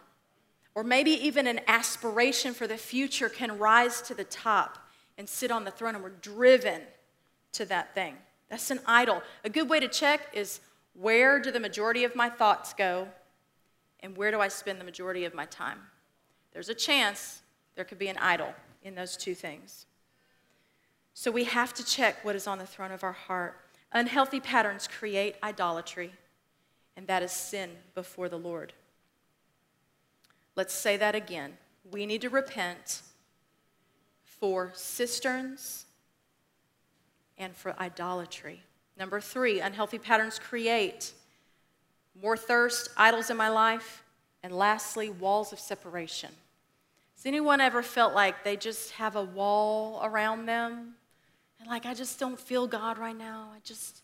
or 0.75 0.83
maybe 0.83 1.11
even 1.11 1.47
an 1.47 1.61
aspiration 1.67 2.53
for 2.53 2.67
the 2.67 2.75
future 2.75 3.29
can 3.29 3.57
rise 3.57 4.01
to 4.01 4.13
the 4.13 4.25
top 4.25 4.77
and 5.17 5.29
sit 5.29 5.51
on 5.51 5.63
the 5.63 5.71
throne 5.71 5.95
and 5.95 6.03
we're 6.03 6.09
driven 6.09 6.81
to 7.53 7.63
that 7.63 7.95
thing. 7.95 8.17
That's 8.49 8.71
an 8.71 8.81
idol. 8.85 9.23
A 9.45 9.49
good 9.49 9.69
way 9.69 9.79
to 9.79 9.87
check 9.87 10.19
is 10.33 10.59
where 10.95 11.39
do 11.39 11.49
the 11.49 11.61
majority 11.61 12.03
of 12.03 12.13
my 12.13 12.29
thoughts 12.29 12.73
go? 12.73 13.07
And 14.01 14.17
where 14.17 14.31
do 14.31 14.41
i 14.41 14.49
spend 14.49 14.81
the 14.81 14.85
majority 14.85 15.23
of 15.23 15.33
my 15.33 15.45
time? 15.45 15.79
There's 16.51 16.67
a 16.67 16.75
chance 16.75 17.41
there 17.79 17.85
could 17.85 17.97
be 17.97 18.09
an 18.09 18.17
idol 18.17 18.53
in 18.83 18.93
those 18.93 19.15
two 19.15 19.33
things. 19.33 19.85
So 21.13 21.31
we 21.31 21.45
have 21.45 21.73
to 21.75 21.85
check 21.85 22.25
what 22.25 22.35
is 22.35 22.45
on 22.45 22.57
the 22.57 22.65
throne 22.65 22.91
of 22.91 23.05
our 23.05 23.13
heart. 23.13 23.57
Unhealthy 23.93 24.41
patterns 24.41 24.85
create 24.85 25.37
idolatry, 25.41 26.11
and 26.97 27.07
that 27.07 27.23
is 27.23 27.31
sin 27.31 27.69
before 27.95 28.27
the 28.27 28.37
Lord. 28.37 28.73
Let's 30.57 30.73
say 30.73 30.97
that 30.97 31.15
again. 31.15 31.53
We 31.89 32.05
need 32.05 32.19
to 32.19 32.29
repent 32.29 33.01
for 34.25 34.73
cisterns 34.75 35.85
and 37.37 37.55
for 37.55 37.79
idolatry. 37.79 38.61
Number 38.97 39.21
three, 39.21 39.61
unhealthy 39.61 39.99
patterns 39.99 40.37
create 40.37 41.13
more 42.21 42.35
thirst, 42.35 42.89
idols 42.97 43.29
in 43.29 43.37
my 43.37 43.47
life, 43.47 44.03
and 44.43 44.51
lastly, 44.51 45.09
walls 45.09 45.53
of 45.53 45.61
separation. 45.61 46.31
Has 47.19 47.25
anyone 47.25 47.59
ever 47.59 47.83
felt 47.83 48.13
like 48.13 48.45
they 48.45 48.55
just 48.55 48.91
have 48.91 49.17
a 49.17 49.21
wall 49.21 49.99
around 50.01 50.45
them? 50.45 50.93
And 51.59 51.67
like, 51.67 51.85
I 51.85 51.93
just 51.93 52.17
don't 52.17 52.39
feel 52.39 52.65
God 52.65 52.97
right 52.97 53.17
now. 53.17 53.51
I 53.53 53.59
just, 53.61 54.03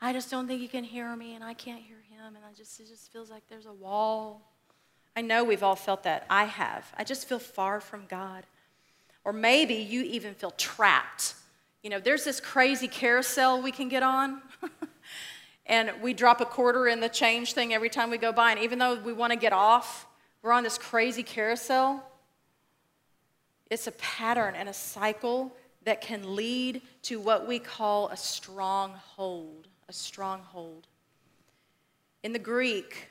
I 0.00 0.14
just 0.14 0.30
don't 0.30 0.48
think 0.48 0.62
He 0.62 0.68
can 0.68 0.82
hear 0.82 1.14
me, 1.14 1.34
and 1.34 1.44
I 1.44 1.52
can't 1.52 1.82
hear 1.82 1.98
Him. 2.08 2.36
And 2.36 2.42
I 2.42 2.54
just, 2.56 2.80
it 2.80 2.88
just 2.88 3.12
feels 3.12 3.30
like 3.30 3.42
there's 3.50 3.66
a 3.66 3.72
wall. 3.74 4.40
I 5.14 5.20
know 5.20 5.44
we've 5.44 5.62
all 5.62 5.76
felt 5.76 6.04
that. 6.04 6.24
I 6.30 6.44
have. 6.44 6.90
I 6.96 7.04
just 7.04 7.28
feel 7.28 7.38
far 7.38 7.82
from 7.82 8.06
God. 8.08 8.46
Or 9.26 9.34
maybe 9.34 9.74
you 9.74 10.02
even 10.02 10.32
feel 10.32 10.52
trapped. 10.52 11.34
You 11.82 11.90
know, 11.90 12.00
there's 12.00 12.24
this 12.24 12.40
crazy 12.40 12.88
carousel 12.88 13.60
we 13.60 13.72
can 13.72 13.90
get 13.90 14.02
on. 14.02 14.40
and 15.66 15.92
we 16.00 16.14
drop 16.14 16.40
a 16.40 16.46
quarter 16.46 16.88
in 16.88 17.00
the 17.00 17.10
change 17.10 17.52
thing 17.52 17.74
every 17.74 17.90
time 17.90 18.08
we 18.08 18.16
go 18.16 18.32
by. 18.32 18.52
And 18.52 18.60
even 18.60 18.78
though 18.78 18.94
we 18.94 19.12
want 19.12 19.34
to 19.34 19.38
get 19.38 19.52
off, 19.52 20.06
we're 20.40 20.52
on 20.52 20.62
this 20.62 20.78
crazy 20.78 21.22
carousel. 21.22 22.02
It's 23.70 23.86
a 23.86 23.92
pattern 23.92 24.54
and 24.54 24.68
a 24.68 24.74
cycle 24.74 25.54
that 25.84 26.00
can 26.00 26.34
lead 26.34 26.82
to 27.02 27.20
what 27.20 27.46
we 27.46 27.58
call 27.58 28.08
a 28.08 28.16
stronghold. 28.16 29.68
A 29.88 29.92
stronghold. 29.92 30.86
In 32.22 32.32
the 32.32 32.38
Greek, 32.38 33.10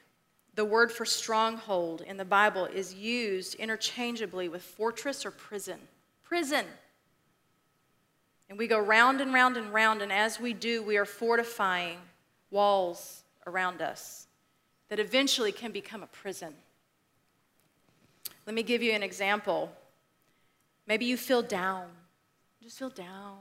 the 0.56 0.66
word 0.66 0.92
for 0.92 1.06
stronghold 1.06 2.02
in 2.02 2.18
the 2.18 2.26
Bible 2.26 2.66
is 2.66 2.94
used 2.94 3.56
interchangeably 3.56 4.50
with 4.50 4.62
fortress 4.62 5.26
or 5.26 5.32
prison. 5.32 5.80
Prison. 6.24 6.66
And 8.50 8.58
we 8.58 8.68
go 8.68 8.80
round 8.80 9.22
and 9.22 9.34
round 9.34 9.58
and 9.58 9.74
round, 9.74 10.02
and 10.02 10.12
as 10.12 10.40
we 10.40 10.54
do, 10.54 10.84
we 10.84 10.98
are 10.98 11.06
fortifying 11.06 11.98
walls 12.52 13.24
around 13.48 13.82
us 13.82 14.28
that 14.90 15.00
eventually 15.00 15.52
can 15.52 15.72
become 15.72 16.04
a 16.04 16.08
prison. 16.08 16.54
Let 18.46 18.54
me 18.54 18.64
give 18.64 18.84
you 18.84 18.92
an 18.92 19.02
example. 19.02 19.72
Maybe 20.88 21.06
you 21.06 21.18
feel 21.18 21.42
down. 21.42 21.88
You 22.60 22.68
just 22.68 22.80
feel 22.80 22.90
down. 22.90 23.38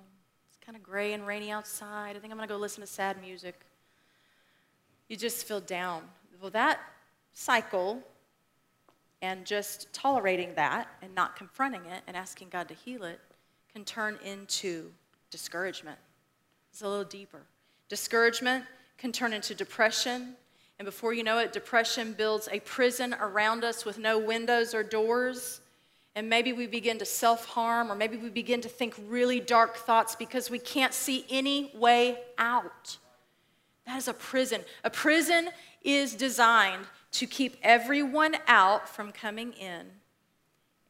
It's 0.49 0.59
kind 0.64 0.76
of 0.76 0.82
gray 0.82 1.12
and 1.12 1.26
rainy 1.26 1.51
outside. 1.51 2.16
I 2.16 2.20
think 2.20 2.32
I'm 2.32 2.36
going 2.38 2.49
to 2.49 2.55
go 2.55 2.59
listen 2.59 2.80
to 2.82 2.86
sad 2.86 3.20
music. 3.20 3.61
You 5.09 5.16
just 5.16 5.47
feel 5.47 5.61
down. 5.61 6.03
Well, 6.40 6.51
that 6.51 6.80
cycle 7.32 8.03
and 9.22 9.47
just 9.47 9.93
tolerating 9.93 10.55
that 10.57 10.88
and 11.01 11.14
not 11.14 11.36
confronting 11.36 11.86
it 11.86 12.03
and 12.07 12.16
asking 12.16 12.49
God 12.51 12.68
to 12.68 12.74
heal 12.74 13.05
it 13.05 13.20
can 13.72 13.84
turn 13.84 14.18
into 14.24 14.90
discouragement. 15.30 15.99
It's 16.70 16.82
a 16.82 16.88
little 16.88 17.05
deeper. 17.05 17.43
Discouragement 17.88 18.64
can 18.99 19.12
turn 19.12 19.32
into 19.32 19.55
depression. 19.55 20.34
And 20.78 20.86
before 20.86 21.14
you 21.14 21.22
know 21.22 21.38
it, 21.38 21.53
depression 21.53 22.12
builds 22.12 22.49
a 22.51 22.61
prison 22.61 23.14
around 23.20 23.64
us 23.64 23.84
with 23.84 23.99
no 23.99 24.18
windows 24.18 24.74
or 24.74 24.82
doors 24.82 25.62
and 26.15 26.29
maybe 26.29 26.53
we 26.53 26.67
begin 26.67 26.99
to 26.99 27.07
self 27.07 27.47
harm, 27.47 27.91
or 27.91 27.95
maybe 27.95 28.17
we 28.17 28.29
begin 28.29 28.61
to 28.61 28.69
think 28.69 28.95
really 29.09 29.41
dark 29.41 29.77
thoughts 29.77 30.15
because 30.15 30.51
we 30.51 30.59
can't 30.59 30.93
see 30.93 31.25
any 31.31 31.71
way 31.75 32.19
out. 32.39 32.99
That 33.87 33.97
is 33.97 34.09
a 34.09 34.15
prison. 34.15 34.63
A 34.85 34.91
prison 34.91 35.49
is 35.83 36.15
designed 36.15 36.87
to 37.13 37.27
keep 37.27 37.57
everyone 37.63 38.37
out 38.47 38.89
from 38.89 39.13
coming 39.13 39.53
in 39.53 39.87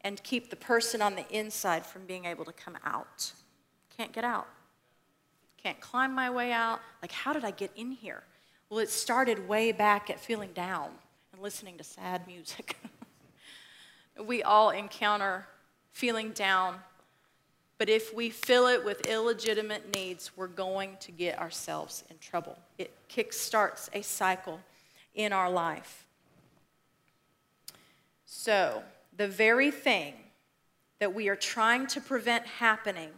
and 0.02 0.22
keep 0.22 0.50
the 0.50 0.56
person 0.56 1.00
on 1.00 1.14
the 1.14 1.28
inside 1.30 1.86
from 1.86 2.04
being 2.06 2.24
able 2.24 2.44
to 2.44 2.52
come 2.52 2.76
out. 2.84 3.32
Can't 3.96 4.12
get 4.12 4.24
out. 4.24 4.48
Can't 5.62 5.80
climb 5.80 6.12
my 6.12 6.28
way 6.28 6.52
out. 6.52 6.80
Like, 7.00 7.12
how 7.12 7.32
did 7.32 7.44
I 7.44 7.52
get 7.52 7.70
in 7.76 7.92
here? 7.92 8.24
Well, 8.68 8.80
it 8.80 8.90
started 8.90 9.48
way 9.48 9.70
back 9.70 10.10
at 10.10 10.18
feeling 10.18 10.52
down 10.52 10.90
and 11.32 11.40
listening 11.40 11.78
to 11.78 11.84
sad 11.84 12.26
music. 12.26 12.76
we 14.20 14.42
all 14.42 14.70
encounter 14.70 15.46
feeling 15.92 16.30
down. 16.30 16.76
But 17.78 17.88
if 17.88 18.14
we 18.14 18.30
fill 18.30 18.66
it 18.68 18.84
with 18.84 19.06
illegitimate 19.08 19.94
needs, 19.94 20.30
we're 20.36 20.46
going 20.46 20.96
to 21.00 21.10
get 21.10 21.38
ourselves 21.38 22.04
in 22.10 22.18
trouble. 22.18 22.58
It 22.78 22.92
kickstarts 23.08 23.88
a 23.92 24.02
cycle 24.02 24.60
in 25.14 25.32
our 25.32 25.50
life. 25.50 26.06
So, 28.26 28.82
the 29.16 29.28
very 29.28 29.70
thing 29.70 30.14
that 30.98 31.14
we 31.14 31.28
are 31.28 31.36
trying 31.36 31.86
to 31.88 32.00
prevent 32.00 32.46
happening 32.46 33.10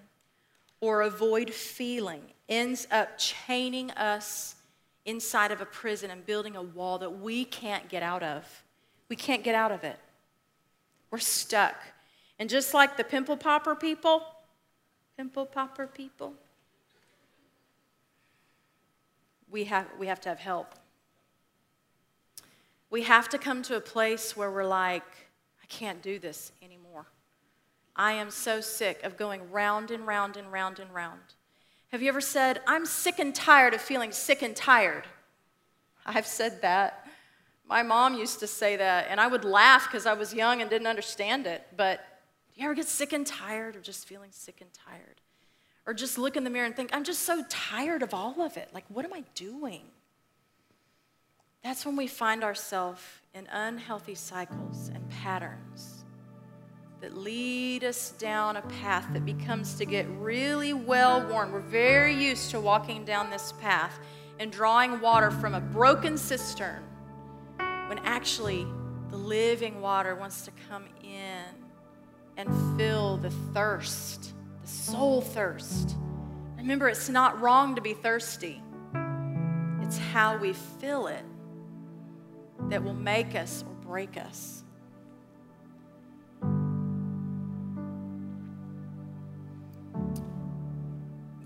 or 0.81 1.03
avoid 1.03 1.51
feeling 1.51 2.23
ends 2.49 2.87
up 2.91 3.17
chaining 3.19 3.91
us 3.93 4.57
inside 5.05 5.51
of 5.53 5.61
a 5.61 5.67
prison 5.67 6.11
and 6.11 6.25
building 6.25 6.57
a 6.57 6.63
wall 6.63 6.99
that 6.99 7.21
we 7.21 7.45
can't 7.45 7.89
get 7.89 8.03
out 8.03 8.23
of. 8.23 8.63
We 9.09 9.17
can't 9.17 9.45
get 9.45 9.55
out 9.55 9.71
of 9.71 9.85
it. 9.85 9.99
We're 11.15 11.21
stuck. 11.21 11.77
And 12.41 12.51
just 12.51 12.75
like 12.75 12.97
the 12.97 13.05
pimple 13.05 13.37
popper 13.37 13.77
people, 13.77 14.25
pimple 15.17 15.47
popper 15.47 15.87
people, 15.87 16.35
we 19.49 19.63
have, 19.63 19.87
we 19.97 20.09
have 20.09 20.21
to 20.23 20.29
have 20.29 20.41
help. 20.41 20.75
We 22.91 23.05
have 23.05 23.29
to 23.29 23.39
come 23.39 23.63
to 23.63 23.77
a 23.77 23.81
place 23.81 24.37
where 24.37 24.51
we're 24.51 24.67
like, 24.67 25.05
I 25.63 25.67
can't 25.69 26.03
do 26.03 26.19
this 26.19 26.51
anymore. 26.61 27.07
I 27.95 28.15
am 28.15 28.29
so 28.29 28.61
sick 28.61 29.05
of 29.05 29.17
going 29.17 29.53
round 29.53 29.93
and 29.93 30.09
round 30.09 30.37
and 30.37 30.51
round 30.51 30.81
and 30.81 30.93
round. 30.93 31.21
Have 31.93 32.03
you 32.03 32.09
ever 32.09 32.21
said, 32.21 32.61
I'm 32.67 32.87
sick 32.87 33.21
and 33.21 33.33
tired 33.33 33.73
of 33.73 33.81
feeling 33.81 34.11
sick 34.11 34.43
and 34.43 34.57
tired? 34.57 35.05
I've 36.05 36.27
said 36.27 36.61
that. 36.63 37.04
My 37.67 37.83
mom 37.83 38.15
used 38.15 38.41
to 38.41 38.47
say 38.47 38.77
that, 38.77 39.07
and 39.09 39.21
I 39.21 39.27
would 39.27 39.45
laugh 39.45 39.89
because 39.91 40.07
I 40.07 40.13
was 40.13 40.35
young 40.35 40.61
and 40.61 40.69
didn't 40.69 40.87
understand 40.87 41.47
it. 41.47 41.67
But 41.77 42.01
do 42.55 42.61
you 42.61 42.67
ever 42.67 42.75
get 42.75 42.87
sick 42.87 43.13
and 43.13 43.27
tired 43.27 43.75
of 43.75 43.83
just 43.83 44.07
feeling 44.07 44.31
sick 44.33 44.61
and 44.61 44.71
tired? 44.73 45.21
Or 45.87 45.95
just 45.95 46.19
look 46.19 46.37
in 46.37 46.45
the 46.45 46.51
mirror 46.51 46.67
and 46.67 46.77
think, 46.77 46.91
I'm 46.93 47.05
just 47.05 47.23
so 47.23 47.45
tired 47.49 48.03
of 48.03 48.15
all 48.15 48.41
of 48.41 48.57
it. 48.57 48.69
Like, 48.73 48.85
what 48.89 49.05
am 49.05 49.13
I 49.13 49.25
doing? 49.35 49.83
That's 51.63 51.87
when 51.87 51.97
we 51.97 52.07
find 52.07 52.45
ourselves 52.45 53.03
in 53.35 53.47
unhealthy 53.47 54.15
cycles 54.15 54.91
and 54.95 55.09
patterns 55.09 56.05
that 57.01 57.17
lead 57.17 57.85
us 57.85 58.13
down 58.13 58.57
a 58.57 58.63
path 58.63 59.07
that 59.13 59.25
becomes 59.25 59.75
to 59.75 59.85
get 59.85 60.07
really 60.19 60.73
well 60.73 61.27
worn. 61.27 61.53
We're 61.53 61.61
very 61.61 62.15
used 62.15 62.51
to 62.51 62.61
walking 62.61 63.05
down 63.05 63.31
this 63.31 63.53
path 63.61 63.99
and 64.39 64.53
drawing 64.53 65.01
water 65.01 65.31
from 65.31 65.55
a 65.55 65.61
broken 65.61 66.17
cistern 66.17 66.83
when 67.89 67.99
actually 68.01 68.67
the 69.11 69.17
living 69.17 69.81
water 69.81 70.15
wants 70.15 70.45
to 70.45 70.51
come 70.69 70.85
in 71.03 71.45
and 72.37 72.79
fill 72.79 73.17
the 73.19 73.31
thirst, 73.31 74.33
the 74.63 74.69
soul 74.69 75.21
thirst. 75.21 75.97
Remember, 76.57 76.89
it's 76.89 77.09
not 77.09 77.41
wrong 77.41 77.75
to 77.75 77.81
be 77.81 77.93
thirsty, 77.93 78.63
it's 79.83 79.99
how 79.99 80.37
we 80.39 80.53
fill 80.53 81.07
it 81.09 81.25
that 82.71 82.83
will 82.83 82.95
make 82.95 83.35
us 83.35 83.63
or 83.69 83.75
break 83.87 84.17
us. 84.17 84.65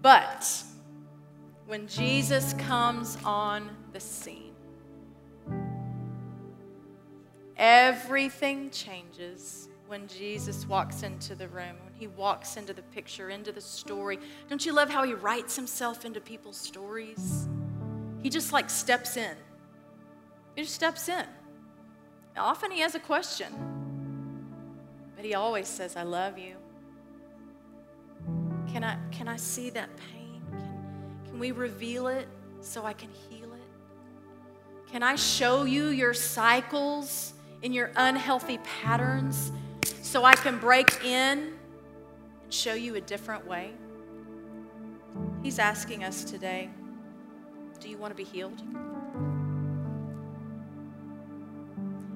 But 0.00 0.64
when 1.66 1.86
Jesus 1.88 2.54
comes 2.54 3.18
on 3.24 3.68
the 3.92 4.00
scene, 4.00 4.47
everything 7.58 8.70
changes 8.70 9.68
when 9.86 10.06
Jesus 10.06 10.66
walks 10.66 11.02
into 11.02 11.34
the 11.34 11.48
room, 11.48 11.76
when 11.82 11.94
he 11.94 12.06
walks 12.06 12.56
into 12.56 12.72
the 12.72 12.82
picture, 12.82 13.30
into 13.30 13.52
the 13.52 13.60
story. 13.60 14.18
Don't 14.48 14.64
you 14.64 14.72
love 14.72 14.90
how 14.90 15.02
he 15.02 15.14
writes 15.14 15.56
himself 15.56 16.04
into 16.04 16.20
people's 16.20 16.58
stories? 16.58 17.48
He 18.22 18.28
just 18.28 18.52
like 18.52 18.68
steps 18.68 19.16
in. 19.16 19.34
He 20.54 20.62
just 20.62 20.74
steps 20.74 21.08
in. 21.08 21.24
Often 22.36 22.70
he 22.72 22.80
has 22.80 22.94
a 22.94 23.00
question, 23.00 23.52
but 25.16 25.24
he 25.24 25.34
always 25.34 25.66
says, 25.66 25.96
I 25.96 26.02
love 26.02 26.38
you. 26.38 26.54
Can 28.70 28.84
I, 28.84 28.98
can 29.10 29.26
I 29.26 29.36
see 29.36 29.70
that 29.70 29.88
pain? 29.96 30.42
Can 31.26 31.38
we 31.38 31.52
reveal 31.52 32.08
it 32.08 32.28
so 32.60 32.84
I 32.84 32.92
can 32.92 33.08
heal 33.30 33.52
it? 33.52 34.90
Can 34.92 35.02
I 35.02 35.16
show 35.16 35.64
you 35.64 35.88
your 35.88 36.14
cycles 36.14 37.32
in 37.62 37.72
your 37.72 37.90
unhealthy 37.96 38.58
patterns 38.58 39.52
so 40.02 40.24
I 40.24 40.34
can 40.34 40.58
break 40.58 41.04
in 41.04 41.52
and 42.42 42.52
show 42.52 42.74
you 42.74 42.94
a 42.94 43.00
different 43.00 43.46
way? 43.46 43.72
He's 45.42 45.58
asking 45.58 46.04
us 46.04 46.24
today 46.24 46.70
do 47.80 47.88
you 47.88 47.96
want 47.96 48.10
to 48.10 48.16
be 48.16 48.24
healed? 48.24 48.60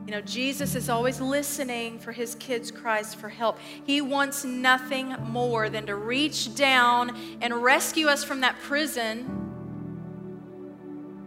You 0.07 0.19
know, 0.19 0.21
Jesus 0.23 0.75
is 0.75 0.89
always 0.89 1.21
listening 1.21 1.99
for 2.01 2.11
his 2.11 2.35
kids' 2.35 2.71
cries 2.71 3.15
for 3.15 3.29
help. 3.29 3.59
He 3.85 4.01
wants 4.01 4.45
nothing 4.45 5.15
more 5.29 5.71
than 5.71 5.87
to 5.87 5.95
reach 5.95 6.55
down 6.55 7.17
and 7.41 7.55
rescue 7.55 8.09
us 8.09 8.25
from 8.25 8.41
that 8.41 8.59
prison 8.63 9.21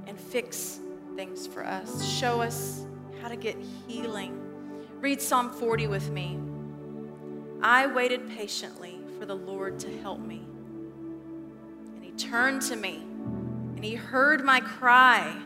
and 0.06 0.20
fix 0.20 0.80
things 1.16 1.48
for 1.48 1.66
us, 1.66 2.06
show 2.06 2.42
us 2.42 2.86
how 3.26 3.30
to 3.30 3.36
get 3.36 3.58
healing. 3.88 4.40
Read 5.00 5.20
Psalm 5.20 5.50
40 5.50 5.88
with 5.88 6.12
me. 6.12 6.38
I 7.60 7.88
waited 7.88 8.30
patiently 8.30 9.00
for 9.18 9.26
the 9.26 9.34
Lord 9.34 9.80
to 9.80 10.00
help 10.02 10.20
me. 10.20 10.44
And 11.96 12.04
he 12.04 12.12
turned 12.12 12.62
to 12.64 12.76
me 12.76 12.98
and 13.76 13.84
he 13.84 13.96
heard 13.96 14.46
my 14.46 14.60
cry 14.60 15.42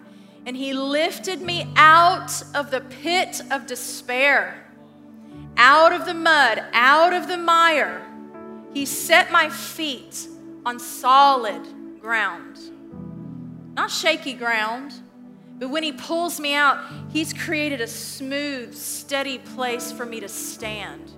and 0.45 0.57
he 0.57 0.73
lifted 0.73 1.41
me 1.41 1.71
out 1.77 2.43
of 2.53 2.69
the 2.69 2.81
pit 2.81 3.39
of 3.49 3.65
despair, 3.65 4.69
out 5.55 5.93
of 5.93 6.05
the 6.05 6.13
mud, 6.13 6.61
out 6.73 7.13
of 7.13 7.29
the 7.29 7.37
mire. 7.37 8.05
He 8.73 8.85
set 8.85 9.31
my 9.31 9.49
feet 9.49 10.27
on 10.65 10.81
solid 10.81 11.61
ground, 12.01 12.59
not 13.73 13.89
shaky 13.89 14.33
ground. 14.33 14.95
But 15.59 15.69
when 15.69 15.83
he 15.83 15.91
pulls 15.91 16.39
me 16.39 16.55
out, 16.55 16.79
he's 17.11 17.33
created 17.33 17.81
a 17.81 17.87
smooth, 17.87 18.73
steady 18.73 19.37
place 19.37 19.91
for 19.91 20.05
me 20.05 20.19
to 20.21 20.29
stand. 20.29 21.11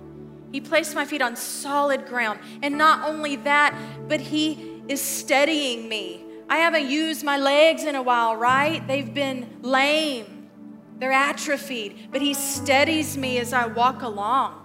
He 0.50 0.60
placed 0.60 0.94
my 0.94 1.06
feet 1.06 1.22
on 1.22 1.36
solid 1.36 2.06
ground. 2.06 2.40
And 2.62 2.76
not 2.76 3.08
only 3.08 3.36
that, 3.36 3.74
but 4.08 4.20
he 4.20 4.82
is 4.88 5.00
steadying 5.00 5.88
me 5.88 6.24
I 6.52 6.58
haven't 6.58 6.90
used 6.90 7.24
my 7.24 7.38
legs 7.38 7.84
in 7.84 7.94
a 7.94 8.02
while, 8.02 8.36
right? 8.36 8.86
They've 8.86 9.14
been 9.14 9.60
lame, 9.62 10.50
they're 10.98 11.10
atrophied, 11.10 12.10
but 12.12 12.20
He 12.20 12.34
steadies 12.34 13.16
me 13.16 13.38
as 13.38 13.54
I 13.54 13.68
walk 13.68 14.02
along. 14.02 14.58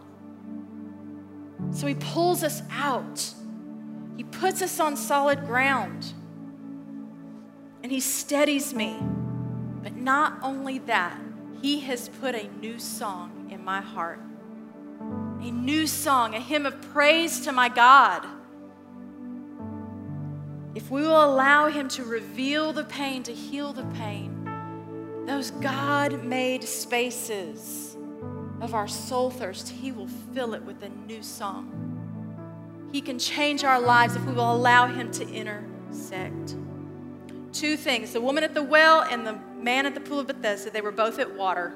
So 1.71 1.87
He 1.87 1.95
pulls 1.95 2.43
us 2.43 2.61
out, 2.71 3.33
He 4.17 4.25
puts 4.25 4.61
us 4.61 4.81
on 4.81 4.97
solid 4.97 5.45
ground, 5.45 6.13
and 7.83 7.89
He 7.89 8.01
steadies 8.01 8.73
me. 8.73 8.99
But 9.87 9.95
not 9.95 10.39
only 10.43 10.79
that, 10.79 11.17
He 11.61 11.79
has 11.79 12.09
put 12.09 12.35
a 12.35 12.49
new 12.59 12.77
song 12.77 13.47
in 13.49 13.63
my 13.63 13.79
heart. 13.79 14.19
A 15.39 15.49
new 15.49 15.87
song, 15.87 16.35
a 16.35 16.41
hymn 16.41 16.65
of 16.65 16.81
praise 16.91 17.39
to 17.45 17.53
my 17.53 17.69
God 17.69 18.27
if 20.75 20.91
we 20.91 21.03
will 21.03 21.23
allow 21.23 21.69
Him 21.69 21.87
to 21.87 22.03
reveal 22.03 22.73
the 22.73 22.83
pain, 22.83 23.23
to 23.23 23.33
heal 23.33 23.71
the 23.71 23.85
pain, 23.95 25.23
those 25.25 25.51
God 25.51 26.21
made 26.21 26.65
spaces 26.65 27.95
of 28.59 28.73
our 28.75 28.89
soul 28.89 29.29
thirst, 29.29 29.69
He 29.69 29.93
will 29.93 30.09
fill 30.33 30.53
it 30.53 30.63
with 30.63 30.83
a 30.83 30.89
new 30.89 31.23
song. 31.23 32.89
He 32.91 32.99
can 32.99 33.17
change 33.17 33.63
our 33.63 33.79
lives 33.79 34.17
if 34.17 34.25
we 34.25 34.33
will 34.33 34.53
allow 34.53 34.87
Him 34.87 35.11
to 35.13 35.27
intersect. 35.29 36.57
Two 37.53 37.77
things 37.77 38.13
the 38.13 38.21
woman 38.21 38.43
at 38.43 38.53
the 38.53 38.63
well 38.63 39.01
and 39.01 39.25
the 39.25 39.39
man 39.59 39.85
at 39.85 39.93
the 39.93 40.01
pool 40.01 40.19
of 40.19 40.27
Bethesda, 40.27 40.69
they 40.69 40.81
were 40.81 40.91
both 40.91 41.19
at 41.19 41.35
water. 41.35 41.73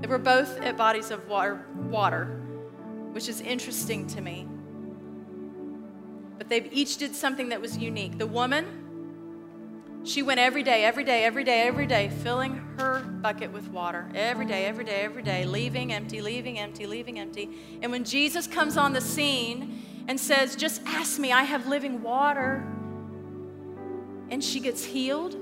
They 0.00 0.06
were 0.06 0.18
both 0.18 0.60
at 0.60 0.76
bodies 0.76 1.10
of 1.10 1.28
water, 1.28 1.64
water 1.74 2.26
which 3.12 3.28
is 3.28 3.40
interesting 3.40 4.06
to 4.06 4.20
me 4.20 4.46
but 6.38 6.48
they 6.48 6.70
each 6.70 6.96
did 6.96 7.14
something 7.14 7.48
that 7.48 7.60
was 7.60 7.76
unique. 7.76 8.16
The 8.16 8.26
woman, 8.26 10.02
she 10.04 10.22
went 10.22 10.38
every 10.38 10.62
day, 10.62 10.84
every 10.84 11.02
day, 11.02 11.24
every 11.24 11.42
day, 11.42 11.62
every 11.62 11.86
day, 11.86 12.08
filling 12.08 12.54
her 12.78 13.00
bucket 13.00 13.52
with 13.52 13.68
water. 13.68 14.08
Every 14.14 14.46
day, 14.46 14.64
every 14.64 14.84
day, 14.84 15.00
every 15.00 15.22
day, 15.22 15.44
leaving 15.44 15.92
empty, 15.92 16.22
leaving 16.22 16.58
empty, 16.58 16.86
leaving 16.86 17.18
empty. 17.18 17.50
And 17.82 17.90
when 17.90 18.04
Jesus 18.04 18.46
comes 18.46 18.76
on 18.76 18.92
the 18.92 19.00
scene 19.00 19.82
and 20.06 20.18
says, 20.18 20.54
Just 20.54 20.80
ask 20.86 21.18
me, 21.18 21.32
I 21.32 21.42
have 21.42 21.66
living 21.66 22.02
water, 22.02 22.64
and 24.30 24.42
she 24.42 24.60
gets 24.60 24.84
healed, 24.84 25.36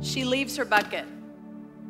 she 0.00 0.24
leaves 0.24 0.56
her 0.56 0.64
bucket. 0.64 1.04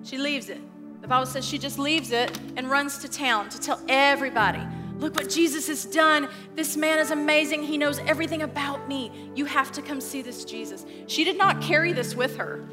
She 0.05 0.19
leaves 0.19 0.49
it. 0.49 0.61
The 1.01 1.09
Bible 1.09 1.27
says 1.27 1.47
she 1.47 1.59
just 1.59 1.79
leaves 1.79 2.11
it 2.11 2.39
and 2.57 2.71
runs 2.71 2.99
to 2.99 3.09
town 3.09 3.49
to 3.51 3.59
tell 3.59 3.81
everybody. 3.89 4.61
Look 4.99 5.15
what 5.15 5.29
Jesus 5.31 5.69
has 5.69 5.85
done. 5.85 6.29
This 6.57 6.77
man 6.77 6.99
is 6.99 7.13
amazing. 7.13 7.63
He 7.63 7.79
knows 7.79 8.01
everything 8.01 8.43
about 8.43 8.89
me. 8.89 9.31
You 9.35 9.45
have 9.45 9.71
to 9.73 9.83
come 9.83 10.01
see 10.01 10.23
this 10.23 10.45
Jesus. 10.45 10.85
She 11.07 11.23
did 11.23 11.39
not 11.39 11.63
carry 11.63 11.93
this 11.93 12.17
with 12.17 12.37
her. 12.37 12.65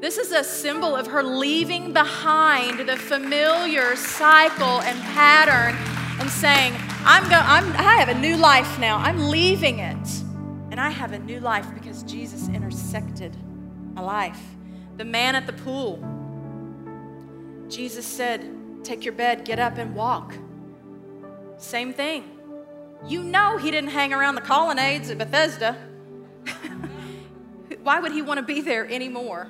This 0.00 0.18
is 0.18 0.30
a 0.30 0.44
symbol 0.44 0.94
of 0.94 1.08
her 1.08 1.22
leaving 1.22 1.92
behind 1.92 2.88
the 2.88 2.96
familiar 2.96 3.96
cycle 3.96 4.80
and 4.82 5.00
pattern 5.00 5.74
and 6.20 6.30
saying, 6.30 6.74
I'm 7.04 7.24
go- 7.24 7.36
I'm, 7.36 7.72
I 7.76 7.96
have 7.96 8.10
a 8.10 8.20
new 8.20 8.36
life 8.36 8.78
now. 8.78 8.98
I'm 8.98 9.28
leaving 9.28 9.80
it. 9.80 9.96
And 10.76 10.84
I 10.84 10.90
have 10.90 11.12
a 11.12 11.18
new 11.18 11.40
life 11.40 11.72
because 11.72 12.02
Jesus 12.02 12.50
intersected 12.50 13.34
my 13.94 14.02
life. 14.02 14.42
The 14.98 15.06
man 15.06 15.34
at 15.34 15.46
the 15.46 15.54
pool, 15.54 15.98
Jesus 17.66 18.04
said, 18.04 18.84
Take 18.84 19.02
your 19.02 19.14
bed, 19.14 19.46
get 19.46 19.58
up, 19.58 19.78
and 19.78 19.94
walk. 19.94 20.34
Same 21.56 21.94
thing. 21.94 22.24
You 23.06 23.22
know 23.22 23.56
he 23.56 23.70
didn't 23.70 23.88
hang 23.88 24.12
around 24.12 24.34
the 24.34 24.42
colonnades 24.42 25.08
at 25.08 25.16
Bethesda. 25.16 25.78
Why 27.82 27.98
would 27.98 28.12
he 28.12 28.20
want 28.20 28.36
to 28.36 28.44
be 28.44 28.60
there 28.60 28.86
anymore? 28.86 29.48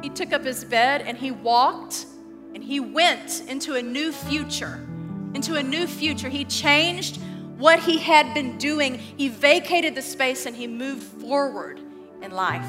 He 0.00 0.10
took 0.10 0.32
up 0.32 0.44
his 0.44 0.64
bed 0.64 1.02
and 1.02 1.18
he 1.18 1.32
walked 1.32 2.06
and 2.54 2.62
he 2.62 2.78
went 2.78 3.42
into 3.48 3.74
a 3.74 3.82
new 3.82 4.12
future. 4.12 4.86
Into 5.34 5.56
a 5.56 5.62
new 5.64 5.88
future. 5.88 6.28
He 6.28 6.44
changed 6.44 7.20
what 7.62 7.78
he 7.78 7.98
had 7.98 8.34
been 8.34 8.58
doing. 8.58 8.98
He 8.98 9.28
vacated 9.28 9.94
the 9.94 10.02
space 10.02 10.46
and 10.46 10.56
he 10.56 10.66
moved 10.66 11.04
forward 11.22 11.80
in 12.20 12.32
life. 12.32 12.66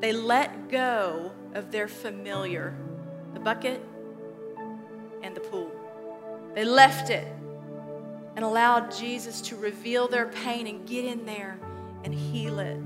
They 0.00 0.12
let 0.12 0.68
go 0.68 1.30
of 1.54 1.70
their 1.70 1.86
familiar, 1.86 2.76
the 3.32 3.38
bucket 3.38 3.80
and 5.22 5.36
the 5.36 5.40
pool. 5.40 5.70
They 6.56 6.64
left 6.64 7.10
it 7.10 7.28
and 8.34 8.44
allowed 8.44 8.90
Jesus 8.90 9.40
to 9.42 9.56
reveal 9.56 10.08
their 10.08 10.26
pain 10.26 10.66
and 10.66 10.84
get 10.84 11.04
in 11.04 11.24
there 11.24 11.60
and 12.02 12.12
heal 12.12 12.58
it. 12.58 12.80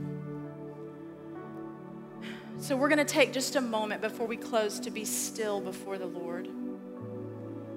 So, 2.59 2.77
we're 2.77 2.91
going 2.91 2.99
to 2.99 3.07
take 3.07 3.33
just 3.33 3.57
a 3.57 3.61
moment 3.63 4.03
before 4.03 4.27
we 4.27 4.37
close 4.37 4.81
to 4.81 4.91
be 4.91 5.07
still 5.07 5.63
before 5.63 5.97
the 5.97 6.07
Lord. 6.07 6.47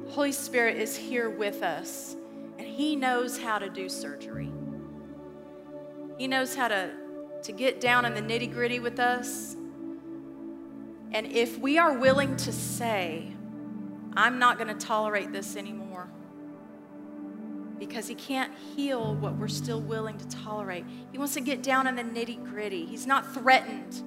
Holy 0.09 0.33
Spirit 0.33 0.75
is 0.75 0.97
here 0.97 1.29
with 1.29 1.63
us, 1.63 2.17
and 2.63 2.73
He 2.73 2.95
knows 2.95 3.37
how 3.37 3.59
to 3.59 3.69
do 3.69 3.89
surgery. 3.89 4.49
He 6.17 6.27
knows 6.27 6.55
how 6.55 6.69
to, 6.69 6.91
to 7.43 7.51
get 7.51 7.81
down 7.81 8.05
in 8.05 8.13
the 8.13 8.21
nitty 8.21 8.53
gritty 8.53 8.79
with 8.79 8.99
us. 8.99 9.55
And 11.11 11.27
if 11.27 11.59
we 11.59 11.77
are 11.77 11.97
willing 11.97 12.37
to 12.37 12.53
say, 12.53 13.33
I'm 14.13 14.39
not 14.39 14.57
going 14.57 14.69
to 14.69 14.85
tolerate 14.85 15.33
this 15.33 15.57
anymore, 15.57 16.07
because 17.77 18.07
He 18.07 18.15
can't 18.15 18.53
heal 18.75 19.13
what 19.15 19.35
we're 19.35 19.49
still 19.49 19.81
willing 19.81 20.17
to 20.17 20.27
tolerate. 20.29 20.85
He 21.11 21.17
wants 21.17 21.33
to 21.33 21.41
get 21.41 21.63
down 21.63 21.85
in 21.85 21.97
the 21.97 22.03
nitty 22.03 22.45
gritty. 22.45 22.85
He's 22.85 23.05
not 23.05 23.33
threatened 23.33 24.01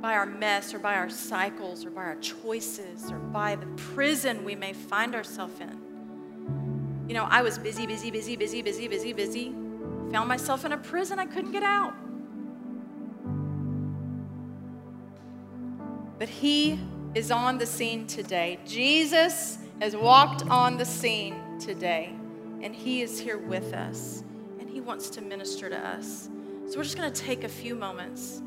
by 0.00 0.14
our 0.14 0.26
mess 0.26 0.72
or 0.72 0.78
by 0.78 0.94
our 0.94 1.10
cycles 1.10 1.84
or 1.84 1.90
by 1.90 2.04
our 2.04 2.16
choices 2.16 3.12
or 3.12 3.18
by 3.18 3.54
the 3.54 3.66
prison 3.76 4.44
we 4.44 4.54
may 4.54 4.72
find 4.72 5.14
ourselves 5.14 5.60
in. 5.60 5.81
You 7.08 7.14
know, 7.14 7.24
I 7.24 7.42
was 7.42 7.58
busy, 7.58 7.86
busy, 7.86 8.10
busy, 8.10 8.36
busy, 8.36 8.62
busy, 8.62 8.88
busy, 8.88 9.12
busy. 9.12 9.54
Found 10.12 10.28
myself 10.28 10.64
in 10.64 10.72
a 10.72 10.76
prison 10.76 11.18
I 11.18 11.26
couldn't 11.26 11.52
get 11.52 11.62
out. 11.62 11.94
But 16.18 16.28
He 16.28 16.78
is 17.14 17.30
on 17.30 17.58
the 17.58 17.66
scene 17.66 18.06
today. 18.06 18.58
Jesus 18.64 19.58
has 19.80 19.96
walked 19.96 20.42
on 20.48 20.76
the 20.76 20.84
scene 20.84 21.58
today, 21.58 22.14
and 22.62 22.74
He 22.74 23.02
is 23.02 23.18
here 23.18 23.38
with 23.38 23.72
us, 23.72 24.22
and 24.60 24.70
He 24.70 24.80
wants 24.80 25.10
to 25.10 25.20
minister 25.20 25.68
to 25.68 25.78
us. 25.78 26.28
So 26.68 26.76
we're 26.76 26.84
just 26.84 26.96
going 26.96 27.12
to 27.12 27.22
take 27.22 27.42
a 27.42 27.48
few 27.48 27.74
moments 27.74 28.40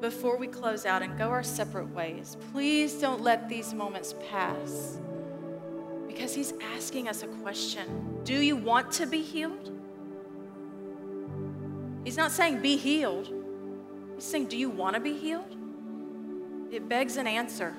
before 0.00 0.36
we 0.36 0.46
close 0.46 0.86
out 0.86 1.02
and 1.02 1.18
go 1.18 1.28
our 1.28 1.42
separate 1.42 1.92
ways, 1.92 2.36
please 2.52 2.94
don't 2.94 3.20
let 3.20 3.48
these 3.48 3.74
moments 3.74 4.14
pass 4.30 5.00
because 6.18 6.34
He's 6.34 6.52
asking 6.74 7.08
us 7.08 7.22
a 7.22 7.28
question 7.28 8.18
Do 8.24 8.34
you 8.34 8.56
want 8.56 8.90
to 8.92 9.06
be 9.06 9.22
healed? 9.22 9.70
He's 12.02 12.16
not 12.16 12.32
saying 12.32 12.60
be 12.60 12.76
healed, 12.76 13.32
He's 14.16 14.24
saying, 14.24 14.46
Do 14.46 14.56
you 14.56 14.68
want 14.68 14.94
to 14.94 15.00
be 15.00 15.16
healed? 15.16 15.54
It 16.72 16.88
begs 16.88 17.16
an 17.18 17.28
answer. 17.28 17.72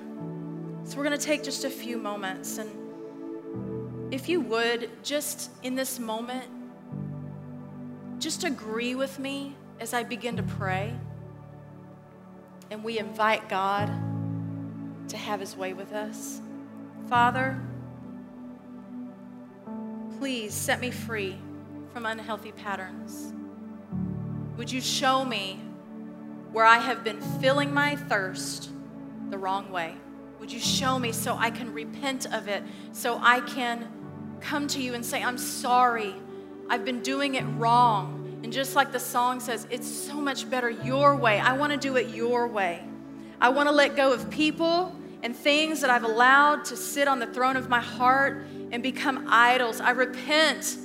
So 0.84 0.96
we're 0.96 1.04
going 1.04 1.18
to 1.18 1.24
take 1.24 1.44
just 1.44 1.64
a 1.64 1.70
few 1.70 1.98
moments. 1.98 2.56
And 2.56 4.12
if 4.12 4.28
you 4.28 4.40
would, 4.40 4.88
just 5.04 5.50
in 5.62 5.74
this 5.74 5.98
moment, 5.98 6.46
just 8.18 8.42
agree 8.44 8.94
with 8.94 9.18
me 9.18 9.54
as 9.78 9.92
I 9.92 10.02
begin 10.02 10.38
to 10.38 10.42
pray 10.42 10.94
and 12.70 12.82
we 12.82 12.98
invite 12.98 13.48
God 13.48 13.88
to 15.08 15.16
have 15.16 15.40
his 15.40 15.56
way 15.56 15.72
with 15.74 15.92
us. 15.92 16.40
Father, 17.08 17.60
please 20.20 20.52
set 20.52 20.80
me 20.80 20.90
free 20.90 21.34
from 21.94 22.04
unhealthy 22.04 22.52
patterns. 22.52 23.32
Would 24.58 24.70
you 24.70 24.82
show 24.82 25.24
me 25.24 25.58
where 26.52 26.66
I 26.66 26.76
have 26.76 27.02
been 27.02 27.22
filling 27.40 27.72
my 27.72 27.96
thirst 27.96 28.68
the 29.30 29.38
wrong 29.38 29.72
way? 29.72 29.94
Would 30.38 30.52
you 30.52 30.58
show 30.58 30.98
me 30.98 31.12
so 31.12 31.36
I 31.38 31.50
can 31.50 31.72
repent 31.72 32.26
of 32.34 32.48
it, 32.48 32.62
so 32.92 33.18
I 33.22 33.40
can 33.40 33.88
come 34.42 34.68
to 34.68 34.82
you 34.82 34.92
and 34.92 35.02
say, 35.02 35.22
I'm 35.22 35.38
sorry, 35.38 36.14
I've 36.68 36.84
been 36.84 37.00
doing 37.00 37.36
it 37.36 37.44
wrong. 37.56 38.40
And 38.44 38.52
just 38.52 38.76
like 38.76 38.92
the 38.92 39.00
song 39.00 39.40
says, 39.40 39.66
it's 39.70 39.88
so 39.88 40.20
much 40.20 40.50
better 40.50 40.68
your 40.68 41.16
way. 41.16 41.40
I 41.40 41.54
want 41.54 41.72
to 41.72 41.78
do 41.78 41.96
it 41.96 42.08
your 42.08 42.46
way. 42.46 42.84
I 43.40 43.48
want 43.48 43.70
to 43.70 43.74
let 43.74 43.96
go 43.96 44.12
of 44.12 44.28
people 44.28 44.94
and 45.22 45.34
things 45.34 45.80
that 45.80 45.88
I've 45.88 46.04
allowed 46.04 46.66
to 46.66 46.76
sit 46.76 47.08
on 47.08 47.20
the 47.20 47.26
throne 47.26 47.56
of 47.56 47.70
my 47.70 47.80
heart 47.80 48.44
and 48.70 48.82
become 48.82 49.26
idols. 49.28 49.80
I 49.80 49.90
repent 49.90 50.76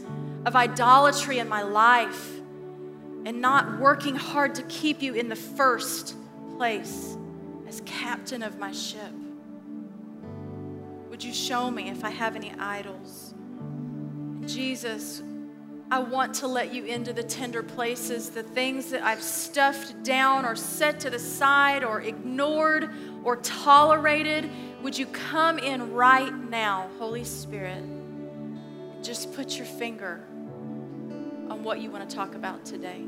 of 0.45 0.55
idolatry 0.55 1.39
in 1.39 1.49
my 1.49 1.63
life 1.63 2.39
and 3.25 3.41
not 3.41 3.79
working 3.79 4.15
hard 4.15 4.55
to 4.55 4.63
keep 4.63 5.01
you 5.01 5.13
in 5.13 5.29
the 5.29 5.35
first 5.35 6.15
place 6.57 7.17
as 7.67 7.81
captain 7.85 8.43
of 8.43 8.59
my 8.59 8.71
ship. 8.71 9.11
Would 11.09 11.23
you 11.23 11.33
show 11.33 11.71
me 11.71 11.89
if 11.89 12.03
I 12.03 12.09
have 12.09 12.35
any 12.35 12.51
idols? 12.59 13.33
Jesus, 14.45 15.23
I 15.89 15.99
want 15.99 16.33
to 16.35 16.47
let 16.47 16.73
you 16.73 16.83
into 16.85 17.13
the 17.13 17.23
tender 17.23 17.63
places, 17.63 18.29
the 18.29 18.43
things 18.43 18.91
that 18.91 19.03
I've 19.03 19.21
stuffed 19.21 20.03
down 20.03 20.45
or 20.45 20.55
set 20.55 20.99
to 21.01 21.09
the 21.09 21.19
side 21.19 21.83
or 21.83 22.01
ignored 22.01 22.89
or 23.23 23.37
tolerated. 23.37 24.49
Would 24.85 24.99
you 24.99 25.07
come 25.07 25.57
in 25.57 25.93
right 25.93 26.31
now, 26.31 26.91
Holy 26.99 27.23
Spirit? 27.23 27.83
Just 29.01 29.33
put 29.33 29.57
your 29.57 29.65
finger 29.65 30.23
on 31.49 31.63
what 31.63 31.81
you 31.81 31.89
want 31.89 32.07
to 32.07 32.15
talk 32.15 32.35
about 32.35 32.63
today. 32.65 33.01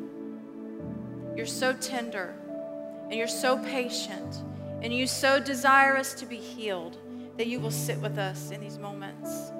You're 1.35 1.45
so 1.45 1.73
tender 1.73 2.33
and 3.03 3.13
you're 3.13 3.27
so 3.27 3.59
patient 3.59 4.41
and 4.81 4.91
you 4.91 5.05
so 5.05 5.39
desire 5.39 5.95
us 5.95 6.15
to 6.15 6.25
be 6.25 6.37
healed 6.37 6.97
that 7.37 7.45
you 7.45 7.59
will 7.59 7.69
sit 7.69 7.99
with 7.99 8.17
us 8.17 8.49
in 8.49 8.59
these 8.59 8.79
moments. 8.79 9.51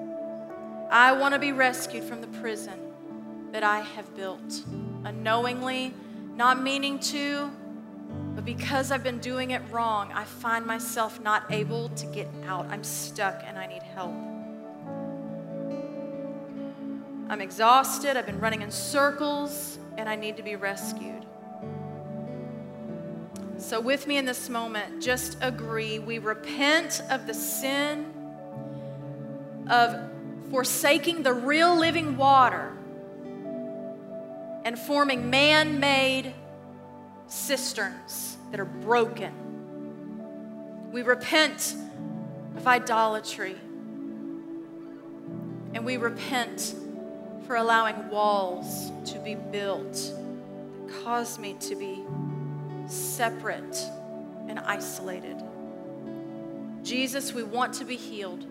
I 0.90 1.12
want 1.12 1.34
to 1.34 1.38
be 1.38 1.52
rescued 1.52 2.02
from 2.02 2.20
the 2.20 2.40
prison 2.40 2.80
that 3.52 3.62
I 3.62 3.78
have 3.78 4.16
built 4.16 4.64
unknowingly, 5.04 5.94
not 6.34 6.60
meaning 6.60 6.98
to, 6.98 7.48
but 8.38 8.44
because 8.44 8.92
I've 8.92 9.02
been 9.02 9.18
doing 9.18 9.50
it 9.50 9.60
wrong, 9.68 10.12
I 10.12 10.22
find 10.22 10.64
myself 10.64 11.20
not 11.20 11.50
able 11.50 11.88
to 11.88 12.06
get 12.06 12.28
out. 12.46 12.66
I'm 12.66 12.84
stuck 12.84 13.42
and 13.44 13.58
I 13.58 13.66
need 13.66 13.82
help. 13.82 14.14
I'm 17.28 17.40
exhausted, 17.40 18.16
I've 18.16 18.26
been 18.26 18.38
running 18.38 18.62
in 18.62 18.70
circles, 18.70 19.80
and 19.96 20.08
I 20.08 20.14
need 20.14 20.36
to 20.36 20.44
be 20.44 20.54
rescued. 20.54 21.26
So, 23.56 23.80
with 23.80 24.06
me 24.06 24.18
in 24.18 24.24
this 24.24 24.48
moment, 24.48 25.02
just 25.02 25.36
agree 25.40 25.98
we 25.98 26.20
repent 26.20 27.02
of 27.10 27.26
the 27.26 27.34
sin 27.34 28.06
of 29.68 29.98
forsaking 30.52 31.24
the 31.24 31.32
real 31.32 31.76
living 31.76 32.16
water 32.16 32.72
and 34.64 34.78
forming 34.78 35.28
man 35.28 35.80
made 35.80 36.34
cisterns 37.26 38.27
that 38.50 38.60
are 38.60 38.64
broken. 38.64 39.32
We 40.92 41.02
repent 41.02 41.74
of 42.56 42.66
idolatry. 42.66 43.56
And 45.74 45.84
we 45.84 45.96
repent 45.96 46.74
for 47.46 47.56
allowing 47.56 48.08
walls 48.08 48.90
to 49.12 49.18
be 49.18 49.34
built 49.34 49.94
that 49.94 51.04
cause 51.04 51.38
me 51.38 51.56
to 51.60 51.76
be 51.76 52.04
separate 52.86 53.76
and 54.48 54.58
isolated. 54.60 55.42
Jesus, 56.82 57.32
we 57.32 57.42
want 57.42 57.74
to 57.74 57.84
be 57.84 57.96
healed. 57.96 58.44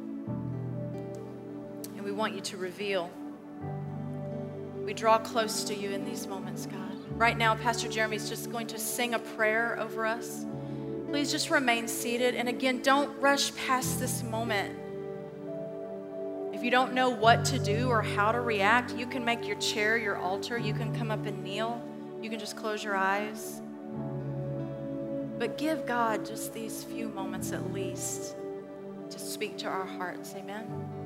And 1.96 2.04
we 2.04 2.12
want 2.12 2.36
you 2.36 2.42
to 2.42 2.58
reveal 2.58 3.10
we 4.88 4.94
draw 4.94 5.18
close 5.18 5.66
to 5.66 5.76
you 5.76 5.90
in 5.90 6.06
these 6.06 6.28
moments, 6.28 6.66
God. 6.66 6.97
Right 7.18 7.36
now, 7.36 7.56
Pastor 7.56 7.88
Jeremy 7.88 8.18
is 8.18 8.30
just 8.30 8.52
going 8.52 8.68
to 8.68 8.78
sing 8.78 9.16
a 9.16 9.20
prayer 9.20 9.76
over 9.80 10.06
us. 10.06 10.46
Please 11.10 11.32
just 11.32 11.50
remain 11.50 11.88
seated. 11.88 12.36
And 12.36 12.48
again, 12.48 12.84
don't 12.84 13.20
rush 13.20 13.56
past 13.56 14.00
this 14.00 14.22
moment. 14.22 14.78
If 16.54 16.64
you 16.64 16.70
don't 16.70 16.94
know 16.94 17.10
what 17.10 17.44
to 17.46 17.58
do 17.58 17.90
or 17.90 18.04
how 18.04 18.32
to 18.32 18.40
react, 18.40 18.96
you 18.96 19.08
can 19.08 19.26
make 19.26 19.48
your 19.48 19.58
chair 19.58 19.98
your 19.98 20.18
altar. 20.18 20.60
You 20.60 20.76
can 20.76 20.96
come 20.96 21.10
up 21.10 21.26
and 21.26 21.44
kneel. 21.44 21.82
You 22.22 22.30
can 22.30 22.40
just 22.40 22.56
close 22.56 22.84
your 22.84 22.96
eyes. 22.96 23.64
But 25.40 25.58
give 25.58 25.88
God 25.88 26.24
just 26.24 26.54
these 26.54 26.84
few 26.84 27.10
moments 27.10 27.52
at 27.52 27.74
least 27.74 28.36
to 29.10 29.18
speak 29.18 29.58
to 29.58 29.68
our 29.68 29.86
hearts. 29.86 30.36
Amen. 30.36 30.97